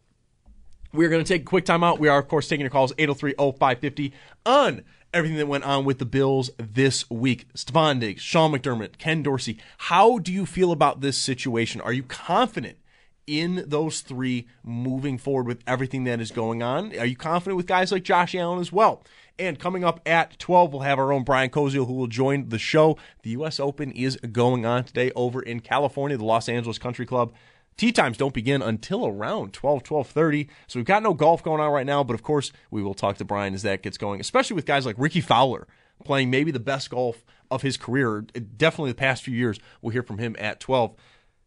We're 0.92 1.08
going 1.08 1.22
to 1.22 1.28
take 1.28 1.42
a 1.42 1.44
quick 1.44 1.64
time 1.64 1.84
out. 1.84 1.98
We 1.98 2.08
are, 2.08 2.18
of 2.18 2.28
course, 2.28 2.48
taking 2.48 2.62
your 2.62 2.70
calls 2.70 2.92
803 2.98 3.34
0550 3.38 4.12
on 4.46 4.82
everything 5.12 5.38
that 5.38 5.46
went 5.46 5.64
on 5.64 5.84
with 5.84 5.98
the 5.98 6.06
Bills 6.06 6.50
this 6.58 7.08
week. 7.10 7.52
Stefon 7.54 8.00
Diggs, 8.00 8.22
Sean 8.22 8.52
McDermott, 8.52 8.98
Ken 8.98 9.22
Dorsey. 9.22 9.58
How 9.76 10.18
do 10.18 10.32
you 10.32 10.46
feel 10.46 10.72
about 10.72 11.00
this 11.00 11.18
situation? 11.18 11.80
Are 11.80 11.92
you 11.92 12.02
confident 12.02 12.78
in 13.26 13.64
those 13.66 14.00
three 14.00 14.48
moving 14.64 15.18
forward 15.18 15.46
with 15.46 15.62
everything 15.66 16.04
that 16.04 16.20
is 16.20 16.30
going 16.30 16.62
on? 16.62 16.98
Are 16.98 17.06
you 17.06 17.16
confident 17.16 17.56
with 17.56 17.66
guys 17.66 17.92
like 17.92 18.02
Josh 18.02 18.34
Allen 18.34 18.58
as 18.58 18.72
well? 18.72 19.02
And 19.38 19.58
coming 19.58 19.84
up 19.84 20.00
at 20.04 20.38
12, 20.38 20.72
we'll 20.72 20.82
have 20.82 20.98
our 20.98 21.12
own 21.12 21.22
Brian 21.22 21.50
Koziel 21.50 21.86
who 21.86 21.92
will 21.92 22.08
join 22.08 22.48
the 22.48 22.58
show. 22.58 22.98
The 23.22 23.30
U.S. 23.30 23.60
Open 23.60 23.92
is 23.92 24.16
going 24.16 24.66
on 24.66 24.84
today 24.84 25.12
over 25.14 25.40
in 25.40 25.60
California, 25.60 26.16
the 26.16 26.24
Los 26.24 26.48
Angeles 26.48 26.78
Country 26.78 27.06
Club. 27.06 27.32
Tee 27.78 27.92
times 27.92 28.16
don't 28.16 28.34
begin 28.34 28.60
until 28.60 29.06
around 29.06 29.52
12, 29.52 29.84
12.30. 29.84 30.48
So 30.66 30.80
we've 30.80 30.84
got 30.84 31.04
no 31.04 31.14
golf 31.14 31.44
going 31.44 31.60
on 31.60 31.70
right 31.70 31.86
now, 31.86 32.02
but 32.02 32.14
of 32.14 32.24
course 32.24 32.52
we 32.72 32.82
will 32.82 32.92
talk 32.92 33.16
to 33.18 33.24
Brian 33.24 33.54
as 33.54 33.62
that 33.62 33.82
gets 33.82 33.96
going, 33.96 34.20
especially 34.20 34.56
with 34.56 34.66
guys 34.66 34.84
like 34.84 34.96
Rickie 34.98 35.20
Fowler 35.20 35.68
playing 36.04 36.28
maybe 36.28 36.50
the 36.50 36.60
best 36.60 36.90
golf 36.90 37.24
of 37.50 37.62
his 37.62 37.76
career, 37.76 38.22
definitely 38.56 38.90
the 38.90 38.96
past 38.96 39.22
few 39.22 39.34
years. 39.34 39.60
We'll 39.80 39.92
hear 39.92 40.02
from 40.02 40.18
him 40.18 40.34
at 40.40 40.58
12. 40.58 40.96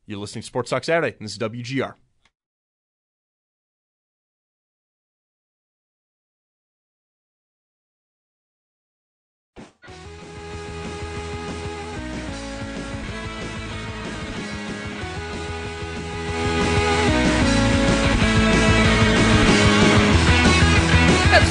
You're 0.08 0.20
listening 0.20 0.42
to 0.42 0.46
Sports 0.46 0.70
Talk 0.70 0.86
Saturday, 0.86 1.16
and 1.20 1.28
this 1.28 1.34
is 1.34 1.38
WGR. 1.38 1.96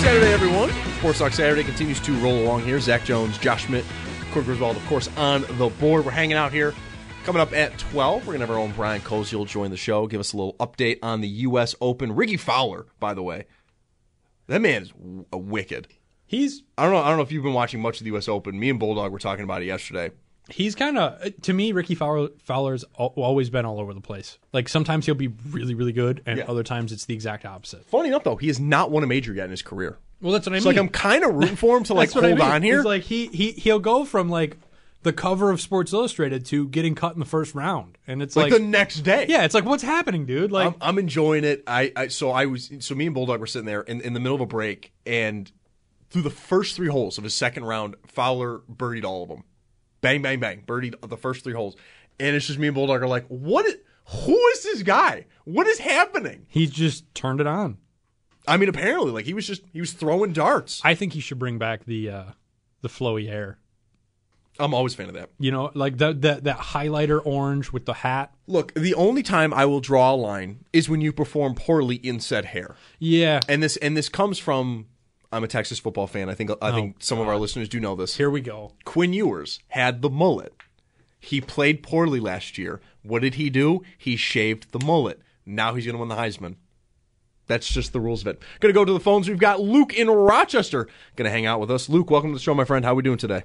Saturday, 0.01 0.33
everyone. 0.33 0.71
Sports 0.99 1.19
Talk 1.19 1.33
Saturday 1.33 1.63
continues 1.63 2.01
to 2.01 2.13
roll 2.21 2.43
along 2.43 2.63
here. 2.63 2.81
Zach 2.81 3.05
Jones, 3.05 3.37
Josh 3.39 3.67
Schmit, 3.67 3.85
Corey 4.33 4.45
Griswold, 4.45 4.77
of 4.77 4.87
course, 4.87 5.09
on 5.17 5.43
the 5.59 5.69
board. 5.79 6.05
We're 6.05 6.11
hanging 6.11 6.37
out 6.37 6.53
here. 6.53 6.75
Coming 7.25 7.43
up 7.43 7.53
at 7.53 7.77
12, 7.79 8.23
we're 8.23 8.33
going 8.33 8.41
to 8.41 8.47
have 8.47 8.51
our 8.51 8.59
own 8.59 8.73
Brian 8.73 9.03
Koziel 9.03 9.47
join 9.47 9.71
the 9.71 9.77
show, 9.77 10.07
give 10.07 10.21
us 10.21 10.33
a 10.33 10.37
little 10.39 10.55
update 10.55 10.99
on 11.03 11.21
the 11.21 11.29
U.S. 11.29 11.75
Open. 11.83 12.15
Rickie 12.17 12.39
Fowler, 12.39 12.87
by 12.99 13.13
the 13.13 13.23
way. 13.23 13.45
That 14.47 14.63
man 14.63 14.83
is 14.83 14.91
w- 14.91 15.27
a 15.33 15.39
wicked. 15.39 15.89
He's 16.27 16.63
I 16.79 16.85
don't 16.85 16.93
know. 16.93 17.01
I 17.01 17.09
don't 17.09 17.19
know 17.19 17.23
if 17.23 17.31
you've 17.33 17.43
been 17.43 17.53
watching 17.53 17.81
much 17.81 17.99
of 18.01 18.05
the 18.05 18.11
U.S. 18.13 18.27
Open. 18.27 18.59
Me 18.59 18.71
and 18.71 18.79
Bulldog 18.79 19.13
were 19.13 19.19
talking 19.19 19.45
about 19.45 19.61
it 19.63 19.67
yesterday. 19.67 20.13
He's 20.53 20.75
kind 20.75 20.99
of 20.99 21.41
to 21.43 21.53
me 21.53 21.73
Rickie 21.73 21.95
Fowler, 21.95 22.29
Fowler's 22.43 22.85
al- 22.99 23.13
always 23.17 23.51
been 23.51 23.65
all 23.65 23.81
over 23.81 23.95
the 23.95 24.01
place. 24.01 24.39
Like 24.53 24.69
sometimes 24.69 25.07
he'll 25.07 25.15
be 25.15 25.29
really 25.51 25.75
really 25.75 25.93
good, 25.93 26.23
and 26.27 26.39
Yeah. 26.39 26.45
other 26.49 26.63
times 26.63 26.93
it's 26.93 27.05
the 27.07 27.15
exact 27.15 27.45
opposite. 27.45 27.85
Funny 27.87 28.09
enough, 28.09 28.25
though, 28.25 28.37
he 28.37 28.47
has 28.49 28.61
not 28.61 28.91
won 28.91 29.03
a 29.03 29.07
major 29.07 29.33
yet 29.33 29.45
in 29.45 29.51
his 29.51 29.63
career. 29.63 29.99
Well, 30.21 30.33
that's 30.33 30.47
what 30.47 30.55
I 30.55 30.59
So, 30.59 30.69
mean. 30.69 30.77
like, 30.77 30.83
I'm 30.85 30.91
kind 30.91 31.25
of 31.25 31.35
rooting 31.35 31.57
for 31.57 31.77
him 31.77 31.85
to 31.85 31.95
like 31.95 32.09
That's 32.11 32.15
what 32.17 32.25
I 32.25 32.29
hold 32.29 32.41
mean. 32.41 32.49
on 32.51 32.63
here. 32.63 32.77
He's 32.79 32.85
like 32.85 33.03
he 33.03 33.27
he 33.29 33.53
he'll 33.53 33.79
go 33.79 34.05
from 34.05 34.29
like 34.29 34.59
the 35.03 35.13
cover 35.15 35.51
of 35.51 35.63
Sports 35.63 35.95
Illustrated 35.95 36.45
to 36.47 36.69
getting 36.69 36.95
cut 36.95 37.15
in 37.15 37.21
the 37.21 37.25
first 37.25 37.55
round, 37.55 37.97
and 38.07 38.21
it's 38.23 38.37
like, 38.37 38.53
like, 38.53 38.61
the 38.61 38.67
next 38.69 39.01
day. 39.01 39.25
yeah, 39.31 39.45
it's 39.45 39.55
like 39.55 39.65
what's 39.65 39.83
happening, 39.83 40.27
dude? 40.27 40.53
Like 40.53 40.67
I'm, 40.67 40.75
I'm 40.83 40.99
enjoying 40.99 41.45
it. 41.45 41.63
I, 41.67 41.91
I 41.97 42.09
so 42.09 42.31
I 42.33 42.45
was 42.47 42.71
so 42.81 42.95
me 42.95 43.07
and 43.07 43.15
Bulldog 43.15 43.41
were 43.41 43.47
sitting 43.47 43.65
there 43.65 43.81
in, 43.81 44.03
in 44.03 44.13
the 44.13 44.21
middle 44.21 44.35
of 44.35 44.43
a 44.43 44.47
break, 44.47 44.93
and 45.07 45.51
through 46.11 46.21
the 46.23 46.29
first 46.29 46.77
three 46.77 46.89
holes 46.89 47.17
of 47.17 47.25
his 47.25 47.35
second 47.35 47.65
round, 47.65 47.95
Fowler 48.09 48.59
birdied 48.71 49.05
all 49.05 49.23
of 49.23 49.29
them. 49.31 49.45
Bang, 50.01 50.23
bang, 50.23 50.41
bang, 50.41 50.63
birdied 50.67 50.95
the 51.09 51.17
first 51.17 51.45
three 51.45 51.53
holes, 51.53 51.77
and 52.19 52.35
it's 52.35 52.47
just 52.47 52.59
me 52.59 52.69
and 52.69 52.75
Bulldog 52.75 53.03
are 53.03 53.09
like, 53.09 53.27
what? 53.29 53.67
Is, 53.67 53.77
who 54.25 54.47
is 54.49 54.63
this 54.63 54.83
guy? 54.83 55.27
What 55.45 55.67
is 55.67 55.79
happening? 55.79 56.47
he's 56.49 56.71
just 56.71 57.15
turned 57.15 57.41
it 57.41 57.47
on. 57.47 57.79
I 58.49 58.57
mean, 58.57 58.69
apparently, 58.69 59.13
like 59.13 59.27
he 59.27 59.35
was 59.35 59.47
just 59.47 59.63
he 59.73 59.81
was 59.81 59.93
throwing 59.93 60.33
darts. 60.33 60.81
I 60.83 60.95
think 60.95 61.13
he 61.13 61.21
should 61.21 61.39
bring 61.39 61.59
back 61.59 61.85
the 61.85 62.11
uh 62.11 62.25
the 62.81 62.89
flowy 62.89 63.29
hair. 63.29 63.59
I'm 64.59 64.75
always 64.75 64.95
a 64.95 64.97
fan 64.97 65.09
of 65.09 65.15
that. 65.15 65.31
You 65.39 65.51
know, 65.51 65.71
like 65.75 65.99
that 65.99 66.23
that 66.23 66.45
that 66.45 66.59
highlighter 66.59 67.21
orange 67.25 67.73
with 67.73 67.87
the 67.87 67.95
hat. 67.95 68.35
Look, 68.47 68.75
the 68.75 68.95
only 68.95 69.23
time 69.23 69.55
I 69.55 69.65
will 69.67 69.81
draw 69.81 70.13
a 70.13 70.17
line 70.17 70.65
is 70.73 70.89
when 70.89 71.01
you 71.01 71.13
perform 71.13 71.55
poorly 71.55 71.97
in 71.97 72.21
said 72.21 72.47
hair. 72.47 72.77
Yeah. 72.99 73.41
And 73.49 73.63
this 73.63 73.77
and 73.77 73.97
this 73.97 74.09
comes 74.09 74.39
from 74.39 74.87
I'm 75.33 75.45
a 75.45 75.49
Texas 75.49 75.79
football 75.79 76.07
fan. 76.07 76.29
I 76.29 76.35
think 76.35 76.51
I 76.61 76.73
think 76.73 76.97
some 76.99 77.21
of 77.21 77.29
our 77.29 77.37
listeners 77.37 77.69
do 77.69 77.79
know 77.79 77.95
this. 77.95 78.17
Here 78.17 78.31
we 78.31 78.41
go. 78.41 78.73
Quinn 78.85 79.13
Ewers 79.13 79.61
had 79.69 80.03
the 80.03 80.11
mullet. 80.11 80.53
He 81.21 81.41
played 81.41 81.83
poorly 81.83 82.19
last 82.19 82.59
year. 82.59 82.81
What 83.03 83.23
did 83.23 83.35
he 83.35 83.51
do? 83.51 83.83
He 83.97 84.17
shaved 84.17 84.73
the 84.73 84.85
mullet. 84.85 85.21
Now 85.47 85.75
he's 85.75 85.85
going 85.87 85.95
to 85.95 86.01
win 86.01 86.09
the 86.09 86.17
Heisman. 86.17 86.57
That's 87.47 87.69
just 87.69 87.93
the 87.93 88.01
rules 88.01 88.23
of 88.23 88.29
it. 88.29 88.43
Going 88.61 88.73
to 88.73 88.79
go 88.79 88.85
to 88.85 88.93
the 88.93 89.01
phones. 89.01 89.29
We've 89.29 89.39
got 89.39 89.61
Luke 89.61 89.93
in 89.93 90.09
Rochester. 90.09 90.89
Going 91.17 91.27
to 91.27 91.31
hang 91.31 91.47
out 91.47 91.61
with 91.61 91.71
us. 91.71 91.89
Luke, 91.89 92.11
welcome 92.11 92.31
to 92.31 92.35
the 92.35 92.43
show, 92.43 92.55
my 92.55 92.65
friend. 92.65 92.85
How 92.85 92.95
we 92.95 93.03
doing 93.03 93.19
today? 93.19 93.43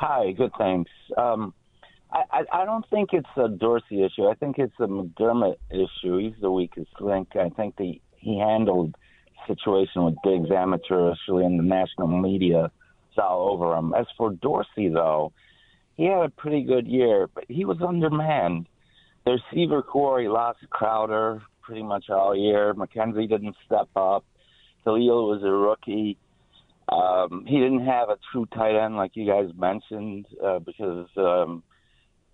Hi, 0.00 0.32
good 0.32 0.50
thanks. 0.58 0.90
Um, 1.16 1.54
I, 2.10 2.22
I, 2.30 2.44
I 2.52 2.64
don't 2.64 2.84
think 2.90 3.10
it's 3.12 3.28
a 3.36 3.48
Dorsey 3.48 4.02
issue. 4.04 4.26
I 4.26 4.34
think 4.34 4.58
it's 4.58 4.74
a 4.78 4.86
McDermott 4.86 5.56
issue. 5.70 6.18
He's 6.18 6.40
the 6.40 6.50
weakest 6.50 7.00
link. 7.00 7.28
I 7.36 7.48
think 7.50 7.76
the, 7.76 8.00
he 8.16 8.38
handled 8.38 8.94
the 8.94 8.98
situation 9.46 10.04
with 10.04 10.14
Diggs 10.24 10.50
amateurishly 10.50 11.44
and 11.44 11.58
the 11.58 11.64
national 11.64 12.08
media 12.08 12.66
is 13.12 13.18
all 13.18 13.50
over 13.52 13.76
him. 13.76 13.94
As 13.94 14.06
for 14.16 14.30
Dorsey, 14.30 14.88
though, 14.88 15.32
he 15.96 16.04
had 16.04 16.24
a 16.24 16.28
pretty 16.28 16.62
good 16.62 16.86
year, 16.86 17.28
but 17.34 17.44
he 17.48 17.64
was 17.64 17.78
undermanned. 17.80 18.68
The 19.24 19.38
receiver 19.52 19.82
corps, 19.82 20.20
he 20.20 20.28
lost 20.28 20.58
Crowder 20.70 21.42
pretty 21.62 21.82
much 21.82 22.10
all 22.10 22.36
year. 22.36 22.74
McKenzie 22.74 23.28
didn't 23.28 23.56
step 23.64 23.88
up. 23.96 24.24
Khalil 24.84 25.28
was 25.28 25.42
a 25.42 25.50
rookie. 25.50 26.16
Um, 26.88 27.44
he 27.46 27.58
didn't 27.58 27.84
have 27.84 28.08
a 28.10 28.18
true 28.30 28.46
tight 28.54 28.76
end 28.76 28.96
like 28.96 29.12
you 29.14 29.26
guys 29.26 29.50
mentioned 29.58 30.26
uh, 30.44 30.60
because 30.60 31.08
um, 31.16 31.64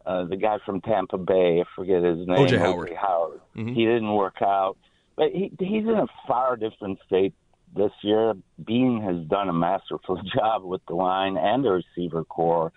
uh, 0.04 0.24
the 0.24 0.36
guy 0.36 0.58
from 0.66 0.82
Tampa 0.82 1.16
Bay, 1.16 1.62
I 1.62 1.64
forget 1.74 2.02
his 2.02 2.26
name, 2.26 2.38
O.J. 2.38 2.58
Howard. 2.58 2.92
Howard. 3.00 3.40
He 3.54 3.86
didn't 3.86 4.12
work 4.14 4.42
out, 4.42 4.76
but 5.16 5.30
he, 5.32 5.52
he's 5.58 5.84
in 5.84 5.90
a 5.90 6.06
far 6.26 6.56
different 6.56 6.98
state 7.06 7.34
this 7.74 7.92
year. 8.02 8.34
Beane 8.64 9.00
has 9.02 9.26
done 9.28 9.48
a 9.48 9.52
masterful 9.52 10.20
job 10.34 10.64
with 10.64 10.82
the 10.86 10.94
line 10.94 11.36
and 11.36 11.64
the 11.64 11.70
receiver 11.70 12.24
corps. 12.24 12.72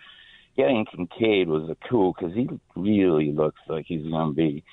Getting 0.56 0.86
Kincaid 0.86 1.48
was 1.48 1.68
a 1.68 1.76
coup 1.88 2.14
because 2.18 2.34
he 2.34 2.48
really 2.74 3.30
looks 3.32 3.60
like 3.68 3.84
he's 3.86 4.06
going 4.06 4.30
to 4.30 4.34
be 4.34 4.64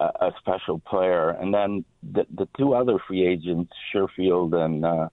a, 0.00 0.04
a 0.04 0.30
special 0.38 0.78
player. 0.80 1.30
And 1.30 1.52
then 1.52 1.84
the, 2.02 2.26
the 2.34 2.48
two 2.56 2.74
other 2.74 2.98
free 3.06 3.26
agents, 3.26 3.72
Sherfield 3.92 4.54
and 4.54 4.84
uh, 4.84 5.08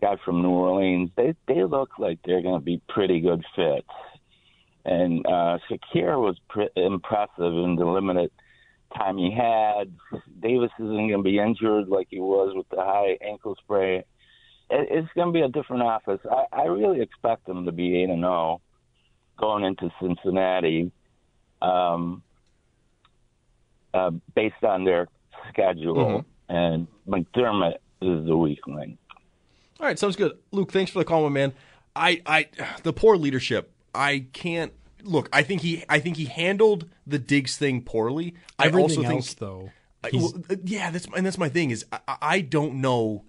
guy 0.00 0.16
from 0.24 0.42
New 0.42 0.50
Orleans, 0.50 1.10
they 1.16 1.34
they 1.46 1.62
look 1.64 1.98
like 1.98 2.20
they're 2.24 2.42
going 2.42 2.58
to 2.58 2.64
be 2.64 2.80
pretty 2.88 3.20
good 3.20 3.44
fits. 3.54 3.86
And 4.86 5.26
uh, 5.26 5.58
Shakir 5.68 6.18
was 6.18 6.36
pre- 6.48 6.70
impressive 6.74 7.52
in 7.52 7.76
the 7.76 7.84
limited 7.84 8.30
time 8.96 9.18
he 9.18 9.30
had. 9.30 9.92
Davis 10.40 10.70
isn't 10.78 11.08
going 11.08 11.10
to 11.10 11.22
be 11.22 11.38
injured 11.38 11.88
like 11.88 12.08
he 12.10 12.20
was 12.20 12.52
with 12.54 12.68
the 12.70 12.82
high 12.82 13.18
ankle 13.20 13.56
sprain. 13.62 14.02
It, 14.70 14.88
it's 14.90 15.08
going 15.14 15.28
to 15.28 15.32
be 15.32 15.42
a 15.42 15.48
different 15.48 15.82
office. 15.82 16.20
I, 16.30 16.62
I 16.62 16.64
really 16.66 17.00
expect 17.00 17.46
them 17.46 17.66
to 17.66 17.72
be 17.72 18.02
eight 18.02 18.10
and 18.10 18.22
zero 18.22 18.60
going 19.38 19.64
into 19.64 19.90
Cincinnati, 20.00 20.92
um, 21.62 22.22
uh, 23.94 24.10
based 24.34 24.62
on 24.62 24.84
their 24.84 25.08
schedule. 25.48 26.24
And 26.48 26.86
McDermott 27.08 27.76
is 28.02 28.26
the 28.26 28.36
weak 28.36 28.66
link. 28.66 28.98
All 29.78 29.86
right, 29.86 29.98
sounds 29.98 30.16
good. 30.16 30.36
Luke, 30.50 30.72
thanks 30.72 30.90
for 30.90 30.98
the 30.98 31.04
call, 31.04 31.22
my 31.22 31.28
man. 31.28 31.52
I, 31.96 32.20
I, 32.26 32.48
the 32.82 32.92
poor 32.92 33.16
leadership. 33.16 33.72
I 33.94 34.26
can't 34.32 34.72
look. 35.04 35.28
I 35.32 35.42
think 35.42 35.62
he, 35.62 35.84
I 35.88 35.98
think 35.98 36.16
he 36.16 36.26
handled 36.26 36.88
the 37.06 37.18
Diggs 37.18 37.56
thing 37.56 37.82
poorly. 37.82 38.34
I 38.58 38.66
Everything 38.66 38.98
also 38.98 39.14
else, 39.14 39.28
think, 39.28 39.38
though, 39.38 39.70
I- 40.04 40.10
well, 40.12 40.32
uh, 40.50 40.56
yeah, 40.64 40.90
that's 40.90 41.06
and 41.16 41.24
that's 41.26 41.38
my 41.38 41.48
thing 41.48 41.70
is 41.70 41.84
I, 41.92 42.00
I 42.20 42.40
don't 42.40 42.80
know 42.80 43.24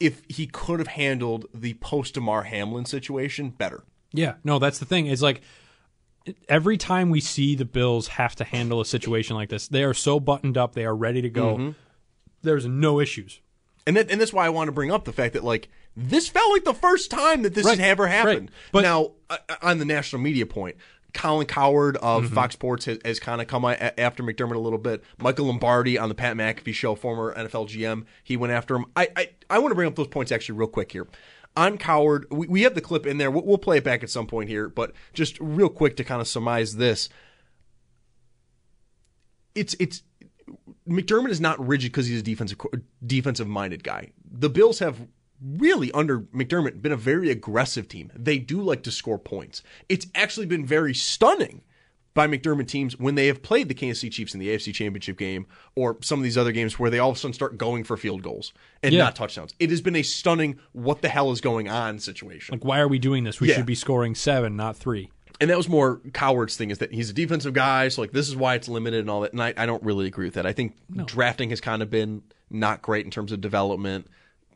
if 0.00 0.22
he 0.28 0.46
could 0.46 0.78
have 0.78 0.88
handled 0.88 1.46
the 1.52 1.74
post 1.74 2.14
Damar 2.14 2.44
Hamlin 2.44 2.84
situation 2.84 3.50
better. 3.50 3.84
Yeah, 4.12 4.34
no, 4.44 4.58
that's 4.58 4.78
the 4.78 4.84
thing. 4.84 5.06
Is 5.06 5.22
like 5.22 5.40
every 6.48 6.76
time 6.76 7.10
we 7.10 7.20
see 7.20 7.54
the 7.54 7.64
Bills 7.64 8.08
have 8.08 8.36
to 8.36 8.44
handle 8.44 8.80
a 8.80 8.86
situation 8.86 9.36
like 9.36 9.48
this, 9.48 9.68
they 9.68 9.84
are 9.84 9.94
so 9.94 10.20
buttoned 10.20 10.56
up, 10.56 10.74
they 10.74 10.84
are 10.84 10.94
ready 10.96 11.22
to 11.22 11.30
go. 11.30 11.56
Mm-hmm. 11.56 11.70
There's 12.42 12.66
no 12.66 13.00
issues. 13.00 13.40
And 13.88 13.96
that, 13.96 14.10
and 14.10 14.20
that's 14.20 14.32
why 14.34 14.44
I 14.44 14.50
want 14.50 14.68
to 14.68 14.72
bring 14.72 14.90
up 14.90 15.04
the 15.06 15.12
fact 15.14 15.32
that 15.32 15.42
like 15.42 15.68
this 15.96 16.28
felt 16.28 16.52
like 16.52 16.64
the 16.64 16.74
first 16.74 17.10
time 17.10 17.40
that 17.42 17.54
this 17.54 17.64
Right, 17.64 17.78
has 17.78 17.88
ever 17.88 18.06
happened. 18.06 18.50
right. 18.50 18.70
But- 18.70 18.82
now, 18.82 19.12
uh, 19.30 19.38
on 19.62 19.78
the 19.78 19.86
national 19.86 20.20
media 20.20 20.44
point, 20.44 20.76
Colin 21.14 21.46
Cowherd 21.46 21.96
of 21.96 22.24
Mm-hmm. 22.24 22.34
Fox 22.34 22.52
Sports 22.52 22.84
has, 22.84 22.98
has 23.02 23.18
kind 23.18 23.40
of 23.40 23.46
come 23.48 23.64
a- 23.64 23.98
after 23.98 24.22
McDermott 24.22 24.56
a 24.56 24.58
little 24.58 24.78
bit. 24.78 25.02
Michael 25.18 25.46
Lombardi 25.46 25.96
on 25.98 26.10
the 26.10 26.14
Pat 26.14 26.36
McAfee 26.36 26.74
show, 26.74 26.94
former 26.94 27.34
NFL 27.34 27.66
GM, 27.70 28.04
he 28.22 28.36
went 28.36 28.52
after 28.52 28.76
him. 28.76 28.84
I 28.94 29.08
I, 29.16 29.28
I 29.48 29.58
want 29.58 29.70
to 29.70 29.74
bring 29.74 29.88
up 29.88 29.96
those 29.96 30.06
points 30.08 30.30
actually 30.30 30.58
real 30.58 30.68
quick 30.68 30.92
here. 30.92 31.06
On 31.56 31.78
Cowherd, 31.78 32.26
we, 32.30 32.46
we 32.46 32.62
have 32.62 32.74
the 32.74 32.82
clip 32.82 33.06
in 33.06 33.16
there. 33.16 33.30
We'll, 33.30 33.44
we'll 33.44 33.58
play 33.58 33.78
it 33.78 33.84
back 33.84 34.02
at 34.02 34.10
some 34.10 34.26
point 34.26 34.50
here, 34.50 34.68
but 34.68 34.92
just 35.14 35.38
real 35.40 35.70
quick 35.70 35.96
to 35.96 36.04
kind 36.04 36.20
of 36.20 36.28
surmise 36.28 36.76
this 36.76 37.08
it's 39.54 39.74
it's 39.80 40.02
McDermott 40.88 41.30
is 41.30 41.40
not 41.40 41.64
rigid 41.66 41.92
because 41.92 42.06
he's 42.06 42.20
a 42.20 42.22
defensive 42.24 42.58
defensive 43.06 43.46
minded 43.48 43.84
guy. 43.84 44.10
The 44.30 44.48
Bills 44.48 44.78
have 44.78 45.06
really 45.40 45.92
under 45.92 46.20
McDermott 46.20 46.82
been 46.82 46.92
a 46.92 46.96
very 46.96 47.30
aggressive 47.30 47.88
team. 47.88 48.10
They 48.16 48.38
do 48.38 48.60
like 48.60 48.82
to 48.84 48.90
score 48.90 49.18
points. 49.18 49.62
It's 49.88 50.06
actually 50.14 50.46
been 50.46 50.66
very 50.66 50.94
stunning 50.94 51.62
by 52.14 52.26
McDermott 52.26 52.66
teams 52.66 52.98
when 52.98 53.14
they 53.14 53.28
have 53.28 53.42
played 53.42 53.68
the 53.68 53.74
Kansas 53.74 54.00
City 54.00 54.10
Chiefs 54.10 54.34
in 54.34 54.40
the 54.40 54.48
AFC 54.48 54.74
Championship 54.74 55.16
game 55.16 55.46
or 55.76 55.98
some 56.02 56.18
of 56.18 56.24
these 56.24 56.36
other 56.36 56.50
games 56.50 56.76
where 56.76 56.90
they 56.90 56.98
all 56.98 57.10
of 57.10 57.16
a 57.16 57.18
sudden 57.20 57.32
start 57.32 57.56
going 57.56 57.84
for 57.84 57.96
field 57.96 58.22
goals 58.22 58.52
and 58.82 58.92
Yeah. 58.92 59.04
not 59.04 59.14
touchdowns. 59.14 59.54
It 59.60 59.70
has 59.70 59.80
been 59.80 59.94
a 59.94 60.02
stunning 60.02 60.58
what 60.72 61.00
the 61.02 61.08
hell 61.08 61.30
is 61.30 61.40
going 61.40 61.68
on 61.68 62.00
situation. 62.00 62.54
Like, 62.54 62.64
why 62.64 62.80
are 62.80 62.88
we 62.88 62.98
doing 62.98 63.22
this? 63.22 63.40
We 63.40 63.50
Yeah. 63.50 63.56
should 63.56 63.66
be 63.66 63.76
scoring 63.76 64.16
seven, 64.16 64.56
not 64.56 64.76
three. 64.76 65.10
And 65.40 65.50
that 65.50 65.56
was 65.56 65.68
more 65.68 66.00
Cowherd's 66.12 66.56
thing 66.56 66.70
is 66.70 66.78
that 66.78 66.92
he's 66.92 67.10
a 67.10 67.12
defensive 67.12 67.54
guy, 67.54 67.88
so 67.88 68.00
like 68.00 68.12
this 68.12 68.28
is 68.28 68.34
why 68.34 68.54
it's 68.54 68.68
limited 68.68 69.00
and 69.00 69.10
all 69.10 69.20
that. 69.20 69.32
And 69.32 69.42
I, 69.42 69.54
I 69.56 69.66
don't 69.66 69.82
really 69.82 70.06
agree 70.06 70.26
with 70.26 70.34
that. 70.34 70.46
I 70.46 70.52
think 70.52 70.74
drafting 71.06 71.50
has 71.50 71.60
kind 71.60 71.82
of 71.82 71.90
been 71.90 72.22
not 72.50 72.82
great 72.82 73.04
in 73.04 73.10
terms 73.10 73.30
of 73.30 73.40
development, 73.40 74.08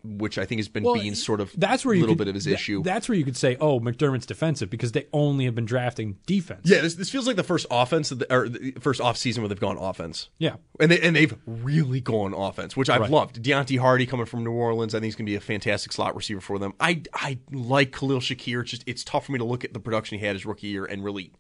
which 0.05 0.37
I 0.39 0.45
think 0.45 0.59
has 0.59 0.69
been 0.69 0.83
being 0.83 1.15
sort 1.15 1.41
of 1.41 1.53
that's 1.57 1.85
where 1.85 1.95
you 1.95 2.01
little 2.01 2.15
could- 2.17 2.25
bit 2.25 2.29
of 2.29 2.35
his 2.35 2.47
issue. 2.47 2.83
That's 2.83 3.09
where 3.09 3.17
you 3.17 3.25
could 3.25 3.37
say, 3.37 3.57
"Oh, 3.61 3.79
McDermott's 3.81 4.27
defensive," 4.27 4.69
because 4.71 4.93
they 4.93 5.07
only 5.13 5.45
have 5.45 5.55
been 5.55 5.65
drafting 5.65 6.19
defense. 6.27 6.63
yeah, 6.65 6.81
this, 6.81 6.95
this 6.95 7.11
feels 7.11 7.27
like 7.27 7.37
the 7.37 7.43
first 7.43 7.67
offense 7.71 8.11
of 8.11 8.19
the, 8.21 8.35
or 8.35 8.49
the 8.49 8.73
first 8.81 9.01
off 9.01 9.17
season 9.17 9.43
where 9.43 9.49
they've 9.49 9.61
gone 9.61 9.77
offense. 9.79 10.29
Yeah. 10.39 10.57
and 10.81 10.91
they 10.91 11.01
and 11.01 11.15
they've 11.15 11.35
really 11.47 12.01
gone 12.01 12.35
offense, 12.35 12.77
which 12.77 12.91
I've 12.91 13.03
Right. 13.03 13.11
loved. 13.11 13.43
Deonte 13.43 13.79
Harty 13.79 14.07
coming 14.07 14.27
from 14.27 14.43
New 14.45 14.53
Orleans, 14.53 14.95
I 14.95 14.99
think 14.99 15.05
he's 15.07 15.15
going 15.15 15.27
to 15.27 15.31
be 15.31 15.37
a 15.37 15.41
fantastic 15.41 15.93
slot 15.93 16.17
receiver 16.17 16.41
for 16.41 16.59
them. 16.59 16.75
I 16.81 17.03
I 17.15 17.39
like 17.53 17.93
Khalil 17.93 18.19
Shakir. 18.21 18.63
It's 18.63 18.71
just 18.71 18.85
it's 18.87 19.05
tough 19.05 19.27
for 19.27 19.33
me 19.33 19.39
to 19.39 19.45
look 19.45 19.65
at 19.65 19.73
the 19.73 19.81
production 19.81 20.19
he 20.19 20.25
had 20.27 20.35
his 20.35 20.45
rookie 20.47 20.67
year 20.69 20.85
and 20.85 21.05
really 21.05 21.33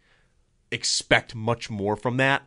expect 0.72 1.34
much 1.34 1.70
more 1.70 1.94
from 1.96 2.16
that. 2.16 2.42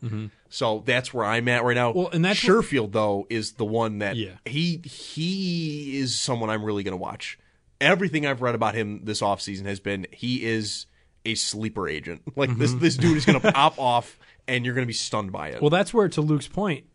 So 0.49 0.83
that's 0.85 1.13
where 1.13 1.25
I'm 1.25 1.47
at 1.47 1.63
right 1.63 1.75
now. 1.75 1.89
Mm-hmm. 1.89 1.99
Well, 1.99 2.09
and 2.11 2.25
that's 2.25 2.43
what- 2.43 2.51
Sherfield 2.65 2.91
though 2.91 3.27
is 3.29 3.53
the 3.53 3.65
one 3.65 3.99
that 3.99 4.15
Yeah. 4.15 4.31
he 4.45 4.77
he 4.83 5.97
is 5.99 6.17
someone 6.19 6.49
I'm 6.49 6.63
really 6.63 6.83
going 6.83 6.93
to 6.93 6.97
watch. 6.97 7.37
Everything 7.81 8.25
I've 8.25 8.41
read 8.41 8.55
about 8.55 8.73
him 8.75 9.01
this 9.03 9.21
offseason 9.21 9.65
has 9.65 9.79
been 9.79 10.07
he 10.11 10.43
is 10.45 10.85
a 11.25 11.35
sleeper 11.35 11.87
agent. 11.89 12.21
Like 12.35 12.57
this 12.57 12.73
this 12.73 12.97
dude 12.97 13.17
is 13.17 13.25
going 13.25 13.39
to 13.41 13.51
pop 13.51 13.77
off 13.79 14.17
and 14.47 14.65
you're 14.65 14.75
going 14.75 14.85
to 14.85 14.87
be 14.87 14.93
stunned 14.93 15.31
by 15.31 15.49
it. 15.49 15.61
Well, 15.61 15.69
that's 15.71 15.93
where, 15.93 16.07
to 16.09 16.21
Luke's 16.21 16.47
point, 16.47 16.85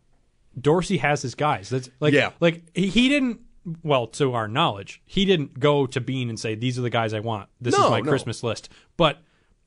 Dorsey 0.59 0.97
has 0.97 1.21
his 1.21 1.35
guys. 1.35 1.69
That's 1.69 1.89
like, 1.99 2.13
Yeah. 2.13 2.31
like 2.39 2.63
he, 2.73 2.87
he 2.87 3.09
didn't. 3.09 3.41
Well, 3.83 4.07
to 4.07 4.33
our 4.33 4.47
knowledge, 4.47 5.03
he 5.05 5.23
didn't 5.25 5.59
go 5.59 5.85
to 5.85 6.01
Beane 6.01 6.29
and 6.29 6.39
say, 6.39 6.55
"These 6.55 6.79
are 6.79 6.81
the 6.81 6.89
guys 6.89 7.13
I 7.13 7.19
want. 7.19 7.47
This 7.61 7.77
No, 7.77 7.85
is 7.85 7.91
my 7.91 7.99
no. 7.99 8.09
Christmas 8.09 8.41
list." 8.41 8.69
But 8.97 9.19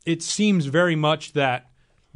it 0.05 0.23
seems 0.23 0.67
very 0.67 0.97
much 0.97 1.33
that 1.33 1.71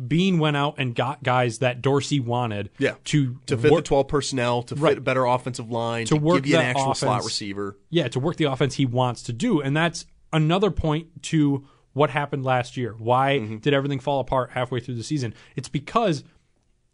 Beane 0.06 0.38
went 0.38 0.56
out 0.56 0.76
and 0.78 0.94
got 0.94 1.22
guys 1.22 1.58
that 1.58 1.82
Dorsey 1.82 2.20
wanted. 2.20 2.70
yeah, 2.78 2.94
to 3.06 3.38
to 3.46 3.56
fit 3.56 3.72
work, 3.72 3.84
the 3.84 3.88
12 3.88 4.08
personnel, 4.08 4.62
to 4.64 4.74
fit 4.76 4.82
Right. 4.82 4.98
a 4.98 5.00
better 5.00 5.24
offensive 5.24 5.70
line, 5.70 6.06
To 6.06 6.14
to, 6.14 6.20
work 6.20 6.36
give 6.44 6.46
you 6.46 6.56
an 6.58 6.64
actual 6.66 6.94
slot 6.94 7.24
receiver. 7.24 7.76
yeah, 7.90 8.06
to 8.08 8.20
work 8.20 8.36
the 8.36 8.44
offense 8.44 8.74
he 8.76 8.86
wants 8.86 9.22
to 9.24 9.32
do. 9.32 9.60
And 9.60 9.76
that's 9.76 10.06
another 10.32 10.70
point 10.70 11.22
to 11.24 11.66
what 11.94 12.10
happened 12.10 12.44
last 12.44 12.76
year. 12.76 12.94
Why 12.98 13.38
Mm-hmm. 13.38 13.56
did 13.56 13.74
everything 13.74 13.98
fall 13.98 14.20
apart 14.20 14.50
halfway 14.52 14.78
through 14.78 14.94
the 14.94 15.02
season? 15.02 15.34
It's 15.56 15.68
because 15.68 16.22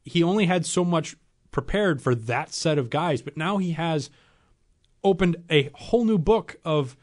he 0.05 0.22
only 0.22 0.47
had 0.47 0.64
so 0.64 0.84
much 0.84 1.14
prepared 1.51 2.01
for 2.01 2.14
that 2.14 2.55
set 2.55 2.78
of 2.78 2.88
guys, 2.90 3.20
but 3.20 3.36
now 3.36 3.59
he 3.59 3.72
has 3.72 4.09
opened 5.03 5.36
a 5.51 5.68
whole 5.74 6.05
new 6.05 6.16
book 6.18 6.57
of 6.64 6.97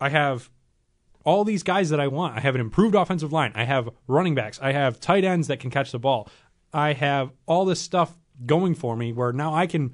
I 0.00 0.08
have 0.10 0.50
all 1.24 1.44
these 1.44 1.62
guys 1.62 1.90
that 1.90 2.00
I 2.00 2.08
want. 2.08 2.36
I 2.36 2.40
have 2.40 2.54
an 2.54 2.60
improved 2.60 2.94
offensive 2.94 3.32
line. 3.32 3.52
I 3.54 3.64
have 3.64 3.88
running 4.06 4.34
backs. 4.34 4.58
I 4.62 4.72
have 4.72 5.00
tight 5.00 5.24
ends 5.24 5.48
that 5.48 5.60
can 5.60 5.70
catch 5.70 5.92
the 5.92 5.98
ball. 5.98 6.28
I 6.72 6.92
have 6.94 7.32
all 7.46 7.64
this 7.64 7.80
stuff 7.80 8.18
going 8.46 8.74
for 8.74 8.96
me 8.96 9.12
where 9.12 9.32
now 9.32 9.54
I 9.54 9.66
can 9.66 9.92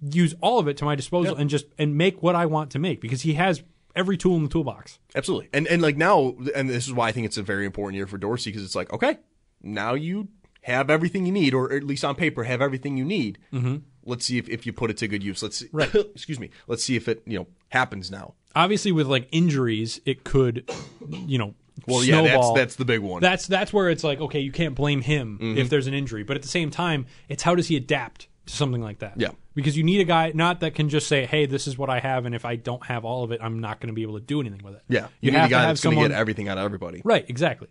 use 0.00 0.34
all 0.40 0.58
of 0.58 0.68
it 0.68 0.76
to 0.78 0.84
my 0.84 0.94
disposal 0.94 1.36
and 1.36 1.48
just 1.48 1.66
and 1.78 1.96
make 1.96 2.22
what 2.22 2.34
I 2.34 2.46
want 2.46 2.70
to 2.72 2.78
make 2.78 3.00
because 3.00 3.22
he 3.22 3.34
has 3.34 3.62
every 3.94 4.16
tool 4.16 4.36
in 4.36 4.42
the 4.44 4.48
toolbox. 4.48 4.98
Absolutely. 5.14 5.48
And 5.52 5.66
and 5.66 5.80
like 5.82 5.96
now, 5.96 6.36
and 6.54 6.68
this 6.68 6.86
is 6.86 6.92
why 6.92 7.08
I 7.08 7.12
think 7.12 7.26
it's 7.26 7.38
a 7.38 7.42
very 7.42 7.64
important 7.64 7.96
year 7.96 8.06
for 8.06 8.18
Dorsey 8.18 8.50
because 8.50 8.64
it's 8.64 8.74
like, 8.74 8.92
okay, 8.92 9.18
now 9.62 9.94
you 9.94 10.28
have 10.62 10.90
everything 10.90 11.24
you 11.26 11.32
need, 11.32 11.54
or 11.54 11.72
at 11.72 11.84
least 11.84 12.04
on 12.04 12.14
paper, 12.14 12.44
have 12.44 12.60
everything 12.60 12.96
you 12.96 13.04
need. 13.04 13.38
Mm-hmm. 13.52 13.76
Let's 14.04 14.26
see 14.26 14.36
if, 14.38 14.48
if 14.48 14.66
you 14.66 14.72
put 14.72 14.90
it 14.90 14.96
to 14.98 15.08
good 15.08 15.22
use. 15.22 15.42
Let's 15.42 15.56
see, 15.56 15.68
Right. 15.72 15.92
excuse 16.14 16.38
me. 16.38 16.50
Let's 16.66 16.84
see 16.84 16.96
if 16.96 17.08
it 17.08 17.22
you 17.26 17.38
know 17.38 17.46
happens 17.70 18.10
now. 18.10 18.34
Obviously, 18.56 18.90
with 18.90 19.06
like 19.06 19.28
injuries, 19.30 20.00
it 20.04 20.24
could, 20.24 20.68
you 21.10 21.38
know, 21.38 21.54
Well, 21.86 22.02
yeah, 22.02 22.22
that's 22.22 22.30
snowball. 22.32 22.54
that's 22.54 22.74
the 22.76 22.84
big 22.84 23.00
one. 23.00 23.20
That's 23.22 23.46
that's 23.46 23.72
where 23.72 23.90
it's 23.90 24.02
like, 24.02 24.20
okay, 24.20 24.40
you 24.40 24.50
can't 24.50 24.74
blame 24.74 25.02
him 25.02 25.38
Mm-hmm. 25.40 25.58
if 25.58 25.68
there's 25.70 25.86
an 25.86 25.94
injury, 25.94 26.24
but 26.24 26.36
at 26.36 26.42
the 26.42 26.48
same 26.48 26.70
time, 26.70 27.06
it's 27.28 27.42
how 27.44 27.54
does 27.54 27.68
he 27.68 27.76
adapt 27.76 28.28
to 28.46 28.52
something 28.56 28.80
like 28.82 29.00
that? 29.00 29.12
Yeah. 29.16 29.28
because 29.54 29.76
you 29.76 29.82
need 29.84 30.00
a 30.00 30.04
guy 30.04 30.32
not 30.34 30.60
that 30.60 30.74
can 30.74 30.88
just 30.88 31.06
say, 31.06 31.26
hey, 31.26 31.46
this 31.46 31.66
is 31.66 31.76
what 31.76 31.90
I 31.90 32.00
have, 32.00 32.24
and 32.26 32.34
if 32.34 32.44
I 32.44 32.56
don't 32.56 32.84
have 32.86 33.04
all 33.04 33.24
of 33.24 33.30
it, 33.32 33.40
I'm 33.42 33.60
not 33.60 33.78
going 33.80 33.88
to 33.88 33.94
be 33.94 34.02
able 34.02 34.14
to 34.18 34.24
do 34.24 34.40
anything 34.40 34.62
with 34.64 34.74
it. 34.74 34.82
yeah, 34.88 35.08
you, 35.20 35.30
need 35.32 35.36
have 35.38 35.48
a 35.48 35.50
guy 35.50 35.58
to 35.60 35.66
have 35.66 35.68
that's 35.72 35.82
going 35.84 35.94
to 35.94 35.96
someone. 35.96 36.10
get 36.12 36.18
everything 36.18 36.48
out 36.48 36.56
of 36.58 36.64
everybody. 36.64 37.02
right, 37.04 37.24
exactly. 37.28 37.68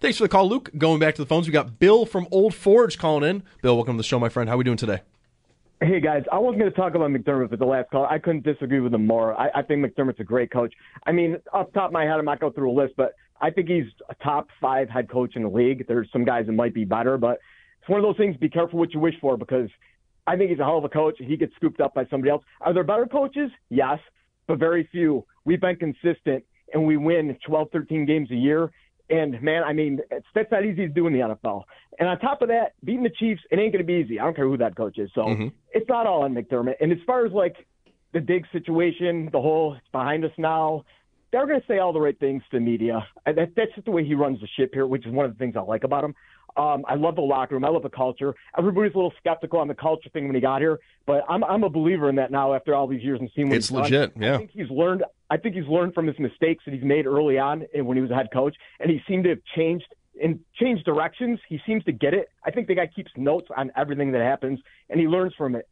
Thanks 0.00 0.16
for 0.18 0.22
the 0.24 0.28
call, 0.28 0.48
Luke. 0.48 0.70
Going 0.78 1.00
back 1.00 1.16
to 1.16 1.22
the 1.22 1.26
phones, 1.26 1.48
we 1.48 1.52
got 1.52 1.80
Bill 1.80 2.06
from 2.06 2.28
Old 2.30 2.54
Forge 2.54 2.98
calling 2.98 3.28
in. 3.28 3.42
Bill, 3.62 3.74
welcome 3.74 3.94
to 3.94 3.98
the 3.98 4.04
show, 4.04 4.20
my 4.20 4.28
friend. 4.28 4.48
How 4.48 4.54
are 4.54 4.58
we 4.58 4.62
doing 4.62 4.76
today? 4.76 5.00
Hey 5.80 6.00
guys, 6.00 6.24
I 6.32 6.38
wasn't 6.38 6.58
going 6.58 6.72
to 6.72 6.76
talk 6.76 6.96
about 6.96 7.10
McDermott 7.10 7.50
for 7.50 7.56
the 7.56 7.64
last 7.64 7.88
call. 7.92 8.04
I 8.04 8.18
couldn't 8.18 8.42
disagree 8.42 8.80
with 8.80 8.92
him 8.92 9.06
more. 9.06 9.38
I, 9.40 9.48
I 9.54 9.62
think 9.62 9.84
McDermott's 9.84 10.18
a 10.18 10.24
great 10.24 10.50
coach. 10.50 10.74
I 11.06 11.12
mean, 11.12 11.36
off 11.52 11.68
the 11.68 11.72
top 11.72 11.90
of 11.90 11.92
my 11.92 12.02
head, 12.02 12.14
I'm 12.18 12.24
not 12.24 12.40
going 12.40 12.52
through 12.52 12.72
a 12.72 12.74
list, 12.74 12.94
but 12.96 13.12
I 13.40 13.50
think 13.50 13.68
he's 13.68 13.84
a 14.10 14.14
top 14.16 14.48
five 14.60 14.88
head 14.88 15.08
coach 15.08 15.36
in 15.36 15.42
the 15.44 15.48
league. 15.48 15.86
There's 15.86 16.08
some 16.12 16.24
guys 16.24 16.46
that 16.46 16.52
might 16.52 16.74
be 16.74 16.84
better, 16.84 17.16
but 17.16 17.38
it's 17.80 17.88
one 17.88 18.00
of 18.00 18.04
those 18.04 18.16
things. 18.16 18.36
Be 18.38 18.48
careful 18.48 18.76
what 18.76 18.92
you 18.92 18.98
wish 18.98 19.14
for 19.20 19.36
because 19.36 19.70
I 20.26 20.36
think 20.36 20.50
he's 20.50 20.58
a 20.58 20.64
hell 20.64 20.78
of 20.78 20.84
a 20.84 20.88
coach. 20.88 21.14
He 21.20 21.36
gets 21.36 21.54
scooped 21.54 21.80
up 21.80 21.94
by 21.94 22.06
somebody 22.06 22.32
else. 22.32 22.42
Are 22.60 22.74
there 22.74 22.82
better 22.82 23.06
coaches? 23.06 23.52
Yes, 23.70 24.00
but 24.48 24.58
very 24.58 24.88
few. 24.90 25.24
We've 25.44 25.60
been 25.60 25.76
consistent 25.76 26.42
and 26.72 26.88
we 26.88 26.96
win 26.96 27.38
12, 27.46 27.68
13 27.72 28.04
games 28.04 28.32
a 28.32 28.36
year. 28.36 28.72
And 29.10 29.40
man, 29.42 29.62
I 29.64 29.72
mean, 29.72 30.00
it's, 30.10 30.26
that's 30.34 30.50
not 30.50 30.64
easy 30.64 30.86
to 30.86 30.88
do 30.88 31.06
in 31.06 31.12
the 31.12 31.20
NFL. 31.20 31.64
And 31.98 32.08
on 32.08 32.18
top 32.18 32.42
of 32.42 32.48
that, 32.48 32.74
beating 32.84 33.02
the 33.02 33.10
Chiefs, 33.10 33.40
it 33.50 33.58
ain't 33.58 33.72
going 33.72 33.84
to 33.84 33.86
be 33.86 33.94
easy. 33.94 34.20
I 34.20 34.24
don't 34.24 34.36
care 34.36 34.46
who 34.46 34.56
that 34.58 34.76
coach 34.76 34.98
is. 34.98 35.10
So 35.14 35.22
mm-hmm. 35.22 35.48
it's 35.72 35.88
not 35.88 36.06
all 36.06 36.22
on 36.22 36.34
McDermott. 36.34 36.74
And 36.80 36.92
as 36.92 36.98
far 37.06 37.26
as 37.26 37.32
like 37.32 37.56
the 38.12 38.20
Diggs 38.20 38.48
situation, 38.52 39.28
the 39.32 39.40
whole 39.40 39.74
it's 39.74 39.88
behind 39.92 40.24
us 40.24 40.32
now, 40.38 40.84
they're 41.32 41.46
going 41.46 41.60
to 41.60 41.66
say 41.66 41.78
all 41.78 41.92
the 41.92 42.00
right 42.00 42.18
things 42.18 42.42
to 42.50 42.58
the 42.58 42.64
media. 42.64 43.06
That, 43.26 43.52
that's 43.56 43.74
just 43.74 43.84
the 43.84 43.90
way 43.90 44.04
he 44.04 44.14
runs 44.14 44.40
the 44.40 44.48
ship 44.56 44.70
here, 44.72 44.86
which 44.86 45.06
is 45.06 45.12
one 45.12 45.26
of 45.26 45.32
the 45.32 45.38
things 45.38 45.56
I 45.56 45.60
like 45.60 45.84
about 45.84 46.04
him. 46.04 46.14
Um, 46.58 46.84
I 46.88 46.96
love 46.96 47.14
the 47.14 47.22
locker 47.22 47.54
room. 47.54 47.64
I 47.64 47.68
love 47.68 47.84
the 47.84 47.88
culture. 47.88 48.34
Everybody's 48.58 48.92
a 48.94 48.96
little 48.96 49.12
skeptical 49.18 49.60
on 49.60 49.68
the 49.68 49.74
culture 49.74 50.10
thing 50.10 50.26
when 50.26 50.34
he 50.34 50.40
got 50.40 50.60
here, 50.60 50.80
but 51.06 51.24
I'm 51.28 51.44
I'm 51.44 51.62
a 51.62 51.70
believer 51.70 52.08
in 52.08 52.16
that 52.16 52.32
now 52.32 52.52
after 52.54 52.74
all 52.74 52.88
these 52.88 53.02
years 53.02 53.20
and 53.20 53.30
seeing 53.34 53.48
what 53.48 53.56
It's 53.58 53.68
he's 53.68 53.74
done. 53.74 53.82
legit, 53.84 54.12
yeah. 54.18 54.34
I 54.34 54.38
think 54.38 54.50
he's 54.52 54.70
learned. 54.70 55.04
I 55.30 55.36
think 55.36 55.54
he's 55.54 55.66
learned 55.68 55.94
from 55.94 56.06
his 56.08 56.18
mistakes 56.18 56.64
that 56.64 56.74
he's 56.74 56.82
made 56.82 57.06
early 57.06 57.38
on 57.38 57.64
and 57.72 57.86
when 57.86 57.96
he 57.96 58.00
was 58.02 58.10
a 58.10 58.14
head 58.16 58.28
coach, 58.32 58.56
and 58.80 58.90
he 58.90 59.00
seemed 59.06 59.24
to 59.24 59.30
have 59.30 59.38
changed 59.54 59.86
and 60.20 60.40
changed 60.60 60.84
directions. 60.84 61.38
He 61.48 61.60
seems 61.64 61.84
to 61.84 61.92
get 61.92 62.12
it. 62.12 62.28
I 62.44 62.50
think 62.50 62.66
the 62.66 62.74
guy 62.74 62.88
keeps 62.88 63.12
notes 63.16 63.46
on 63.56 63.70
everything 63.76 64.10
that 64.12 64.22
happens, 64.22 64.58
and 64.90 64.98
he 64.98 65.06
learns 65.06 65.34
from 65.38 65.54
it. 65.54 65.68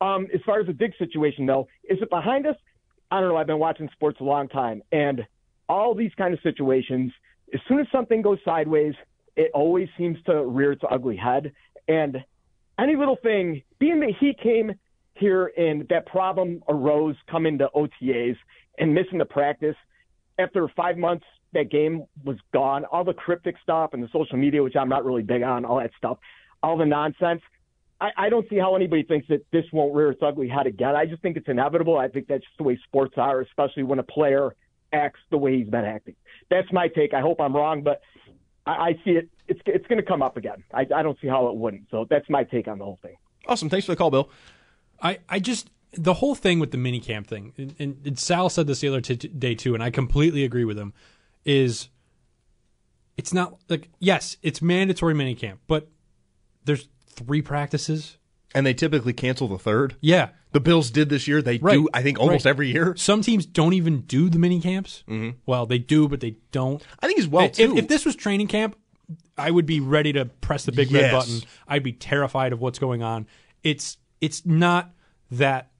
Um, 0.00 0.28
as 0.32 0.40
far 0.46 0.60
as 0.60 0.66
the 0.68 0.72
Diggs 0.72 0.96
situation, 0.98 1.46
though, 1.46 1.66
is 1.88 1.98
it 2.00 2.10
behind 2.10 2.46
us? 2.46 2.54
I 3.10 3.18
don't 3.20 3.30
know. 3.30 3.36
I've 3.36 3.48
been 3.48 3.58
watching 3.58 3.88
sports 3.92 4.20
a 4.20 4.24
long 4.24 4.46
time, 4.48 4.82
and 4.92 5.26
all 5.68 5.94
these 5.96 6.12
kind 6.16 6.32
of 6.32 6.38
situations, 6.42 7.10
as 7.52 7.58
soon 7.66 7.80
as 7.80 7.88
something 7.90 8.22
goes 8.22 8.38
sideways, 8.44 8.94
it 9.38 9.52
always 9.54 9.88
seems 9.96 10.18
to 10.26 10.44
rear 10.44 10.72
its 10.72 10.82
ugly 10.90 11.16
head. 11.16 11.52
And 11.86 12.18
any 12.78 12.96
little 12.96 13.16
thing, 13.22 13.62
being 13.78 14.00
that 14.00 14.12
he 14.20 14.34
came 14.34 14.74
here 15.14 15.52
and 15.56 15.86
that 15.88 16.06
problem 16.06 16.62
arose 16.68 17.14
coming 17.30 17.56
to 17.58 17.68
OTAs 17.74 18.36
and 18.78 18.92
missing 18.92 19.18
the 19.18 19.24
practice, 19.24 19.76
after 20.38 20.68
five 20.76 20.98
months, 20.98 21.24
that 21.54 21.70
game 21.70 22.04
was 22.24 22.36
gone. 22.52 22.84
All 22.84 23.04
the 23.04 23.14
cryptic 23.14 23.54
stuff 23.62 23.90
and 23.92 24.02
the 24.02 24.08
social 24.12 24.36
media, 24.36 24.62
which 24.62 24.76
I'm 24.76 24.88
not 24.88 25.04
really 25.04 25.22
big 25.22 25.42
on, 25.42 25.64
all 25.64 25.78
that 25.78 25.92
stuff, 25.96 26.18
all 26.62 26.76
the 26.76 26.84
nonsense. 26.84 27.40
I, 28.00 28.10
I 28.16 28.28
don't 28.28 28.48
see 28.50 28.58
how 28.58 28.74
anybody 28.74 29.04
thinks 29.04 29.28
that 29.28 29.46
this 29.52 29.64
won't 29.72 29.94
rear 29.94 30.10
its 30.10 30.22
ugly 30.22 30.48
head 30.48 30.66
again. 30.66 30.94
I 30.96 31.06
just 31.06 31.22
think 31.22 31.36
it's 31.36 31.48
inevitable. 31.48 31.96
I 31.96 32.08
think 32.08 32.26
that's 32.26 32.42
just 32.42 32.58
the 32.58 32.64
way 32.64 32.78
sports 32.86 33.14
are, 33.16 33.40
especially 33.40 33.84
when 33.84 34.00
a 34.00 34.04
player 34.04 34.54
acts 34.92 35.20
the 35.30 35.38
way 35.38 35.58
he's 35.58 35.68
been 35.68 35.84
acting. 35.84 36.16
That's 36.50 36.70
my 36.72 36.88
take. 36.88 37.14
I 37.14 37.20
hope 37.20 37.40
I'm 37.40 37.54
wrong, 37.54 37.82
but 37.82 38.00
I, 38.68 38.88
I 38.88 38.92
see 39.04 39.12
it. 39.12 39.28
It's 39.46 39.60
it's 39.66 39.86
going 39.86 40.00
to 40.00 40.06
come 40.06 40.22
up 40.22 40.36
again. 40.36 40.62
I, 40.72 40.86
I 40.94 41.02
don't 41.02 41.18
see 41.20 41.28
how 41.28 41.48
it 41.48 41.56
wouldn't. 41.56 41.84
So 41.90 42.06
that's 42.08 42.28
my 42.28 42.44
take 42.44 42.68
on 42.68 42.78
the 42.78 42.84
whole 42.84 42.98
thing. 43.02 43.16
Awesome. 43.46 43.70
Thanks 43.70 43.86
for 43.86 43.92
the 43.92 43.96
call, 43.96 44.10
Bill. 44.10 44.30
I, 45.00 45.18
I 45.28 45.38
just 45.38 45.70
the 45.92 46.14
whole 46.14 46.34
thing 46.34 46.58
with 46.58 46.70
the 46.70 46.76
mini 46.76 47.00
camp 47.00 47.26
thing, 47.26 47.54
and, 47.56 47.74
and, 47.78 47.96
and 48.04 48.18
Sal 48.18 48.50
said 48.50 48.66
this 48.66 48.80
the 48.80 48.88
other 48.88 49.00
t- 49.00 49.14
day 49.16 49.54
too, 49.54 49.74
and 49.74 49.82
I 49.82 49.90
completely 49.90 50.44
agree 50.44 50.64
with 50.64 50.78
him. 50.78 50.92
Is 51.44 51.88
it's 53.16 53.32
not 53.32 53.58
like 53.68 53.88
yes, 53.98 54.36
it's 54.42 54.60
mandatory 54.60 55.14
mini 55.14 55.34
camp, 55.34 55.60
but 55.66 55.88
there's 56.64 56.88
three 57.08 57.42
practices. 57.42 58.16
And 58.54 58.64
they 58.64 58.72
typically 58.72 59.12
cancel 59.12 59.46
the 59.46 59.58
third. 59.58 59.96
Yeah, 60.00 60.30
The 60.52 60.60
Bills 60.60 60.90
did 60.90 61.08
this 61.10 61.28
year. 61.28 61.42
They 61.42 61.58
Right. 61.58 61.74
do, 61.74 61.88
I 61.92 62.02
think, 62.02 62.18
almost 62.18 62.44
Right. 62.46 62.50
every 62.50 62.72
year. 62.72 62.94
some 62.96 63.20
teams 63.22 63.44
don't 63.44 63.74
even 63.74 64.00
do 64.02 64.28
the 64.30 64.38
mini 64.38 64.60
camps. 64.60 65.04
Mm-hmm. 65.08 65.38
Well, 65.46 65.66
they 65.66 65.78
do, 65.78 66.08
but 66.08 66.20
they 66.20 66.36
don't. 66.52 66.82
I 67.00 67.06
think 67.06 67.18
as 67.18 67.28
well 67.28 67.44
if, 67.46 67.52
too. 67.52 67.76
if 67.76 67.88
this 67.88 68.04
was 68.06 68.16
training 68.16 68.46
camp, 68.48 68.76
I 69.36 69.50
would 69.50 69.66
be 69.66 69.80
ready 69.80 70.12
to 70.14 70.24
press 70.26 70.64
the 70.64 70.72
big 70.72 70.90
red 70.90 71.12
button. 71.12 71.40
I'd 71.66 71.82
be 71.82 71.92
terrified 71.92 72.52
of 72.52 72.60
what's 72.60 72.78
going 72.78 73.02
on. 73.02 73.26
It's 73.62 73.96
it's 74.20 74.44
not 74.46 74.90
that 75.30 75.70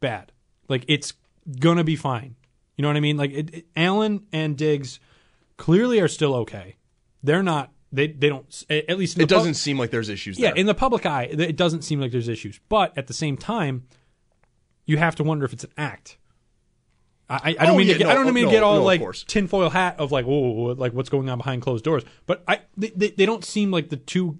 bad. 0.00 0.32
Like 0.68 0.84
it's 0.88 1.14
gonna 1.58 1.84
be 1.84 1.96
fine. 1.96 2.36
You 2.76 2.82
know 2.82 2.88
what 2.88 2.96
I 2.96 3.00
mean? 3.00 3.16
Like 3.16 3.32
it, 3.32 3.54
it- 3.54 3.66
Allen 3.76 4.26
and 4.32 4.56
Diggs 4.56 5.00
clearly 5.56 6.00
are 6.00 6.08
still 6.08 6.34
okay. 6.36 6.76
They're 7.22 7.42
not. 7.42 7.72
They 7.92 8.06
they 8.08 8.28
don't. 8.28 8.64
At 8.70 8.98
least 8.98 9.16
in 9.16 9.22
It 9.22 9.28
the 9.28 9.34
pub- 9.34 9.40
doesn't 9.40 9.54
seem 9.54 9.78
like 9.78 9.90
there's 9.90 10.08
issues 10.10 10.38
yeah, 10.38 10.48
there. 10.50 10.56
in 10.58 10.66
the 10.66 10.74
public 10.74 11.06
eye, 11.06 11.24
it 11.24 11.56
doesn't 11.56 11.82
seem 11.82 12.00
like 12.00 12.12
there's 12.12 12.28
issues. 12.28 12.60
But 12.68 12.96
at 12.96 13.06
the 13.06 13.14
same 13.14 13.36
time, 13.36 13.84
you 14.88 14.96
have 14.96 15.14
to 15.16 15.22
wonder 15.22 15.44
if 15.44 15.52
it's 15.52 15.62
an 15.64 15.70
act. 15.78 16.16
I, 17.30 17.54
I 17.58 17.66
don't 17.66 17.74
Oh, 17.74 17.76
mean 17.78 17.86
yeah, 17.86 17.92
to 17.92 17.98
get, 17.98 18.04
no, 18.06 18.10
I 18.10 18.14
don't 18.14 18.32
mean 18.32 18.44
no, 18.44 18.50
to 18.50 18.56
get 18.56 18.62
all 18.62 18.76
no, 18.76 18.84
like 18.84 19.02
tinfoil 19.26 19.68
hat 19.68 19.96
of 20.00 20.10
like 20.10 20.24
whoa, 20.24 20.72
like 20.78 20.94
what's 20.94 21.10
going 21.10 21.28
on 21.28 21.36
behind 21.38 21.60
closed 21.62 21.84
doors. 21.84 22.02
But 22.26 22.42
I 22.48 22.62
they, 22.76 22.88
they, 22.96 23.10
they 23.10 23.26
don't 23.26 23.44
seem 23.44 23.70
like 23.70 23.90
the 23.90 23.98
two 23.98 24.38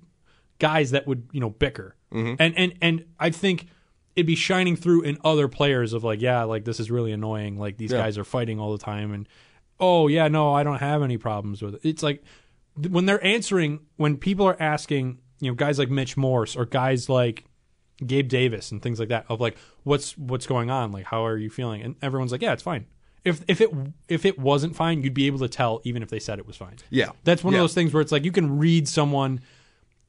guys 0.58 0.90
that 0.92 1.06
would 1.06 1.28
you 1.32 1.40
know 1.40 1.50
bicker. 1.50 1.94
Mm-hmm. 2.12 2.34
And 2.40 2.54
and 2.56 2.74
and 2.80 3.04
I 3.20 3.28
think 3.30 3.66
it'd 4.16 4.26
be 4.26 4.34
shining 4.36 4.74
through 4.74 5.02
in 5.02 5.18
other 5.22 5.48
players 5.48 5.92
of 5.92 6.02
like 6.02 6.22
yeah 6.22 6.44
like 6.44 6.64
this 6.64 6.80
is 6.80 6.90
really 6.90 7.12
annoying 7.12 7.58
like 7.58 7.76
these 7.76 7.92
Yeah. 7.92 7.98
guys 7.98 8.16
are 8.16 8.24
fighting 8.24 8.58
all 8.58 8.72
the 8.72 8.82
time 8.82 9.12
and 9.12 9.28
oh 9.78 10.08
yeah 10.08 10.28
no 10.28 10.54
I 10.54 10.62
don't 10.64 10.78
have 10.80 11.02
any 11.02 11.18
problems 11.18 11.60
with 11.60 11.74
it. 11.74 11.80
It's 11.84 12.02
like 12.02 12.24
th- 12.80 12.90
when 12.90 13.04
they're 13.04 13.22
answering 13.22 13.80
when 13.96 14.16
people 14.16 14.46
are 14.46 14.56
asking 14.58 15.18
you 15.40 15.50
know 15.50 15.54
guys 15.54 15.78
like 15.78 15.90
Mitch 15.90 16.16
Morse 16.16 16.56
or 16.56 16.64
guys 16.64 17.10
like 17.10 17.44
Gabe 18.06 18.28
Davis 18.28 18.70
and 18.70 18.80
things 18.82 18.98
like 19.00 19.08
that 19.08 19.24
of 19.28 19.40
like 19.40 19.56
what's 19.84 20.16
what's 20.16 20.46
going 20.46 20.70
on 20.70 20.92
like 20.92 21.04
how 21.06 21.24
are 21.26 21.36
you 21.36 21.50
feeling 21.50 21.82
and 21.82 21.96
everyone's 22.02 22.30
like 22.32 22.42
yeah 22.42 22.52
it's 22.52 22.62
fine 22.62 22.86
if 23.24 23.42
if 23.48 23.60
it 23.60 23.70
if 24.08 24.24
it 24.24 24.38
wasn't 24.38 24.76
fine 24.76 25.02
you'd 25.02 25.14
be 25.14 25.26
able 25.26 25.40
to 25.40 25.48
tell 25.48 25.80
even 25.84 26.02
if 26.02 26.08
they 26.08 26.20
said 26.20 26.38
it 26.38 26.46
was 26.46 26.56
fine 26.56 26.76
Yeah. 26.90 27.10
that's 27.24 27.42
one 27.42 27.52
Yeah. 27.54 27.58
of 27.60 27.62
those 27.64 27.74
things 27.74 27.92
where 27.92 28.00
it's 28.00 28.12
like 28.12 28.24
you 28.24 28.32
can 28.32 28.58
read 28.58 28.86
someone 28.88 29.40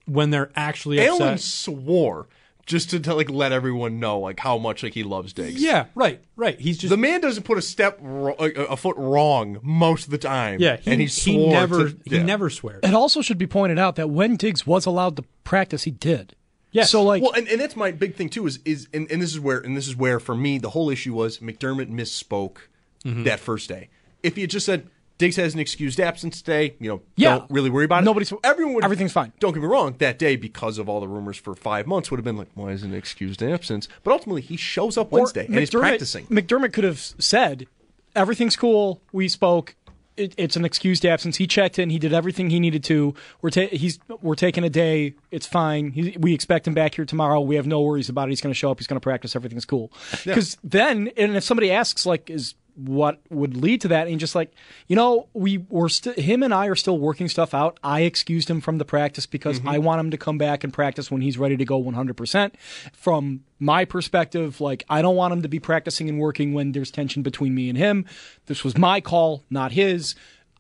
when 0.06 0.30
they're 0.30 0.52
actually 0.56 1.00
upset 1.00 1.22
Allen 1.22 1.38
swore 1.40 2.28
just 2.66 2.92
to, 2.92 3.00
to 3.00 3.16
like 3.16 3.32
let 3.32 3.52
everyone 3.52 4.00
know 4.00 4.20
like 4.20 4.40
how 4.40 4.60
much 4.60 4.84
like 4.84 4.94
he 4.94 5.02
loves 5.04 5.34
Diggs. 5.34 5.60
yeah 5.62 5.86
right 5.96 6.22
right 6.36 6.60
he's 6.60 6.78
just 6.78 6.92
The 6.92 6.98
man 6.98 7.20
doesn't 7.22 7.42
put 7.44 7.58
a 7.58 7.62
step 7.64 7.98
ro- 8.00 8.36
a, 8.38 8.46
a 8.66 8.78
foot 8.78 8.96
wrong 8.98 9.58
most 9.64 10.06
of 10.06 10.12
the 10.12 10.20
time. 10.20 10.60
yeah 10.60 10.78
he, 10.78 10.92
and 10.92 11.00
he, 11.02 11.08
he 11.08 11.34
swore 11.34 11.52
never 11.52 11.90
to- 11.90 11.98
he 12.06 12.20
never 12.22 12.52
swears 12.52 12.82
It 12.84 12.94
also 12.94 13.22
should 13.24 13.40
be 13.40 13.48
pointed 13.48 13.80
out 13.80 13.96
that 13.96 14.12
when 14.12 14.36
Diggs 14.36 14.68
was 14.68 14.86
allowed 14.86 15.16
to 15.16 15.24
practice, 15.44 15.84
he 15.84 15.92
did. 15.92 16.36
Yes. 16.72 16.92
So 16.92 17.02
like, 17.04 17.22
Well, 17.24 17.32
and, 17.34 17.48
and 17.48 17.60
that's 17.60 17.76
my 17.76 17.92
big 17.92 18.16
thing 18.16 18.30
too. 18.30 18.46
Is 18.48 18.60
is 18.66 18.88
and, 18.94 19.10
and 19.12 19.22
this 19.22 19.32
is 19.32 19.40
where 19.40 19.58
and 19.60 19.76
this 19.76 19.88
is 19.88 19.96
where 19.96 20.20
for 20.20 20.36
me 20.36 20.58
the 20.60 20.70
whole 20.70 20.90
issue 20.90 21.14
was 21.14 21.40
McDermott 21.40 21.90
misspoke 21.92 22.58
Mm-hmm. 23.06 23.24
that 23.24 23.40
first 23.40 23.70
day. 23.70 23.88
If 24.24 24.36
he 24.36 24.42
had 24.42 24.50
just 24.50 24.66
said 24.66 24.90
Diggs 25.18 25.38
has 25.38 25.54
an 25.54 25.60
excused 25.62 26.00
absence 26.02 26.42
today, 26.42 26.76
you 26.82 26.90
know, 26.90 27.02
Yeah. 27.16 27.40
don't 27.40 27.50
really 27.52 27.70
worry 27.70 27.86
about 27.86 28.04
it. 28.04 28.06
Nobody's- 28.06 28.34
everyone 28.44 28.74
would 28.76 28.84
everything's 28.84 29.14
fine. 29.14 29.32
Don't 29.40 29.54
get 29.54 29.62
me 29.62 29.68
wrong. 29.68 29.96
That 30.00 30.20
day, 30.20 30.36
because 30.36 30.78
of 30.78 30.88
all 30.90 31.00
the 31.00 31.08
rumors 31.08 31.38
for 31.38 31.56
five 31.56 31.88
months, 31.88 32.12
would 32.12 32.18
have 32.18 32.26
been 32.26 32.36
like, 32.38 32.50
why 32.56 32.72
is 32.72 32.84
an 32.84 32.94
excused 32.94 33.42
absence? 33.42 33.88
But 34.04 34.12
ultimately, 34.12 34.42
he 34.42 34.58
shows 34.58 34.98
up 34.98 35.12
or 35.14 35.20
Wednesday 35.20 35.46
and 35.46 35.56
he's 35.56 35.70
practicing. 35.72 36.26
McDermott 36.28 36.74
could 36.74 36.84
have 36.84 37.00
said, 37.00 37.68
"Everything's 38.16 38.56
cool. 38.56 39.02
We 39.14 39.28
spoke. 39.30 39.76
It, 40.20 40.34
it's 40.38 40.56
an 40.56 40.66
excused 40.66 41.06
absence. 41.06 41.38
He 41.38 41.48
checked 41.48 41.80
in. 41.80 41.90
He 41.90 41.98
did 41.98 42.14
everything 42.14 42.50
he 42.50 42.60
needed 42.60 42.84
to. 42.86 43.16
We're 43.42 43.50
ta- 43.50 43.68
he's 43.72 44.00
we're 44.22 44.36
taking 44.36 44.64
a 44.64 44.70
day. 44.70 45.16
It's 45.32 45.48
fine. 45.48 45.92
He, 45.92 46.18
we 46.20 46.34
expect 46.34 46.68
him 46.68 46.74
back 46.74 46.96
here 46.96 47.06
tomorrow. 47.06 47.40
We 47.40 47.56
have 47.56 47.68
no 47.68 47.82
worries 47.82 48.10
about 48.10 48.28
it. 48.28 48.32
He's 48.32 48.42
going 48.42 48.52
to 48.52 48.58
show 48.58 48.70
up. 48.72 48.80
He's 48.80 48.88
going 48.88 49.00
to 49.00 49.04
practice. 49.04 49.36
Everything's 49.36 49.66
cool. 49.66 49.92
Because 50.26 50.58
then, 50.64 51.10
and 51.18 51.36
if 51.36 51.44
somebody 51.44 51.72
asks, 51.72 52.06
like, 52.06 52.30
is 52.30 52.56
what 52.80 53.20
would 53.30 53.58
lead 53.58 53.82
to 53.82 53.90
that. 53.90 54.08
And 54.08 54.20
just 54.20 54.36
like 54.36 54.54
you 54.88 54.96
know 54.96 55.28
we 55.34 55.66
were 55.70 55.90
still 55.90 56.14
him 56.14 56.44
and 56.44 56.54
i 56.54 56.68
are 56.68 56.76
still 56.76 56.98
working 56.98 57.28
stuff 57.28 57.54
out. 57.54 57.80
I 57.84 58.02
excused 58.02 58.50
him 58.50 58.62
from 58.62 58.78
the 58.78 58.86
practice 58.86 59.26
because 59.26 59.60
mm-hmm. 59.60 59.70
i 59.70 59.78
want 59.78 60.00
him 60.00 60.12
to 60.12 60.18
come 60.18 60.38
back 60.38 60.64
and 60.64 60.74
practice 60.74 61.12
when 61.12 61.22
he's 61.22 61.38
ready 61.38 61.58
to 61.58 61.66
go 61.66 61.82
100% 61.82 62.52
from 62.94 63.44
my 63.60 63.84
perspective 63.84 64.62
like 64.62 64.86
i 64.90 65.02
don't 65.02 65.16
want 65.16 65.34
him 65.34 65.42
to 65.42 65.50
be 65.50 65.60
practicing 65.60 66.08
and 66.08 66.20
working 66.20 66.54
when 66.54 66.72
there's 66.72 66.92
tension 66.92 67.22
between 67.22 67.54
me 67.54 67.70
and 67.70 67.78
him. 67.78 68.06
This 68.46 68.64
was 68.64 68.78
my 68.78 69.02
call 69.02 69.44
not 69.50 69.72
his 69.72 70.16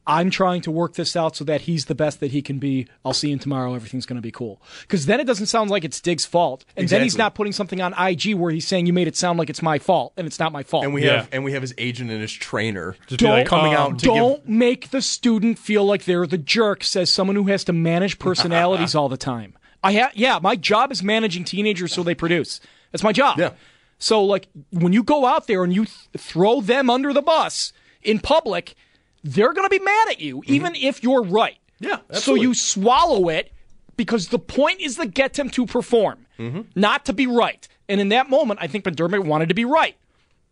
i'm 0.07 0.29
trying 0.29 0.61
to 0.61 0.71
work 0.71 0.93
this 0.95 1.15
out 1.15 1.35
so 1.35 1.43
that 1.43 1.61
he's 1.61 1.85
the 1.85 1.95
best 1.95 2.19
that 2.19 2.31
he 2.31 2.41
can 2.41 2.57
be 2.59 2.87
i'll 3.05 3.13
see 3.13 3.31
him 3.31 3.37
tomorrow 3.39 3.73
everything's 3.75 4.05
going 4.05 4.15
to 4.15 4.21
be 4.21 4.31
cool 4.31 4.61
because 4.81 5.05
then 5.05 5.19
it 5.19 5.25
doesn't 5.25 5.45
sound 5.45 5.69
like 5.69 5.83
it's 5.83 5.99
dig's 6.01 6.25
fault 6.25 6.65
and 6.75 6.87
then 6.89 7.01
he's 7.03 7.17
not 7.17 7.35
putting 7.35 7.53
something 7.53 7.81
on 7.81 7.93
ig 8.09 8.33
where 8.35 8.51
he's 8.51 8.67
saying 8.67 8.85
you 8.85 8.93
made 8.93 9.07
it 9.07 9.15
sound 9.15 9.37
like 9.37 9.49
it's 9.49 9.61
my 9.61 9.77
fault 9.77 10.13
and 10.17 10.25
it's 10.25 10.39
not 10.39 10.51
my 10.51 10.63
fault 10.63 10.83
and 10.83 10.93
we 10.93 11.05
Yeah. 11.05 11.17
have 11.17 11.29
and 11.31 11.43
we 11.43 11.51
have 11.53 11.61
his 11.61 11.73
agent 11.77 12.09
and 12.09 12.21
his 12.21 12.31
trainer 12.33 12.95
Just 13.07 13.19
be 13.19 13.27
like, 13.27 13.45
coming 13.47 13.73
um, 13.75 13.93
out 13.93 13.99
to 13.99 14.05
Don't 14.05 14.47
make 14.47 14.89
the 14.89 15.01
student 15.01 15.59
feel 15.59 15.85
like 15.85 16.05
they're 16.05 16.25
the 16.27 16.37
jerk, 16.37 16.83
says 16.83 17.11
someone 17.11 17.35
who 17.35 17.43
has 17.45 17.63
to 17.65 17.73
manage 17.73 18.17
personalities 18.27 18.95
all 18.95 19.09
the 19.09 19.17
time. 19.17 19.55
I 19.83 19.93
ha- 19.93 20.11
yeah, 20.13 20.39
my 20.41 20.55
job 20.55 20.91
is 20.91 21.01
managing 21.03 21.43
teenagers 21.43 21.93
so 21.93 22.03
they 22.03 22.15
produce. 22.15 22.59
That's 22.91 23.03
my 23.03 23.11
job. 23.11 23.37
Yeah. 23.39 23.51
So 23.97 24.23
like 24.23 24.47
when 24.71 24.93
you 24.93 25.03
go 25.03 25.25
out 25.25 25.47
there 25.47 25.63
and 25.63 25.73
you 25.73 25.85
th- 25.85 25.97
throw 26.17 26.61
them 26.61 26.89
under 26.89 27.13
the 27.13 27.21
bus 27.21 27.71
in 28.01 28.19
public, 28.19 28.75
they're 29.23 29.53
going 29.53 29.65
to 29.65 29.69
be 29.69 29.83
mad 29.83 30.07
at 30.09 30.19
you 30.19 30.41
even 30.47 30.75
if 30.75 31.03
you're 31.03 31.23
right. 31.23 31.57
Mm-hmm. 31.81 31.85
Yeah, 32.11 32.19
So 32.19 32.35
you 32.35 32.53
swallow 32.53 33.29
it 33.29 33.51
because 33.95 34.27
the 34.29 34.39
point 34.39 34.81
is 34.81 34.95
to 34.97 35.05
get 35.07 35.33
them 35.35 35.49
to 35.51 35.65
perform, 35.65 36.25
Mm-hmm. 36.37 36.61
not 36.75 37.05
to 37.05 37.13
be 37.13 37.27
right. 37.27 37.67
And 37.89 37.99
in 37.99 38.09
that 38.09 38.29
moment, 38.29 38.59
I 38.61 38.67
think 38.67 38.85
McDermott 38.85 39.25
wanted 39.25 39.49
to 39.49 39.55
be 39.55 39.65
right. 39.65 39.95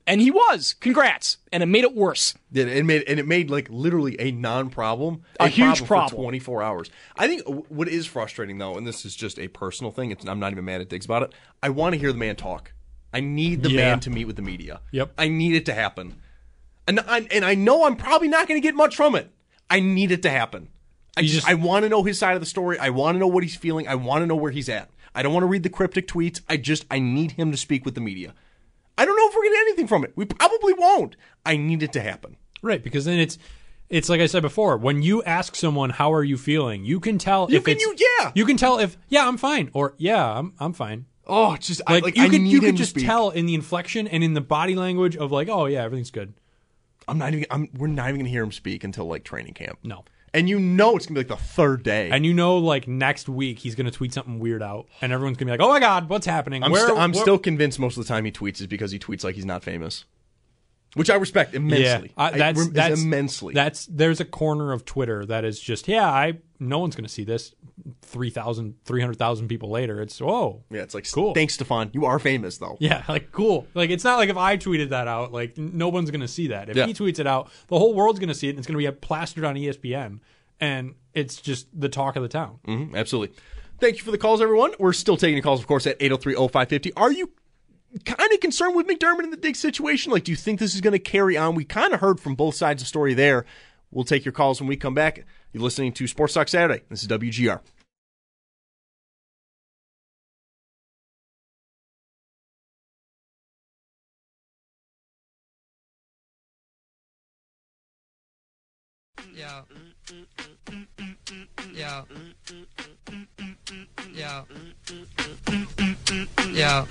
And 0.05 0.21
he 0.21 0.31
was. 0.31 0.73
Congrats. 0.79 1.37
And 1.51 1.61
it 1.61 1.65
made 1.65 1.83
it 1.83 1.93
worse. 1.95 2.33
Yeah, 2.51 2.65
it 2.65 2.85
made 2.85 3.03
and 3.07 3.19
it 3.19 3.27
made 3.27 3.49
like 3.49 3.67
literally 3.69 4.15
a 4.19 4.31
non-problem, 4.31 5.23
A 5.39 5.47
huge 5.49 5.79
for 5.81 5.85
problem. 5.85 6.21
24 6.23 6.63
hours. 6.63 6.89
I 7.17 7.27
think 7.27 7.41
what 7.69 7.87
is 7.89 8.05
frustrating 8.05 8.57
though, 8.57 8.75
and 8.77 8.87
this 8.87 9.05
is 9.05 9.15
just 9.15 9.37
a 9.37 9.47
personal 9.49 9.91
thing. 9.91 10.11
It's, 10.11 10.25
I'm 10.25 10.39
not 10.39 10.51
even 10.53 10.63
mad 10.65 10.79
at 10.81 10.89
Diggs 10.89 11.05
about 11.05 11.23
it. 11.23 11.33
I 11.61 11.69
want 11.69 11.93
to 11.93 11.99
hear 11.99 12.11
the 12.13 12.17
man 12.17 12.35
talk. 12.37 12.71
I 13.13 13.19
need 13.19 13.63
the 13.63 13.69
Yeah. 13.69 13.77
man 13.91 13.99
to 14.01 14.09
meet 14.09 14.25
with 14.25 14.35
the 14.37 14.41
media. 14.41 14.79
Yep. 14.91 15.13
I 15.17 15.27
need 15.27 15.55
it 15.55 15.65
to 15.67 15.73
happen, 15.73 16.15
and 16.87 16.99
I, 17.01 17.27
and 17.31 17.43
I 17.45 17.55
know 17.55 17.85
I'm 17.85 17.95
probably 17.95 18.27
not 18.27 18.47
going 18.47 18.59
to 18.61 18.65
get 18.65 18.75
much 18.75 18.95
from 18.95 19.15
it. 19.15 19.29
I 19.69 19.79
need 19.79 20.11
it 20.11 20.21
to 20.23 20.29
happen. 20.29 20.69
I 21.15 21.21
You 21.21 21.29
just, 21.29 21.47
I 21.47 21.55
want 21.55 21.83
to 21.83 21.89
know 21.89 22.03
his 22.03 22.17
side 22.19 22.35
of 22.35 22.39
the 22.41 22.45
story. 22.45 22.77
I 22.79 22.89
want 22.89 23.15
to 23.15 23.19
know 23.19 23.27
what 23.27 23.43
he's 23.43 23.55
feeling. 23.55 23.87
I 23.87 23.95
want 23.95 24.21
to 24.23 24.25
know 24.27 24.35
where 24.35 24.51
he's 24.51 24.69
at. 24.69 24.89
I 25.15 25.23
don't 25.23 25.33
want 25.33 25.43
to 25.43 25.47
read 25.47 25.63
the 25.63 25.69
cryptic 25.69 26.07
tweets. 26.07 26.41
I 26.47 26.57
just 26.57 26.85
I 26.91 26.99
need 26.99 27.31
him 27.31 27.51
to 27.51 27.57
speak 27.57 27.85
with 27.85 27.95
the 27.95 28.01
media. 28.01 28.33
I 28.97 29.05
don't 29.05 29.15
know 29.17 29.27
if 29.27 29.35
we're 29.35 29.41
going 29.43 29.51
to 29.53 29.57
get 29.57 29.67
anything 29.67 29.87
from 29.87 30.03
it. 30.03 30.13
We 30.15 30.25
probably 30.25 30.73
won't. 30.73 31.15
I 31.45 31.57
need 31.57 31.83
it 31.83 31.91
to 31.93 32.01
happen. 32.01 32.37
Right, 32.61 32.83
because 32.83 33.05
then 33.05 33.19
it's 33.19 33.37
it's 33.89 34.09
like 34.09 34.21
I 34.21 34.25
said 34.27 34.41
before. 34.41 34.77
When 34.77 35.01
you 35.01 35.23
ask 35.23 35.55
someone 35.55 35.89
how 35.91 36.13
are 36.13 36.23
you 36.23 36.37
feeling, 36.37 36.83
you 36.85 36.99
can 36.99 37.17
tell 37.17 37.47
You 37.49 37.57
if 37.57 37.63
can- 37.65 37.73
it's 37.77 37.83
you- 37.83 37.95
yeah. 38.19 38.31
you 38.35 38.45
can 38.45 38.57
tell 38.57 38.79
if 38.79 38.97
yeah 39.09 39.27
I'm 39.27 39.37
fine 39.37 39.69
or 39.73 39.93
yeah 39.97 40.23
I'm 40.39 40.53
I'm 40.59 40.73
fine. 40.73 41.05
Oh, 41.25 41.55
just 41.57 41.81
Like, 41.89 42.03
I, 42.03 42.05
like 42.05 42.15
you 42.17 42.23
I 42.23 42.29
could 42.29 42.41
you 42.41 42.59
could 42.61 42.75
just 42.75 42.95
tell 42.97 43.29
in 43.31 43.45
the 43.47 43.53
inflection 43.55 44.07
and 44.07 44.23
in 44.23 44.33
the 44.33 44.41
body 44.41 44.75
language 44.75 45.15
of 45.17 45.31
like 45.31 45.49
oh 45.49 45.65
yeah 45.65 45.83
everything's 45.83 46.11
good. 46.11 46.33
I'm 47.07 47.17
not 47.17 47.33
even. 47.33 47.45
I'm, 47.49 47.69
we're 47.77 47.87
not 47.87 48.09
even 48.09 48.19
gonna 48.21 48.29
hear 48.29 48.43
him 48.43 48.51
speak 48.51 48.83
until 48.83 49.05
like 49.05 49.23
training 49.23 49.53
camp. 49.53 49.79
No. 49.83 50.03
and 50.33 50.49
you 50.49 50.59
know 50.59 50.95
it's 50.97 51.05
gonna 51.05 51.15
be 51.21 51.29
like 51.29 51.39
the 51.39 51.43
third 51.43 51.83
day. 51.83 52.09
And 52.11 52.25
you 52.25 52.33
know, 52.33 52.57
like 52.57 52.87
next 52.87 53.29
week 53.29 53.59
he's 53.59 53.75
gonna 53.75 53.91
tweet 53.91 54.13
something 54.13 54.39
weird 54.39 54.61
out, 54.61 54.87
and 55.01 55.11
everyone's 55.13 55.37
gonna 55.37 55.47
be 55.47 55.51
like, 55.57 55.61
"Oh 55.65 55.69
my 55.69 55.79
god, 55.79 56.09
what's 56.09 56.25
happening?" 56.25 56.63
I'm, 56.63 56.71
Where- 56.71 56.87
st- 56.87 56.99
I'm 56.99 57.11
where- 57.13 57.21
still 57.21 57.37
convinced 57.39 57.79
most 57.79 57.97
of 57.97 58.03
the 58.03 58.07
time 58.07 58.25
he 58.25 58.31
tweets 58.31 58.59
is 58.61 58.67
because 58.67 58.91
he 58.91 58.99
tweets 58.99 59.23
like 59.23 59.35
he's 59.35 59.45
not 59.45 59.63
famous, 59.63 60.05
which 60.97 61.09
I 61.09 61.15
respect 61.15 61.53
immensely. 61.55 61.83
Yeah, 61.85 62.23
I- 62.23 62.31
I 62.31 62.37
that's 62.37 62.59
rem- 62.59 62.73
that's 62.73 63.01
immensely. 63.01 63.53
That's 63.53 63.85
there's 63.85 64.19
a 64.19 64.25
corner 64.25 64.71
of 64.73 64.83
Twitter 64.85 65.25
that 65.25 65.45
is 65.45 65.59
just 65.59 65.87
yeah, 65.87 66.07
I 66.07 66.39
no 66.59 66.79
one's 66.79 66.95
gonna 66.95 67.07
see 67.07 67.23
this. 67.23 67.53
3,000, 68.01 68.75
300,000 68.85 69.47
people 69.47 69.69
later, 69.69 70.01
it's 70.01 70.19
whoa, 70.19 70.63
yeah, 70.69 70.81
it's 70.81 70.93
like 70.93 71.09
Cool. 71.11 71.33
Thanks, 71.33 71.55
Stefon. 71.57 71.93
You 71.93 72.05
are 72.05 72.19
famous 72.19 72.57
though. 72.57 72.77
yeah, 72.79 73.03
like 73.09 73.31
cool. 73.31 73.67
Like 73.73 73.89
it's 73.89 74.03
not 74.03 74.17
like 74.17 74.29
if 74.29 74.37
I 74.37 74.57
tweeted 74.57 74.89
that 74.89 75.07
out, 75.07 75.31
like 75.31 75.57
no 75.57 75.89
one's 75.89 76.11
gonna 76.11 76.27
see 76.27 76.47
that. 76.47 76.69
If 76.69 76.75
Yeah. 76.77 76.85
he 76.85 76.93
tweets 76.93 77.19
it 77.19 77.27
out, 77.27 77.49
the 77.67 77.77
whole 77.77 77.93
world's 77.93 78.19
gonna 78.19 78.33
see 78.33 78.47
it, 78.47 78.51
and 78.51 78.59
it's 78.59 78.67
gonna 78.67 78.77
be 78.79 78.89
plastered 78.91 79.43
on 79.45 79.55
ESPN, 79.55 80.19
and 80.59 80.95
it's 81.13 81.37
just 81.37 81.67
the 81.79 81.89
talk 81.89 82.15
of 82.15 82.23
the 82.23 82.29
town. 82.29 82.59
Mhm, 82.67 82.95
absolutely. 82.95 83.35
Thank 83.79 83.97
you 83.97 84.03
for 84.03 84.11
the 84.11 84.17
calls, 84.17 84.41
everyone. 84.41 84.71
We're 84.79 84.93
still 84.93 85.17
taking 85.17 85.41
calls, 85.43 85.59
of 85.59 85.67
course, 85.67 85.85
at 85.85 85.97
803-0550. 85.99 86.91
Are 86.97 87.11
you 87.11 87.29
kind 88.05 88.31
of 88.33 88.39
concerned 88.39 88.75
with 88.75 88.87
McDermott 88.87 89.23
in 89.23 89.31
the 89.31 89.37
Diggs 89.37 89.59
situation? 89.59 90.11
Like, 90.11 90.23
do 90.23 90.31
you 90.31 90.35
think 90.35 90.59
this 90.59 90.75
is 90.75 90.81
going 90.81 90.93
to 90.93 90.99
carry 90.99 91.37
on? 91.37 91.55
We 91.55 91.65
kind 91.65 91.93
of 91.93 91.99
heard 91.99 92.19
from 92.19 92.35
both 92.35 92.55
sides 92.55 92.81
of 92.81 92.85
the 92.85 92.89
story 92.89 93.13
there. 93.13 93.45
We'll 93.91 94.03
take 94.05 94.25
your 94.25 94.33
calls 94.33 94.59
when 94.59 94.67
we 94.67 94.75
come 94.75 94.93
back. 94.93 95.25
You're 95.53 95.63
listening 95.63 95.93
to 95.93 96.07
Sports 96.07 96.33
Talk 96.33 96.47
Saturday. 96.47 96.83
This 96.89 97.01
is 97.01 97.07
WGR. 97.07 97.61
Yeah. 109.35 109.61
Yeah. 111.73 112.03
Yeah. 114.13 114.43
Yeah. 116.51 116.85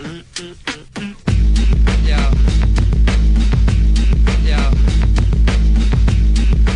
Yeah. 2.04 2.32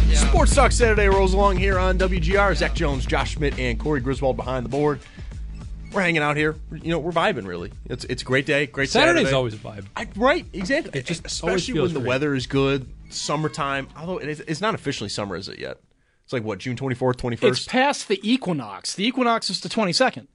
Yeah. 0.08 0.14
Sports 0.28 0.54
Talk 0.54 0.72
Saturday 0.72 1.06
rolls 1.08 1.34
along 1.34 1.56
here 1.58 1.78
on 1.78 1.98
WGR. 1.98 2.54
Zach 2.56 2.74
Jones, 2.74 3.06
Josh 3.06 3.36
Schmit, 3.36 3.58
and 3.58 3.78
Corey 3.78 4.00
Griswold 4.00 4.36
behind 4.36 4.64
the 4.64 4.70
board. 4.70 5.00
We're 5.92 6.02
hanging 6.02 6.22
out 6.22 6.36
here. 6.36 6.56
You 6.70 6.90
know, 6.90 6.98
we're 7.00 7.10
vibing 7.12 7.46
really. 7.46 7.72
It's 7.86 8.04
it's 8.04 8.22
a 8.22 8.24
great 8.24 8.46
day, 8.46 8.66
great 8.66 8.90
Saturday's 8.90 9.14
Saturday. 9.14 9.28
Is 9.28 9.32
always 9.34 9.54
a 9.54 9.58
vibe. 9.58 9.86
I, 9.96 10.06
right, 10.16 10.46
exactly. 10.52 10.98
It 10.98 11.04
just 11.06 11.22
always 11.42 11.56
especially 11.62 11.74
feels 11.74 11.88
when 11.88 11.94
the 11.94 12.00
great. 12.00 12.08
weather 12.08 12.34
is 12.34 12.46
good, 12.46 12.88
summertime. 13.10 13.88
Although 13.96 14.18
it 14.18 14.28
is, 14.28 14.40
it's 14.40 14.60
not 14.60 14.74
officially 14.76 15.10
summer, 15.10 15.36
is 15.36 15.48
it 15.48 15.58
yet? 15.58 15.78
It's 16.24 16.32
like 16.32 16.44
what 16.44 16.60
June 16.60 16.76
twenty 16.76 16.94
fourth, 16.94 17.16
twenty 17.16 17.34
It's 17.34 17.40
first. 17.42 17.68
past 17.68 18.06
the 18.06 18.20
equinox. 18.22 18.94
The 18.94 19.04
equinox 19.04 19.50
is 19.50 19.60
the 19.62 19.68
22nd, 19.68 20.14
so- 20.14 20.26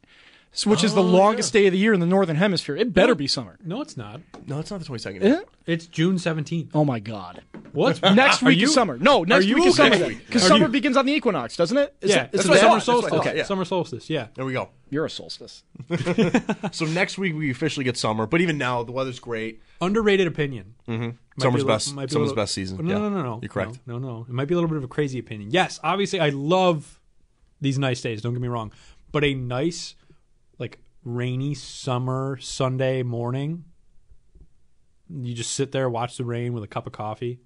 which 0.64 0.84
is 0.84 0.94
the 0.94 1.02
Oh, 1.02 1.06
longest 1.06 1.52
day 1.54 1.66
of 1.66 1.72
the 1.72 1.78
year 1.80 1.94
in 1.94 2.00
the 2.00 2.06
northern 2.06 2.36
hemisphere. 2.36 2.76
It 2.78 2.94
better 2.94 3.16
be 3.16 3.26
summer. 3.28 3.58
No, 3.66 3.82
it's 3.82 3.98
not. 3.98 4.22
No, 4.46 4.60
it's 4.60 4.70
not 4.70 4.80
the 4.80 4.86
twenty 4.86 5.02
second. 5.02 5.24
Is 5.24 5.40
it? 5.40 5.50
It's 5.66 5.88
June 5.88 6.20
seventeenth. 6.20 6.70
Oh 6.76 6.86
my 6.86 7.00
god. 7.00 7.42
What? 7.72 8.02
Next 8.02 8.42
Are 8.44 8.46
week 8.46 8.60
you- 8.60 8.68
is 8.68 8.74
summer. 8.74 8.98
No, 8.98 9.24
next 9.24 9.46
you 9.48 9.56
week 9.56 9.66
is 9.66 9.80
okay? 9.80 9.92
summer. 10.00 10.14
Because 10.14 10.46
Are 10.46 10.48
summer 10.48 10.66
you- 10.68 10.72
begins 10.72 10.96
on 10.98 11.06
the 11.06 11.14
equinox, 11.14 11.58
doesn't 11.58 11.78
it? 11.78 11.96
Is 12.02 12.12
yeah, 12.12 12.24
it- 12.26 12.30
is 12.36 12.46
it's 12.46 12.50
it 12.56 12.60
summer 12.60 12.80
solstice. 12.80 13.12
That's 13.12 13.12
what 13.12 13.22
I 13.22 13.24
thought, 13.32 13.38
yeah. 13.38 13.44
Summer 13.44 13.66
solstice. 13.66 14.10
Yeah. 14.10 14.28
There 14.36 14.46
we 14.46 14.54
go. 14.54 14.70
You're 14.90 15.06
a 15.06 15.10
solstice. 15.10 15.64
So 16.72 16.86
next 16.86 17.18
week 17.18 17.36
we 17.36 17.52
officially 17.52 17.84
get 17.84 17.98
summer, 17.98 18.26
but 18.26 18.42
even 18.42 18.58
now 18.58 18.84
the 18.84 18.92
weather's 18.92 19.20
great. 19.20 19.62
Underrated 19.82 20.28
opinion. 20.28 20.76
Mm-hmm. 20.88 21.04
Might 21.04 21.16
Summer's 21.40 21.64
be 21.64 21.70
a 21.70 21.74
best. 21.74 21.94
might 21.96 22.02
be 22.04 22.06
a 22.06 22.10
Summer's 22.14 22.30
little- 22.30 22.36
best 22.44 22.54
season. 22.54 22.78
No, 22.86 22.94
yeah. 22.94 23.00
no, 23.00 23.10
no, 23.10 23.22
no. 23.24 23.40
You're 23.42 23.50
correct. 23.50 23.80
No, 23.86 23.98
no, 23.98 24.08
no. 24.20 24.26
It 24.28 24.34
might 24.34 24.48
be 24.48 24.54
a 24.54 24.58
little 24.58 24.70
bit 24.70 24.78
of 24.78 24.84
a 24.84 24.88
crazy 24.88 25.20
opinion. 25.20 25.52
Yes, 25.52 25.80
obviously, 25.84 26.20
I 26.20 26.30
love 26.30 27.00
these 27.62 27.78
nice 27.80 28.02
days. 28.02 28.22
Don't 28.22 28.34
get 28.34 28.42
me 28.42 28.48
wrong, 28.48 28.72
but 29.12 29.24
a 29.24 29.34
nice, 29.34 29.96
like 30.60 30.80
rainy 31.04 31.54
summer 31.54 32.38
Sunday 32.42 33.04
morning, 33.04 33.66
you 35.10 35.34
just 35.34 35.52
sit 35.52 35.72
there, 35.72 35.90
watch 35.90 36.18
the 36.18 36.26
rain 36.26 36.54
with 36.54 36.64
a 36.64 36.68
cup 36.68 36.88
of 36.88 36.94
coffee. 36.94 37.40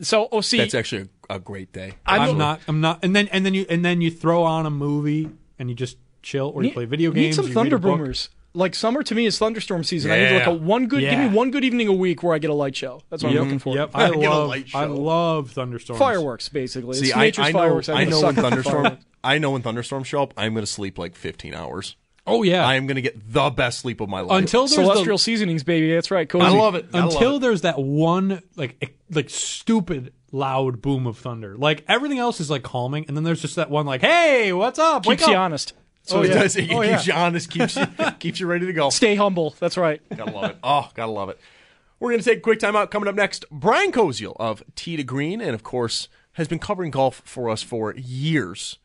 So, 0.00 0.28
oh, 0.30 0.40
see, 0.40 0.58
That's 0.58 0.74
actually 0.74 1.08
a, 1.28 1.36
a 1.36 1.38
great 1.40 1.72
day. 1.72 1.94
I'm, 2.06 2.38
not. 2.38 2.60
I'm 2.68 2.80
not. 2.80 3.04
And 3.04 3.16
then 3.16 3.28
and 3.28 3.44
then 3.44 3.52
you 3.54 3.66
and 3.68 3.84
then 3.84 4.00
you 4.00 4.10
throw 4.12 4.44
on 4.44 4.64
a 4.64 4.70
movie 4.70 5.28
and 5.58 5.68
you 5.68 5.74
just 5.74 5.96
chill 6.22 6.52
or 6.54 6.62
you 6.62 6.68
need- 6.68 6.74
play 6.74 6.84
video 6.84 7.10
games. 7.10 7.36
Need 7.36 7.42
games. 7.42 7.54
some 7.54 7.54
thunder 7.54 7.78
boomers. 7.78 8.28
Like 8.54 8.74
summer 8.74 9.02
to 9.02 9.14
me 9.14 9.26
is 9.26 9.38
thunderstorm 9.38 9.84
season. 9.84 10.10
I 10.10 10.18
need 10.18 10.34
like 10.38 10.46
a 10.46 10.54
one 10.54 10.86
good. 10.86 11.00
Give 11.00 11.12
Yeah. 11.12 11.28
me 11.28 11.34
one 11.36 11.50
good 11.50 11.64
evening 11.64 11.86
a 11.88 11.92
week 11.92 12.22
where 12.22 12.34
I 12.34 12.38
get 12.38 12.50
a 12.50 12.54
light 12.54 12.74
show. 12.74 13.02
That's 13.10 13.22
what 13.22 13.32
Yep, 13.32 13.40
I'm 13.40 13.44
looking 13.46 13.58
for. 13.58 13.74
Yep, 13.74 13.90
I 13.94 14.08
Get 14.10 14.16
a 14.16 14.30
love. 14.30 14.48
light 14.48 14.66
I 14.74 14.84
love 14.86 15.50
thunderstorms. 15.50 15.98
Fireworks, 15.98 16.48
basically. 16.48 16.96
See, 16.96 17.06
it's 17.08 17.16
I, 17.16 17.20
nature's 17.20 17.46
I 17.46 17.52
know. 17.52 17.58
fireworks. 17.58 17.88
I'm 17.88 17.96
I 17.96 18.04
know 18.04 18.20
suck 18.20 18.36
when 18.36 18.44
up 18.44 18.50
thunderstorm. 18.50 18.98
Fireworks. 19.28 19.36
I 19.36 19.38
know 19.38 19.50
when 19.52 19.62
thunderstorms 19.62 20.06
show 20.08 20.22
up, 20.22 20.34
I'm 20.36 20.54
going 20.54 20.64
to 20.64 20.70
sleep 20.70 20.98
like 20.98 21.14
15 21.14 21.54
hours. 21.54 21.96
Oh 22.26 22.42
yeah. 22.42 22.66
I 22.66 22.74
am 22.74 22.86
going 22.86 22.96
to 22.96 23.00
get 23.02 23.32
the 23.32 23.48
best 23.50 23.78
sleep 23.80 24.00
of 24.02 24.08
my 24.10 24.20
life. 24.20 24.38
until 24.38 24.62
there's 24.66 24.76
the- 24.76 24.82
Celestial 24.84 25.16
seasonings, 25.18 25.64
baby. 25.64 25.94
That's 25.94 26.10
right. 26.10 26.28
Cozy. 26.28 26.44
I 26.44 26.50
love 26.50 26.74
it. 26.74 26.86
I 26.92 26.98
love 27.00 27.12
until 27.14 27.36
it. 27.36 27.38
there's 27.40 27.62
that 27.62 27.78
one 27.78 28.42
like 28.56 28.94
like 29.10 29.30
stupid 29.30 30.12
loud 30.30 30.82
boom 30.82 31.06
of 31.06 31.16
thunder. 31.16 31.56
Like 31.56 31.84
everything 31.88 32.18
else 32.18 32.38
is 32.40 32.50
like 32.50 32.62
calming, 32.62 33.06
and 33.08 33.16
then 33.16 33.24
there's 33.24 33.40
just 33.40 33.56
that 33.56 33.70
one 33.70 33.86
like, 33.86 34.02
"Hey, 34.02 34.52
what's 34.52 34.78
up? 34.78 35.06
Wake 35.06 35.20
Keeps 35.20 35.28
you 35.28 35.34
up!" 35.36 35.40
honest. 35.40 35.72
Oh, 35.74 35.80
so 36.02 36.18
Oh, 36.18 36.22
it 36.22 36.28
yeah. 36.28 36.34
does. 36.42 36.56
Oh, 36.56 36.60
it 36.60 36.70
Oh, 36.70 36.82
keeps 36.82 37.06
yeah. 37.06 37.14
you 37.14 37.18
honest. 37.20 37.50
Keeps 37.50 37.76
you 37.76 37.86
keeps 38.18 38.40
you 38.40 38.46
ready 38.46 38.66
to 38.66 38.72
go. 38.74 38.90
Stay 38.90 39.14
humble. 39.14 39.54
That's 39.58 39.78
right. 39.78 40.02
Gotta 40.14 40.30
love 40.30 40.50
it. 40.50 40.56
Oh, 40.62 40.90
gotta 40.92 41.10
love 41.12 41.30
it. 41.30 41.40
We're 41.98 42.10
gonna 42.10 42.22
take 42.22 42.38
a 42.38 42.42
quick 42.42 42.58
time 42.58 42.76
out. 42.76 42.90
Coming 42.90 43.08
up 43.08 43.14
next, 43.14 43.46
Brian 43.50 43.90
Koziel 43.90 44.36
of 44.38 44.62
Tee 44.74 44.98
to 44.98 45.02
Green, 45.02 45.40
and 45.40 45.54
of 45.54 45.62
course 45.62 46.08
has 46.34 46.46
been 46.46 46.58
covering 46.58 46.90
golf 46.90 47.22
for 47.24 47.48
us 47.48 47.62
for 47.62 47.94
years. 47.94 48.78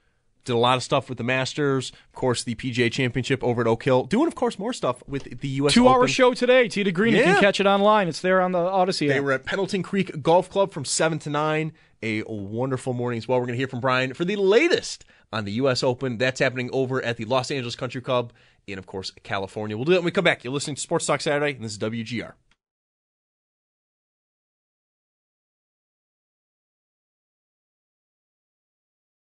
Did 0.45 0.53
a 0.53 0.57
lot 0.57 0.75
of 0.75 0.83
stuff 0.83 1.07
with 1.07 1.17
the 1.17 1.23
Masters, 1.23 1.91
of 1.91 2.13
course, 2.13 2.43
the 2.43 2.55
PGA 2.55 2.91
Championship 2.91 3.41
over 3.43 3.61
at 3.61 3.67
Oak 3.67 3.83
Hill. 3.83 4.03
Doing, 4.03 4.27
of 4.27 4.35
course, 4.35 4.59
more 4.59 4.73
stuff 4.73 5.01
with 5.07 5.39
the 5.39 5.47
U.S. 5.47 5.73
Two 5.73 5.87
hour 5.87 6.05
show 6.07 6.33
today. 6.33 6.67
Tee 6.67 6.83
to 6.83 6.91
Green. 6.91 7.15
You 7.15 7.23
can 7.23 7.39
catch 7.39 7.61
it 7.61 7.65
online. 7.65 8.09
It's 8.09 8.19
there 8.19 8.41
on 8.41 8.51
the 8.51 8.59
Audacy. 8.59 9.07
They 9.07 9.19
app. 9.19 9.23
were 9.23 9.31
at 9.31 9.45
Pendleton 9.45 9.83
Creek 9.83 10.21
Golf 10.21 10.49
Club 10.49 10.73
from 10.73 10.83
7 10.83 11.19
to 11.19 11.29
9. 11.29 11.71
A 12.01 12.23
wonderful 12.23 12.91
morning 12.91 13.17
as 13.17 13.27
well. 13.27 13.39
We're 13.39 13.45
going 13.45 13.55
to 13.55 13.61
hear 13.61 13.69
from 13.69 13.79
Brian 13.79 14.13
for 14.13 14.25
the 14.25 14.35
latest 14.35 15.05
on 15.31 15.45
the 15.45 15.53
U.S. 15.53 15.81
Open. 15.81 16.17
That's 16.17 16.41
happening 16.41 16.69
over 16.73 17.01
at 17.01 17.15
the 17.15 17.23
Los 17.23 17.49
Angeles 17.49 17.77
Country 17.77 18.01
Club 18.01 18.33
in, 18.67 18.77
of 18.77 18.85
course, 18.85 19.11
California. 19.23 19.77
We'll 19.77 19.85
do 19.85 19.93
that 19.93 19.99
when 19.99 20.05
we 20.05 20.11
come 20.11 20.25
back. 20.25 20.43
You're 20.43 20.53
listening 20.53 20.75
to 20.75 20.81
Sports 20.81 21.05
Talk 21.05 21.21
Saturday, 21.21 21.55
and 21.55 21.63
this 21.63 21.71
is 21.71 21.79
WGR. 21.79 22.33